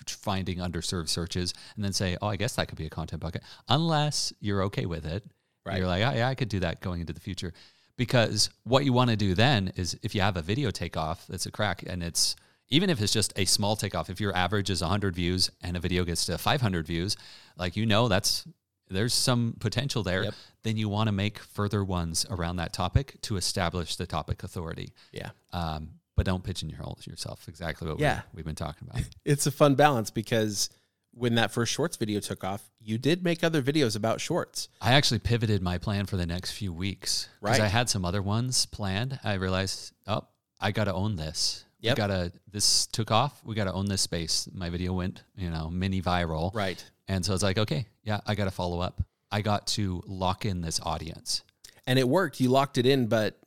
finding 0.07 0.59
underserved 0.59 1.09
searches 1.09 1.55
and 1.77 1.85
then 1.85 1.95
say, 1.95 2.19
oh, 2.21 2.27
I 2.27 2.37
guess 2.37 2.57
that 2.57 2.69
could 2.69 2.77
be 2.77 2.85
a 2.85 2.91
content 2.91 3.23
bucket, 3.23 3.43
unless 3.69 4.33
you're 4.41 4.63
okay 4.65 4.85
with 4.85 5.07
it. 5.07 5.25
Right. 5.65 5.79
You're 5.79 5.87
like, 5.87 6.03
oh, 6.03 6.13
yeah, 6.15 6.29
I 6.29 6.35
could 6.35 6.49
do 6.49 6.61
that 6.61 6.81
going 6.83 7.01
into 7.01 7.15
the 7.15 7.21
future. 7.21 7.55
Because 7.97 8.51
what 8.65 8.85
you 8.85 8.93
want 8.93 9.11
to 9.11 9.17
do 9.17 9.35
then 9.35 9.73
is 9.77 9.99
if 10.03 10.15
you 10.15 10.21
have 10.21 10.37
a 10.37 10.43
video 10.43 10.71
takeoff 10.71 11.27
that's 11.27 11.47
a 11.47 11.51
crack 11.51 11.85
and 11.87 12.03
it's 12.03 12.37
even 12.73 12.89
if 12.91 13.01
it's 13.03 13.13
just 13.13 13.33
a 13.37 13.45
small 13.45 13.77
takeoff, 13.77 14.09
if 14.11 14.21
your 14.21 14.35
average 14.35 14.71
is 14.71 14.81
100 14.81 15.15
views 15.15 15.51
and 15.63 15.77
a 15.77 15.81
video 15.81 16.05
gets 16.05 16.25
to 16.27 16.39
500 16.39 16.87
views, 16.87 17.17
like 17.57 17.77
you 17.77 17.87
know 17.87 18.09
that's 18.09 18.45
there's 18.89 19.15
some 19.15 19.55
potential 19.61 20.03
there. 20.03 20.25
Yep. 20.25 20.35
Then 20.65 20.77
you 20.77 20.89
want 20.89 21.09
to 21.09 21.13
make 21.13 21.39
further 21.39 21.83
ones 21.85 22.27
around 22.31 22.57
that 22.57 22.73
topic 22.73 23.21
to 23.23 23.37
establish 23.37 23.97
the 23.97 24.07
topic 24.07 24.43
authority. 24.43 24.93
Yeah. 25.13 25.31
Um, 25.53 25.91
but 26.17 26.27
don't 26.27 26.45
pigeonhole 26.45 26.99
yourself. 27.07 27.49
Exactly 27.49 27.89
what 27.89 27.99
Yeah. 28.01 28.23
we, 28.33 28.39
we've 28.39 28.45
been 28.45 28.55
talking 28.55 28.87
about. 28.91 29.03
It's 29.25 29.47
a 29.47 29.51
fun 29.51 29.75
balance 29.77 30.11
because 30.11 30.69
when 31.15 31.35
that 31.37 31.53
first 31.53 31.73
shorts 31.73 31.97
video 31.97 32.21
took 32.21 32.45
off, 32.45 32.71
you 32.81 32.97
did 32.99 33.23
make 33.25 33.43
other 33.45 33.63
videos 33.63 33.97
about 33.97 34.21
shorts. 34.21 34.69
I 34.81 34.93
actually 34.93 35.21
pivoted 35.21 35.63
my 35.63 35.79
plan 35.79 36.05
for 36.07 36.17
the 36.17 36.27
next 36.27 36.53
few 36.53 36.73
weeks 36.73 37.29
because 37.41 37.59
Right. 37.59 37.65
I 37.65 37.69
had 37.69 37.89
some 37.91 38.05
other 38.05 38.23
ones 38.23 38.67
planned. 38.67 39.19
I 39.25 39.35
realized, 39.35 39.93
oh, 40.07 40.27
I 40.61 40.71
got 40.71 40.85
to 40.85 40.95
own 40.95 41.17
this. 41.17 41.65
Yep. 41.83 41.97
We 41.97 41.99
got 41.99 42.07
to. 42.09 42.33
This 42.51 42.87
took 42.87 43.11
off. 43.11 43.41
We 43.45 43.55
got 43.55 43.65
to 43.65 43.73
own 43.73 43.87
this 43.87 44.01
space. 44.01 44.49
My 44.53 44.71
video 44.71 44.93
went, 44.95 45.23
you 45.37 45.51
know, 45.51 45.69
mini 45.69 46.01
viral, 46.01 46.55
Right. 46.55 46.83
and 47.09 47.25
so 47.25 47.35
it's 47.35 47.43
like, 47.43 47.59
okay, 47.59 47.87
yeah, 48.05 48.21
I 48.27 48.35
got 48.35 48.45
to 48.47 48.51
follow 48.51 48.81
up. 48.81 49.03
I 49.31 49.41
got 49.43 49.67
to 49.69 50.03
lock 50.07 50.45
in 50.47 50.61
this 50.63 50.81
audience. 50.83 51.43
And 51.87 51.99
it 51.99 52.09
worked. 52.09 52.41
You 52.41 52.49
locked 52.51 52.79
it 52.79 52.87
in, 52.87 53.07
but 53.09 53.39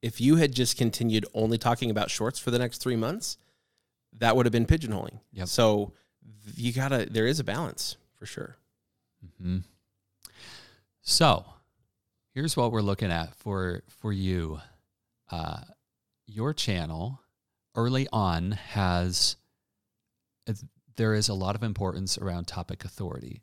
if 0.00 0.20
you 0.20 0.36
had 0.36 0.54
just 0.54 0.76
continued 0.76 1.26
only 1.34 1.58
talking 1.58 1.90
about 1.90 2.10
shorts 2.10 2.38
for 2.38 2.50
the 2.50 2.58
next 2.58 2.78
three 2.78 2.96
months, 2.96 3.36
that 4.18 4.36
would 4.36 4.46
have 4.46 4.52
been 4.52 4.66
pigeonholing. 4.66 5.20
Yep. 5.32 5.48
So 5.48 5.92
you 6.56 6.72
gotta 6.72 7.06
there 7.10 7.26
is 7.26 7.40
a 7.40 7.44
balance 7.44 7.96
for 8.18 8.26
sure. 8.26 8.56
hmm 9.40 9.58
So, 11.02 11.44
here's 12.34 12.56
what 12.56 12.72
we're 12.72 12.80
looking 12.82 13.10
at 13.10 13.34
for 13.34 13.82
for 13.88 14.12
you. 14.12 14.60
Uh, 15.30 15.60
your 16.26 16.52
channel 16.54 17.20
early 17.74 18.06
on 18.12 18.52
has 18.52 19.36
there 20.96 21.14
is 21.14 21.28
a 21.28 21.34
lot 21.34 21.54
of 21.54 21.62
importance 21.62 22.18
around 22.18 22.46
topic 22.46 22.84
authority. 22.84 23.42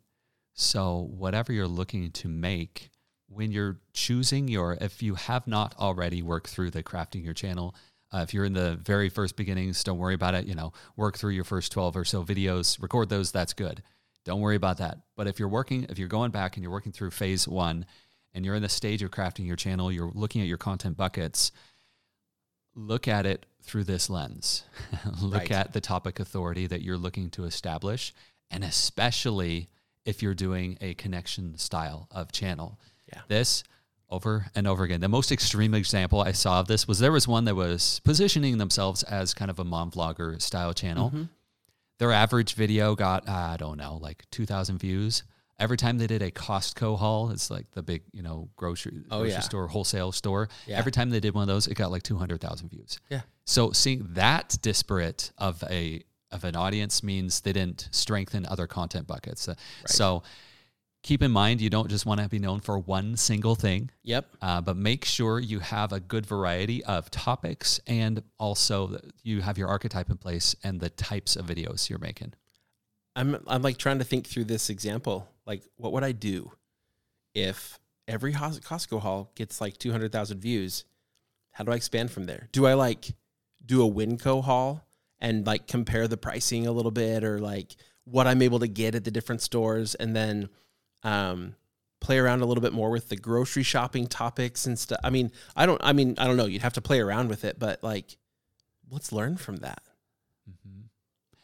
So, 0.53 1.09
whatever 1.11 1.53
you're 1.53 1.67
looking 1.67 2.11
to 2.11 2.27
make, 2.27 2.89
when 3.27 3.51
you're 3.51 3.79
choosing 3.93 4.47
your, 4.47 4.77
if 4.81 5.01
you 5.01 5.15
have 5.15 5.47
not 5.47 5.75
already 5.79 6.21
worked 6.21 6.49
through 6.49 6.71
the 6.71 6.83
crafting 6.83 7.23
your 7.23 7.33
channel, 7.33 7.75
uh, 8.11 8.19
if 8.19 8.33
you're 8.33 8.45
in 8.45 8.53
the 8.53 8.75
very 8.81 9.09
first 9.09 9.35
beginnings, 9.35 9.83
don't 9.83 9.99
worry 9.99 10.15
about 10.15 10.35
it. 10.35 10.45
You 10.45 10.55
know, 10.55 10.73
work 10.95 11.17
through 11.17 11.31
your 11.31 11.43
first 11.43 11.71
12 11.71 11.95
or 11.95 12.05
so 12.05 12.23
videos, 12.23 12.81
record 12.81 13.09
those, 13.09 13.31
that's 13.31 13.53
good. 13.53 13.83
Don't 14.25 14.41
worry 14.41 14.55
about 14.55 14.77
that. 14.77 14.97
But 15.15 15.27
if 15.27 15.39
you're 15.39 15.47
working, 15.47 15.85
if 15.89 15.97
you're 15.97 16.07
going 16.07 16.31
back 16.31 16.57
and 16.57 16.63
you're 16.63 16.71
working 16.71 16.91
through 16.91 17.11
phase 17.11 17.47
one 17.47 17.85
and 18.33 18.45
you're 18.45 18.55
in 18.55 18.61
the 18.61 18.69
stage 18.69 19.01
of 19.01 19.11
crafting 19.11 19.47
your 19.47 19.55
channel, 19.55 19.91
you're 19.91 20.11
looking 20.13 20.41
at 20.41 20.47
your 20.47 20.57
content 20.57 20.97
buckets, 20.97 21.51
look 22.75 23.07
at 23.07 23.25
it 23.25 23.45
through 23.61 23.83
this 23.83 24.09
lens. 24.09 24.63
look 25.21 25.33
Right. 25.41 25.51
at 25.51 25.73
the 25.73 25.81
topic 25.81 26.19
authority 26.19 26.67
that 26.67 26.81
you're 26.81 26.97
looking 26.97 27.29
to 27.31 27.43
establish, 27.45 28.13
and 28.51 28.63
especially 28.63 29.69
if 30.05 30.21
you're 30.23 30.33
doing 30.33 30.77
a 30.81 30.93
connection 30.95 31.57
style 31.57 32.07
of 32.11 32.31
channel. 32.31 32.79
Yeah. 33.11 33.21
This 33.27 33.63
over 34.09 34.47
and 34.55 34.65
over 34.67 34.83
again. 34.83 35.01
The 35.01 35.07
most 35.07 35.31
extreme 35.31 35.73
example 35.75 36.21
I 36.21 36.31
saw 36.31 36.59
of 36.61 36.67
this 36.67 36.87
was 36.87 36.97
there 36.99 37.11
was 37.11 37.27
one 37.27 37.45
that 37.45 37.55
was 37.55 38.01
positioning 38.03 38.57
themselves 38.57 39.03
as 39.03 39.33
kind 39.35 39.51
of 39.51 39.59
a 39.59 39.63
mom 39.63 39.91
vlogger 39.91 40.41
style 40.41 40.73
channel. 40.73 41.11
Mhm. 41.11 41.29
Their 41.99 42.11
average 42.11 42.53
video 42.53 42.95
got, 42.95 43.27
I 43.29 43.57
don't 43.57 43.77
know, 43.77 43.97
like 44.01 44.25
2,000 44.31 44.79
views. 44.79 45.23
Every 45.59 45.77
time 45.77 45.97
they 45.97 46.07
did 46.07 46.21
a 46.21 46.31
Costco 46.31 46.97
haul, 46.97 47.31
it's 47.31 47.51
like 47.51 47.69
the 47.71 47.83
big, 47.83 48.03
you 48.13 48.23
know, 48.23 48.49
grocery, 48.55 49.03
Oh, 49.11 49.19
grocery 49.19 49.31
yeah. 49.33 49.39
store, 49.41 49.67
wholesale 49.67 50.11
store. 50.11 50.47
Yeah. 50.65 50.77
Every 50.77 50.91
time 50.91 51.09
they 51.09 51.19
did 51.19 51.33
one 51.33 51.41
of 51.41 51.47
those, 51.47 51.67
it 51.67 51.75
got 51.75 51.91
like 51.91 52.03
200,000 52.03 52.69
views. 52.69 52.99
Yeah. 53.09 53.21
So 53.45 53.71
seeing 53.71 54.07
that 54.13 54.57
disparate 54.61 55.31
of 55.37 55.63
a 55.69 56.03
of 56.31 56.43
an 56.43 56.55
audience 56.55 57.01
means 57.01 57.41
they 57.41 57.51
didn't 57.53 57.89
strengthen 57.91 58.45
other 58.45 58.67
content 58.67 59.07
buckets. 59.07 59.49
Uh, 59.49 59.55
So 59.87 60.21
keep 61.01 61.23
in 61.23 61.31
mind 61.31 61.59
you 61.59 61.69
don't 61.71 61.89
just 61.89 62.05
want 62.05 62.21
to 62.21 62.29
be 62.29 62.37
known 62.37 62.59
for 62.59 62.77
one 62.77 63.17
single 63.17 63.55
thing, 63.55 63.89
Yep. 64.03 64.27
uh, 64.41 64.61
but 64.61 64.77
make 64.77 65.05
sure 65.05 65.39
you 65.39 65.59
have 65.59 65.91
a 65.91 65.99
good 65.99 66.25
variety 66.27 66.83
of 66.83 67.09
topics 67.09 67.79
and 67.87 68.21
also 68.37 68.87
that 68.87 69.05
you 69.23 69.41
have 69.41 69.57
your 69.57 69.69
archetype 69.69 70.09
in 70.11 70.17
place 70.17 70.55
and 70.63 70.79
the 70.79 70.89
types 70.91 71.35
of 71.35 71.47
videos 71.47 71.89
you're 71.89 71.97
making. 71.99 72.33
I'm 73.15 73.37
I'm 73.47 73.61
like 73.63 73.77
trying 73.77 73.97
to 73.97 74.05
think 74.05 74.27
through 74.27 74.45
this 74.45 74.69
example. 74.69 75.27
Like, 75.49 75.63
what 75.77 75.93
would 75.93 76.03
I 76.03 76.11
do 76.11 76.51
if 77.33 77.79
every 78.07 78.33
Costco 78.33 79.01
haul 79.01 79.31
gets 79.33 79.59
like 79.59 79.79
two 79.79 79.91
hundred 79.91 80.11
thousand 80.11 80.41
views? 80.41 80.85
How 81.49 81.63
do 81.63 81.71
I 81.71 81.75
expand 81.75 82.11
from 82.11 82.25
there? 82.25 82.49
Do 82.51 82.67
I 82.67 82.75
like 82.75 83.15
do 83.65 83.83
a 83.83 83.91
Winco 83.91 84.43
haul 84.43 84.85
and 85.19 85.47
like 85.47 85.65
compare 85.65 86.07
the 86.07 86.17
pricing 86.17 86.67
a 86.67 86.71
little 86.71 86.91
bit, 86.91 87.23
or 87.23 87.39
like 87.39 87.75
what 88.03 88.27
I'm 88.27 88.43
able 88.43 88.59
to 88.59 88.67
get 88.67 88.93
at 88.93 89.05
the 89.05 89.09
different 89.09 89.41
stores, 89.41 89.95
and 89.95 90.15
then 90.15 90.49
um, 91.01 91.55
play 91.99 92.19
around 92.19 92.41
a 92.41 92.45
little 92.45 92.61
bit 92.61 92.73
more 92.73 92.91
with 92.91 93.09
the 93.09 93.15
grocery 93.15 93.63
shopping 93.63 94.05
topics 94.05 94.67
and 94.67 94.77
stuff? 94.77 94.99
I 95.03 95.09
mean, 95.09 95.31
I 95.55 95.65
don't. 95.65 95.81
I 95.83 95.93
mean, 95.93 96.13
I 96.19 96.27
don't 96.27 96.37
know. 96.37 96.45
You'd 96.45 96.61
have 96.61 96.73
to 96.73 96.81
play 96.81 96.99
around 96.99 97.27
with 97.27 97.43
it, 97.43 97.57
but 97.57 97.83
like, 97.83 98.17
let's 98.91 99.11
learn 99.11 99.35
from 99.35 99.55
that. 99.57 99.81
Mm-hmm. 100.47 100.81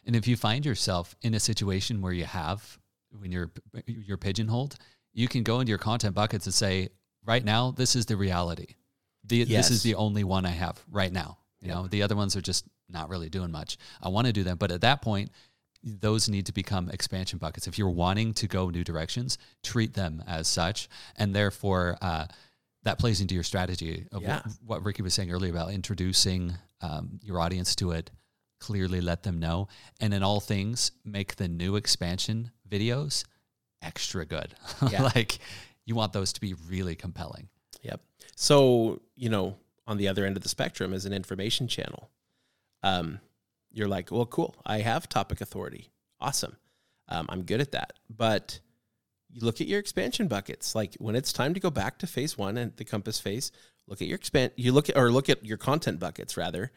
And 0.06 0.15
if 0.15 0.28
you 0.28 0.38
find 0.38 0.63
yourself 0.63 1.15
in 1.24 1.34
a 1.34 1.39
situation 1.39 2.04
where 2.04 2.13
you 2.13 2.26
have 2.26 2.78
when 3.19 3.32
you're 3.32 3.51
you're 3.86 4.17
pigeonholed, 4.17 4.75
you 5.13 5.28
can 5.28 5.43
go 5.43 5.60
into 5.60 5.69
your 5.69 5.78
content 5.80 6.15
buckets 6.15 6.45
and 6.45 6.54
say, 6.54 6.89
right 7.25 7.43
now, 7.43 7.71
this 7.71 7.95
is 7.95 8.06
the 8.06 8.17
reality. 8.17 8.75
The, 9.23 9.43
This 9.45 9.71
is 9.71 9.82
the 9.84 9.95
only 9.95 10.23
one 10.23 10.45
I 10.45 10.49
have 10.51 10.80
right 10.91 11.12
now. 11.12 11.38
You 11.62 11.69
Yep. 11.69 11.75
know, 11.75 11.88
the 11.88 12.04
other 12.04 12.15
ones 12.15 12.36
are 12.36 12.41
just 12.41 12.65
not 12.89 13.10
really 13.10 13.30
doing 13.30 13.51
much. 13.51 13.78
I 14.01 14.10
want 14.10 14.28
to 14.28 14.34
do 14.34 14.43
them, 14.43 14.58
but 14.58 14.71
at 14.71 14.82
that 14.82 15.01
point, 15.01 15.32
those 15.84 16.30
need 16.30 16.45
to 16.47 16.54
become 16.54 16.89
expansion 16.89 17.39
buckets. 17.39 17.67
If 17.67 17.78
you're 17.80 17.89
wanting 17.89 18.34
to 18.36 18.47
go 18.47 18.69
new 18.69 18.84
directions, 18.84 19.38
treat 19.63 19.93
them 19.93 20.23
as 20.28 20.47
such, 20.47 20.89
and 21.15 21.34
therefore 21.36 21.97
uh, 22.01 22.25
that 22.84 22.99
plays 22.99 23.21
into 23.21 23.34
your 23.34 23.43
strategy 23.43 24.06
of 24.12 24.21
Yeah. 24.21 24.41
what, 24.43 24.54
what 24.65 24.86
Ricky 24.86 25.01
was 25.01 25.13
saying 25.13 25.32
earlier 25.32 25.51
about 25.51 25.71
introducing 25.71 26.54
um, 26.82 27.19
your 27.23 27.39
audience 27.39 27.75
to 27.78 27.91
it. 27.91 28.12
Clearly, 28.60 29.01
let 29.01 29.23
them 29.23 29.39
know, 29.39 29.67
and 29.99 30.13
in 30.13 30.23
all 30.23 30.39
things, 30.39 30.91
make 31.04 31.36
the 31.36 31.47
new 31.47 31.75
expansion 31.75 32.51
videos 32.69 33.23
extra 33.82 34.25
good. 34.25 34.56
Yeah. 34.91 35.04
like 35.15 35.39
you 35.86 35.95
want 35.95 36.13
those 36.13 36.34
to 36.34 36.41
be 36.41 36.56
really 36.67 36.95
compelling. 36.95 37.47
Yep. 37.84 38.01
So, 38.36 39.01
you 39.15 39.30
know, 39.30 39.56
on 39.88 39.97
the 39.97 40.08
other 40.08 40.25
end 40.25 40.36
of 40.38 40.43
the 40.43 40.49
spectrum 40.49 40.93
is 40.93 41.06
an 41.06 41.13
information 41.13 41.67
channel. 41.67 42.10
Um, 42.82 43.19
you're 43.71 43.88
like, 43.88 44.12
well, 44.12 44.25
cool. 44.25 44.56
I 44.65 44.80
have 44.80 45.08
topic 45.08 45.41
authority. 45.41 45.89
Awesome. 46.19 46.58
Um, 47.08 47.28
I'm 47.30 47.43
good 47.43 47.62
at 47.62 47.71
that. 47.73 47.93
But 48.10 48.60
you 49.32 49.41
look 49.41 49.62
at 49.62 49.67
your 49.67 49.80
expansion 49.80 50.28
buckets. 50.28 50.73
Like 50.73 50.95
when 50.95 51.15
it's 51.15 51.34
time 51.34 51.54
to 51.54 51.60
go 51.60 51.69
back 51.69 51.99
to 51.99 52.08
phase 52.08 52.38
one 52.38 52.58
and 52.58 52.75
the 52.78 52.86
compass 52.86 53.19
phase, 53.19 53.51
look 53.88 54.01
at 54.01 54.08
your 54.08 54.15
expand. 54.15 54.51
You 54.56 54.71
look 54.71 54.89
at 54.89 54.97
or 54.97 55.12
look 55.12 55.30
at 55.30 55.45
your 55.45 55.58
content 55.58 55.99
buckets 55.99 56.38
rather, 56.38 56.71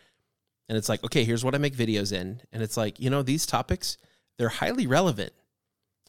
and 0.68 0.76
it's 0.76 0.88
like, 0.88 1.02
okay, 1.04 1.24
here's 1.24 1.44
what 1.44 1.54
I 1.54 1.58
make 1.58 1.76
videos 1.76 2.12
in, 2.12 2.42
and 2.52 2.62
it's 2.62 2.76
like, 2.76 3.00
you 3.00 3.08
know, 3.10 3.22
these 3.22 3.46
topics 3.46 3.96
they're 4.38 4.48
highly 4.48 4.86
relevant. 4.86 5.32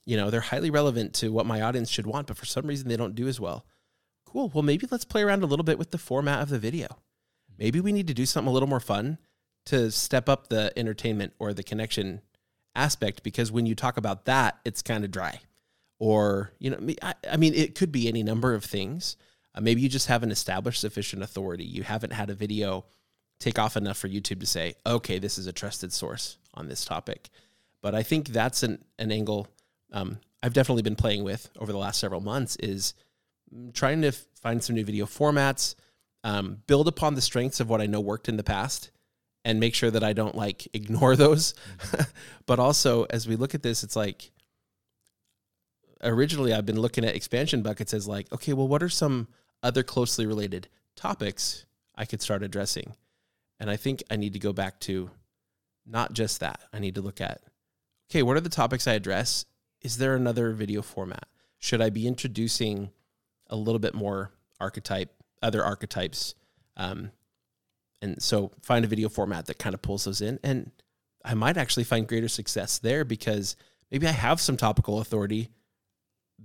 You 0.09 0.17
know, 0.17 0.29
they're 0.29 0.41
highly 0.41 0.71
relevant 0.71 1.13
to 1.15 1.31
what 1.31 1.45
my 1.45 1.61
audience 1.61 1.89
should 1.89 2.07
want, 2.07 2.27
but 2.27 2.37
for 2.37 2.45
some 2.45 2.65
reason 2.65 2.87
they 2.87 2.97
don't 2.97 3.15
do 3.15 3.27
as 3.27 3.39
well 3.39 3.65
cool. 4.29 4.51
Well, 4.53 4.63
maybe 4.63 4.87
let's 4.89 5.05
play 5.05 5.23
around 5.23 5.43
a 5.43 5.47
little 5.47 5.63
bit 5.63 5.79
with 5.79 5.91
the 5.91 5.97
format 5.97 6.41
of 6.41 6.49
the 6.49 6.59
video. 6.59 6.87
Maybe 7.57 7.81
we 7.81 7.91
need 7.91 8.07
to 8.07 8.13
do 8.13 8.25
something 8.25 8.49
a 8.49 8.53
little 8.53 8.69
more 8.69 8.79
fun 8.79 9.17
to 9.65 9.91
step 9.91 10.29
up 10.29 10.47
the 10.47 10.71
entertainment 10.77 11.33
or 11.39 11.53
the 11.53 11.63
connection 11.63 12.21
aspect 12.75 13.23
because 13.23 13.51
when 13.51 13.65
you 13.65 13.75
talk 13.75 13.97
about 13.97 14.25
that, 14.25 14.59
it's 14.63 14.81
kind 14.81 15.03
of 15.03 15.11
dry. 15.11 15.41
Or, 15.97 16.53
you 16.59 16.69
know, 16.69 16.93
I, 17.01 17.15
I 17.29 17.37
mean, 17.37 17.53
it 17.53 17.75
could 17.75 17.91
be 17.91 18.07
any 18.07 18.23
number 18.23 18.53
of 18.53 18.63
things. 18.63 19.17
Uh, 19.53 19.61
maybe 19.61 19.81
you 19.81 19.89
just 19.89 20.07
haven't 20.07 20.31
established 20.31 20.79
sufficient 20.79 21.23
authority. 21.23 21.65
You 21.65 21.83
haven't 21.83 22.13
had 22.13 22.29
a 22.29 22.35
video 22.35 22.85
take 23.39 23.59
off 23.59 23.75
enough 23.75 23.97
for 23.97 24.07
YouTube 24.07 24.39
to 24.41 24.45
say, 24.45 24.75
okay, 24.85 25.19
this 25.19 25.37
is 25.37 25.47
a 25.47 25.53
trusted 25.53 25.91
source 25.91 26.37
on 26.53 26.67
this 26.67 26.85
topic. 26.85 27.29
But 27.81 27.95
I 27.95 28.03
think 28.03 28.29
that's 28.29 28.63
an, 28.63 28.83
an 28.97 29.11
angle 29.11 29.47
um, 29.91 30.19
I've 30.41 30.53
definitely 30.53 30.83
been 30.83 30.95
playing 30.95 31.23
with 31.23 31.49
over 31.59 31.71
the 31.71 31.77
last 31.77 31.99
several 31.99 32.21
months 32.21 32.55
is 32.57 32.93
trying 33.73 34.01
to 34.03 34.11
find 34.11 34.63
some 34.63 34.75
new 34.75 34.85
video 34.85 35.05
formats, 35.05 35.75
um, 36.23 36.61
build 36.67 36.87
upon 36.87 37.15
the 37.15 37.21
strengths 37.21 37.59
of 37.59 37.69
what 37.69 37.81
I 37.81 37.87
know 37.87 37.99
worked 37.99 38.29
in 38.29 38.37
the 38.37 38.43
past, 38.43 38.91
and 39.43 39.59
make 39.59 39.73
sure 39.73 39.91
that 39.91 40.03
I 40.03 40.13
don't 40.13 40.35
like 40.35 40.67
ignore 40.73 41.15
those. 41.15 41.53
but 42.45 42.59
also, 42.59 43.05
as 43.05 43.27
we 43.27 43.35
look 43.35 43.55
at 43.55 43.63
this, 43.63 43.83
it's 43.83 43.95
like 43.95 44.31
originally 46.01 46.53
I've 46.53 46.65
been 46.65 46.79
looking 46.79 47.03
at 47.03 47.15
expansion 47.15 47.61
buckets 47.61 47.93
as 47.93 48.07
like, 48.07 48.31
okay, 48.31 48.53
well, 48.53 48.67
what 48.67 48.83
are 48.83 48.89
some 48.89 49.27
other 49.61 49.83
closely 49.83 50.25
related 50.25 50.67
topics 50.95 51.65
I 51.95 52.05
could 52.05 52.21
start 52.21 52.43
addressing? 52.43 52.95
And 53.59 53.69
I 53.69 53.75
think 53.75 54.03
I 54.09 54.15
need 54.15 54.33
to 54.33 54.39
go 54.39 54.53
back 54.53 54.79
to 54.81 55.09
not 55.85 56.13
just 56.13 56.39
that. 56.39 56.61
I 56.71 56.79
need 56.79 56.95
to 56.95 57.01
look 57.01 57.19
at, 57.19 57.41
okay, 58.09 58.23
what 58.23 58.37
are 58.37 58.41
the 58.41 58.49
topics 58.49 58.87
I 58.87 58.93
address? 58.93 59.45
Is 59.81 59.97
there 59.97 60.15
another 60.15 60.51
video 60.51 60.81
format? 60.81 61.27
Should 61.57 61.81
I 61.81 61.89
be 61.89 62.07
introducing 62.07 62.91
a 63.47 63.55
little 63.55 63.79
bit 63.79 63.93
more 63.93 64.31
archetype, 64.59 65.13
other 65.41 65.63
archetypes? 65.63 66.35
Um, 66.77 67.11
and 68.01 68.21
so 68.21 68.51
find 68.61 68.85
a 68.85 68.87
video 68.87 69.09
format 69.09 69.45
that 69.47 69.59
kind 69.59 69.73
of 69.73 69.81
pulls 69.81 70.05
those 70.05 70.21
in. 70.21 70.39
And 70.43 70.71
I 71.23 71.33
might 71.33 71.57
actually 71.57 71.83
find 71.83 72.07
greater 72.07 72.29
success 72.29 72.79
there 72.79 73.03
because 73.03 73.55
maybe 73.91 74.07
I 74.07 74.11
have 74.11 74.39
some 74.39 74.57
topical 74.57 74.99
authority. 74.99 75.49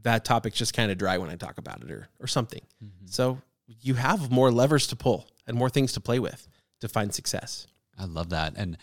That 0.02 0.24
topic's 0.24 0.58
just 0.58 0.74
kind 0.74 0.90
of 0.90 0.98
dry 0.98 1.18
when 1.18 1.30
I 1.30 1.36
talk 1.36 1.58
about 1.58 1.82
it 1.82 1.90
or, 1.90 2.08
or 2.20 2.26
something. 2.26 2.62
Mm-hmm. 2.82 3.06
So 3.06 3.40
you 3.66 3.94
have 3.94 4.30
more 4.30 4.50
levers 4.50 4.88
to 4.88 4.96
pull 4.96 5.28
and 5.46 5.56
more 5.56 5.70
things 5.70 5.92
to 5.92 6.00
play 6.00 6.18
with 6.18 6.48
to 6.80 6.88
find 6.88 7.14
success. 7.14 7.66
I 7.96 8.04
love 8.06 8.30
that. 8.30 8.54
And 8.56 8.76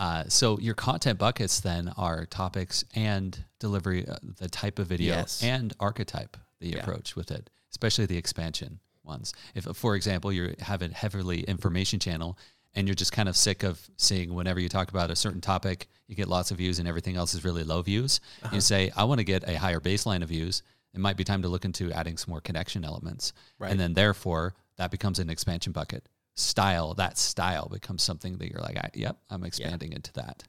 uh, 0.00 0.24
so 0.28 0.58
your 0.58 0.74
content 0.74 1.18
buckets 1.18 1.60
then 1.60 1.92
are 1.98 2.24
topics 2.24 2.86
and 2.94 3.44
delivery, 3.58 4.08
uh, 4.08 4.16
the 4.38 4.48
type 4.48 4.78
of 4.78 4.86
video 4.86 5.14
yes. 5.14 5.42
and 5.42 5.74
archetype 5.78 6.38
that 6.58 6.66
you 6.66 6.72
yeah. 6.74 6.80
approach 6.80 7.14
with 7.14 7.30
it, 7.30 7.50
especially 7.70 8.06
the 8.06 8.16
expansion 8.16 8.80
ones. 9.04 9.34
If, 9.54 9.64
for 9.76 9.94
example, 9.94 10.32
you 10.32 10.54
have 10.60 10.80
a 10.80 10.88
heavily 10.88 11.42
information 11.42 12.00
channel 12.00 12.38
and 12.74 12.88
you're 12.88 12.94
just 12.94 13.12
kind 13.12 13.28
of 13.28 13.36
sick 13.36 13.62
of 13.62 13.78
seeing 13.98 14.32
whenever 14.32 14.58
you 14.58 14.70
talk 14.70 14.88
about 14.88 15.10
a 15.10 15.16
certain 15.16 15.42
topic, 15.42 15.86
you 16.06 16.16
get 16.16 16.28
lots 16.28 16.50
of 16.50 16.56
views 16.56 16.78
and 16.78 16.88
everything 16.88 17.16
else 17.16 17.34
is 17.34 17.44
really 17.44 17.62
low 17.62 17.82
views. 17.82 18.20
Uh-huh. 18.42 18.54
You 18.54 18.62
say, 18.62 18.90
I 18.96 19.04
want 19.04 19.18
to 19.18 19.24
get 19.24 19.46
a 19.46 19.58
higher 19.58 19.80
baseline 19.80 20.22
of 20.22 20.30
views. 20.30 20.62
It 20.94 21.00
might 21.00 21.18
be 21.18 21.24
time 21.24 21.42
to 21.42 21.48
look 21.48 21.66
into 21.66 21.92
adding 21.92 22.16
some 22.16 22.30
more 22.30 22.40
connection 22.40 22.86
elements. 22.86 23.34
Right. 23.58 23.70
And 23.70 23.78
then 23.78 23.92
therefore 23.92 24.54
that 24.78 24.90
becomes 24.90 25.18
an 25.18 25.28
expansion 25.28 25.72
bucket 25.72 26.08
style, 26.40 26.94
that 26.94 27.18
style 27.18 27.68
becomes 27.70 28.02
something 28.02 28.38
that 28.38 28.50
you're 28.50 28.60
like, 28.60 28.76
I, 28.76 28.90
yep, 28.94 29.16
I'm 29.28 29.44
expanding 29.44 29.90
yeah. 29.90 29.96
into 29.96 30.12
that. 30.14 30.44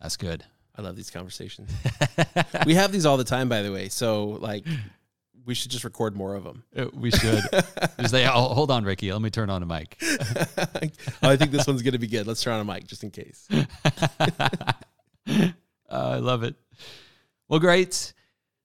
That's 0.00 0.16
good. 0.16 0.44
I 0.76 0.82
love 0.82 0.96
these 0.96 1.10
conversations. 1.10 1.70
we 2.66 2.74
have 2.74 2.92
these 2.92 3.06
all 3.06 3.16
the 3.16 3.24
time, 3.24 3.48
by 3.48 3.62
the 3.62 3.72
way. 3.72 3.88
So 3.88 4.38
like, 4.40 4.64
we 5.44 5.54
should 5.54 5.70
just 5.70 5.84
record 5.84 6.16
more 6.16 6.34
of 6.34 6.44
them. 6.44 6.64
Uh, 6.76 6.86
we 6.94 7.10
should. 7.10 7.42
just 7.98 8.10
say, 8.10 8.26
oh, 8.26 8.54
hold 8.54 8.70
on, 8.70 8.84
Ricky. 8.84 9.12
Let 9.12 9.22
me 9.22 9.30
turn 9.30 9.50
on 9.50 9.62
a 9.62 9.66
mic. 9.66 9.96
oh, 10.02 10.86
I 11.22 11.36
think 11.36 11.50
this 11.50 11.66
one's 11.66 11.82
going 11.82 11.92
to 11.92 11.98
be 11.98 12.06
good. 12.06 12.26
Let's 12.26 12.42
turn 12.42 12.54
on 12.54 12.60
a 12.60 12.64
mic 12.64 12.86
just 12.86 13.04
in 13.04 13.10
case. 13.10 13.48
uh, 13.50 14.72
I 15.90 16.16
love 16.16 16.44
it. 16.44 16.54
Well, 17.48 17.60
great. 17.60 18.14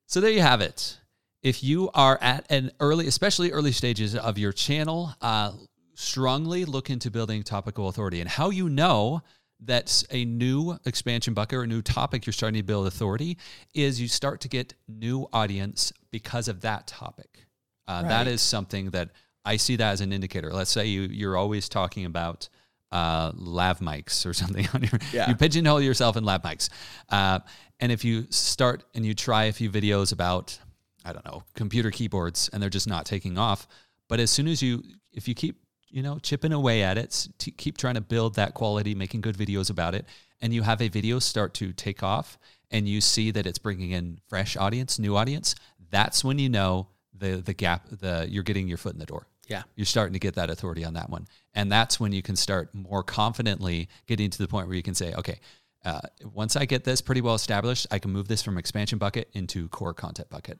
So 0.05 0.21
there 0.21 0.31
you 0.31 0.41
have 0.41 0.61
it 0.61 0.99
if 1.45 1.63
you 1.63 1.91
are 1.93 2.17
at 2.23 2.43
an 2.49 2.71
early, 2.79 3.05
especially 3.05 3.51
early 3.51 3.71
stages 3.71 4.15
of 4.15 4.39
your 4.39 4.51
channel, 4.51 5.13
uh, 5.21 5.51
strongly 5.93 6.65
look 6.65 6.89
into 6.89 7.11
building 7.11 7.43
topical 7.43 7.87
authority. 7.87 8.19
And 8.19 8.27
how 8.27 8.49
you 8.49 8.67
know 8.67 9.21
that's 9.59 10.03
a 10.09 10.25
new 10.25 10.75
expansion 10.85 11.35
bucket 11.35 11.59
or 11.59 11.61
a 11.61 11.67
new 11.67 11.83
topic 11.83 12.25
you're 12.25 12.33
starting 12.33 12.59
to 12.59 12.65
build 12.65 12.87
authority 12.87 13.37
is 13.75 14.01
you 14.01 14.07
start 14.07 14.41
to 14.41 14.47
get 14.47 14.73
new 14.87 15.27
audience 15.31 15.93
because 16.09 16.47
of 16.47 16.61
that 16.61 16.87
topic. 16.87 17.45
Uh, 17.87 18.01
right. 18.01 18.09
That 18.09 18.27
is 18.27 18.41
something 18.41 18.89
that 18.89 19.11
I 19.45 19.57
see 19.57 19.75
that 19.75 19.91
as 19.91 20.01
an 20.01 20.11
indicator. 20.11 20.51
Let's 20.51 20.71
say 20.71 20.87
you 20.87 21.03
you're 21.03 21.37
always 21.37 21.69
talking 21.69 22.05
about 22.05 22.49
uh, 22.91 23.33
lav 23.35 23.81
mics 23.81 24.25
or 24.25 24.33
something 24.41 24.67
on 24.73 24.81
your 24.81 24.99
yeah. 25.13 25.29
you 25.29 25.35
pigeonhole 25.35 25.79
yourself 25.79 26.17
in 26.17 26.25
lav 26.25 26.41
mics, 26.41 26.69
uh, 27.09 27.39
and 27.79 27.91
if 27.91 28.03
you 28.03 28.25
start 28.31 28.83
and 28.95 29.05
you 29.05 29.13
try 29.13 29.43
a 29.43 29.53
few 29.53 29.69
videos 29.69 30.11
about 30.11 30.57
I 31.05 31.13
don't 31.13 31.25
know, 31.25 31.43
computer 31.53 31.91
keyboards 31.91 32.49
and 32.51 32.61
they're 32.61 32.69
just 32.69 32.87
not 32.87 33.05
taking 33.05 33.37
off. 33.37 33.67
But 34.07 34.19
as 34.19 34.31
soon 34.31 34.47
as 34.47 34.61
you, 34.61 34.83
if 35.13 35.27
you 35.27 35.35
keep, 35.35 35.61
you 35.89 36.03
know, 36.03 36.19
chipping 36.19 36.51
away 36.51 36.83
at 36.83 36.97
it, 36.97 37.27
keep 37.57 37.77
trying 37.77 37.95
to 37.95 38.01
build 38.01 38.35
that 38.35 38.53
quality, 38.53 38.95
making 38.95 39.21
good 39.21 39.37
videos 39.37 39.69
about 39.69 39.95
it, 39.95 40.05
and 40.41 40.53
you 40.53 40.63
have 40.63 40.81
a 40.81 40.89
video 40.89 41.19
start 41.19 41.53
to 41.55 41.71
take 41.71 42.03
off 42.03 42.37
and 42.71 42.89
you 42.89 42.99
see 42.99 43.31
that 43.31 43.45
it's 43.45 43.57
bringing 43.57 43.91
in 43.91 44.19
fresh 44.27 44.57
audience, 44.57 44.99
new 44.99 45.15
audience, 45.15 45.55
that's 45.91 46.23
when 46.23 46.39
you 46.39 46.49
know 46.49 46.87
the 47.17 47.37
the 47.37 47.53
gap, 47.53 47.87
the 47.89 48.27
you're 48.29 48.43
getting 48.43 48.67
your 48.67 48.77
foot 48.77 48.93
in 48.93 48.99
the 48.99 49.05
door. 49.05 49.27
Yeah. 49.47 49.63
You're 49.75 49.85
starting 49.85 50.13
to 50.13 50.19
get 50.19 50.35
that 50.35 50.49
authority 50.49 50.83
on 50.83 50.93
that 50.95 51.09
one. 51.09 51.27
And 51.53 51.71
that's 51.71 51.99
when 51.99 52.11
you 52.11 52.21
can 52.21 52.35
start 52.35 52.73
more 52.73 53.03
confidently 53.03 53.89
getting 54.07 54.29
to 54.29 54.37
the 54.37 54.47
point 54.47 54.67
where 54.67 54.75
you 54.75 54.83
can 54.83 54.95
say, 54.95 55.13
okay, 55.13 55.39
uh, 55.83 56.01
once 56.33 56.55
I 56.55 56.65
get 56.65 56.83
this 56.83 56.99
pretty 56.99 57.21
well 57.21 57.35
established, 57.35 57.85
I 57.91 57.99
can 57.99 58.11
move 58.11 58.27
this 58.27 58.41
from 58.41 58.57
expansion 58.57 58.97
bucket 58.97 59.29
into 59.33 59.69
core 59.69 59.93
content 59.93 60.29
bucket. 60.29 60.59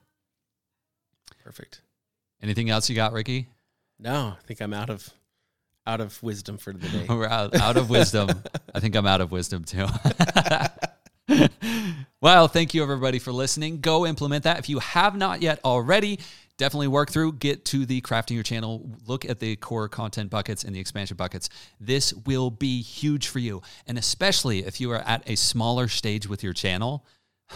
Perfect. 1.46 1.82
Anything 2.42 2.72
else 2.72 2.90
you 2.90 2.96
got, 2.96 3.14
Ricky? 3.14 3.48
No, 4.00 4.34
I 4.36 4.48
think 4.48 4.62
I'm 4.62 4.74
out 4.74 4.90
of 4.90 5.08
out 5.86 6.02
of 6.02 6.22
wisdom 6.24 6.58
for 6.58 6.74
the 6.74 6.88
day. 6.90 7.06
We're 7.10 7.28
out, 7.28 7.56
out 7.56 7.78
of 7.78 7.88
wisdom. 7.88 8.30
I 8.74 8.80
think 8.80 8.96
I'm 8.96 9.06
out 9.06 9.22
of 9.22 9.32
wisdom 9.32 9.64
too. 9.64 9.86
well, 12.22 12.48
thank 12.48 12.74
you 12.74 12.82
everybody 12.82 13.20
for 13.20 13.32
listening. 13.32 13.80
Go 13.80 14.08
implement 14.08 14.46
that. 14.46 14.58
If 14.58 14.70
you 14.70 14.80
have 14.80 15.16
not 15.16 15.44
yet 15.44 15.60
already, 15.64 16.20
definitely 16.58 16.88
work 16.88 17.12
through, 17.12 17.34
get 17.34 17.64
to 17.66 17.86
the 17.86 18.02
crafting 18.02 18.32
your 18.32 18.42
channel, 18.42 18.90
look 19.06 19.24
at 19.24 19.40
the 19.40 19.56
core 19.58 19.88
content 19.88 20.32
buckets 20.32 20.64
and 20.64 20.76
the 20.76 20.80
expansion 20.80 21.16
buckets. 21.16 21.50
This 21.80 22.12
will 22.12 22.50
be 22.50 22.82
huge 22.82 23.28
for 23.28 23.38
you. 23.38 23.62
And 23.86 24.00
especially 24.00 24.66
if 24.66 24.82
you 24.82 24.92
are 24.92 25.02
at 25.02 25.30
a 25.30 25.36
smaller 25.36 25.90
stage 25.90 26.28
with 26.28 26.44
your 26.44 26.54
channel, 26.54 27.06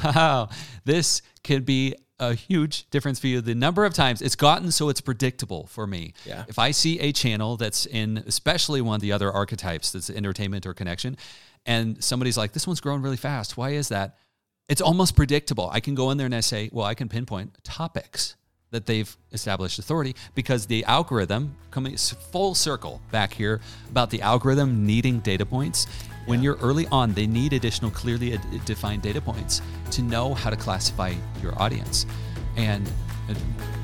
this 0.86 1.24
could 1.44 1.66
be 1.66 1.96
a 2.20 2.34
huge 2.34 2.90
difference 2.90 3.20
for 3.20 3.28
you. 3.28 3.42
The 3.42 3.56
number 3.56 3.86
of 3.86 3.94
times 3.94 4.22
it's 4.22 4.36
gotten 4.36 4.72
so 4.72 4.90
it's 4.90 5.02
predictable 5.02 5.68
for 5.68 5.88
me. 5.88 6.14
Yeah. 6.26 6.46
If 6.48 6.60
I 6.60 6.72
see 6.72 7.00
a 7.00 7.12
channel 7.12 7.58
that's 7.58 7.86
in, 7.86 8.24
especially 8.28 8.82
one 8.82 8.96
of 8.96 9.02
the 9.02 9.12
other 9.12 9.32
archetypes 9.32 9.92
that's 9.92 10.10
entertainment 10.10 10.66
or 10.66 10.74
connection, 10.74 11.18
and 11.66 12.04
somebody's 12.04 12.38
like, 12.38 12.54
this 12.54 12.68
one's 12.68 12.80
growing 12.82 13.02
really 13.02 13.18
fast. 13.18 13.58
Why 13.58 13.72
is 13.72 13.90
that? 13.90 14.18
It's 14.68 14.82
almost 14.82 15.16
predictable. 15.16 15.70
I 15.72 15.80
can 15.80 15.96
go 15.96 16.12
in 16.12 16.18
there 16.18 16.26
and 16.26 16.36
I 16.36 16.42
say, 16.42 16.70
well, 16.72 16.86
I 16.86 16.94
can 16.94 17.10
pinpoint 17.10 17.64
topics 17.64 18.36
that 18.72 18.86
they've 18.86 19.18
established 19.32 19.80
authority 19.80 20.16
because 20.36 20.68
the 20.68 20.84
algorithm 20.86 21.56
coming 21.72 21.98
full 21.98 22.54
circle 22.54 23.02
back 23.12 23.34
here 23.34 23.62
about 23.90 24.12
the 24.12 24.22
algorithm 24.22 24.86
needing 24.86 25.20
data 25.20 25.46
points 25.46 25.88
when 26.30 26.44
you're 26.44 26.58
early 26.58 26.86
on, 26.92 27.12
they 27.14 27.26
need 27.26 27.54
additional 27.54 27.90
clearly 27.90 28.38
defined 28.64 29.02
data 29.02 29.20
points 29.20 29.64
to 29.90 30.04
know 30.04 30.36
how 30.36 30.52
to 30.52 30.56
classify 30.56 31.12
your 31.42 31.60
audience 31.60 32.06
and 32.56 32.88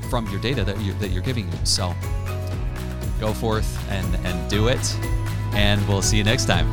from 0.08 0.30
your 0.30 0.40
data 0.40 0.62
that 0.62 0.80
you're, 0.80 0.94
that 0.94 1.08
you're 1.08 1.24
giving 1.24 1.50
you. 1.50 1.58
So 1.64 1.92
go 3.18 3.32
forth 3.32 3.90
and, 3.90 4.14
and 4.24 4.48
do 4.48 4.68
it. 4.68 4.96
And 5.54 5.86
we'll 5.88 6.02
see 6.02 6.18
you 6.18 6.24
next 6.24 6.44
time. 6.44 6.72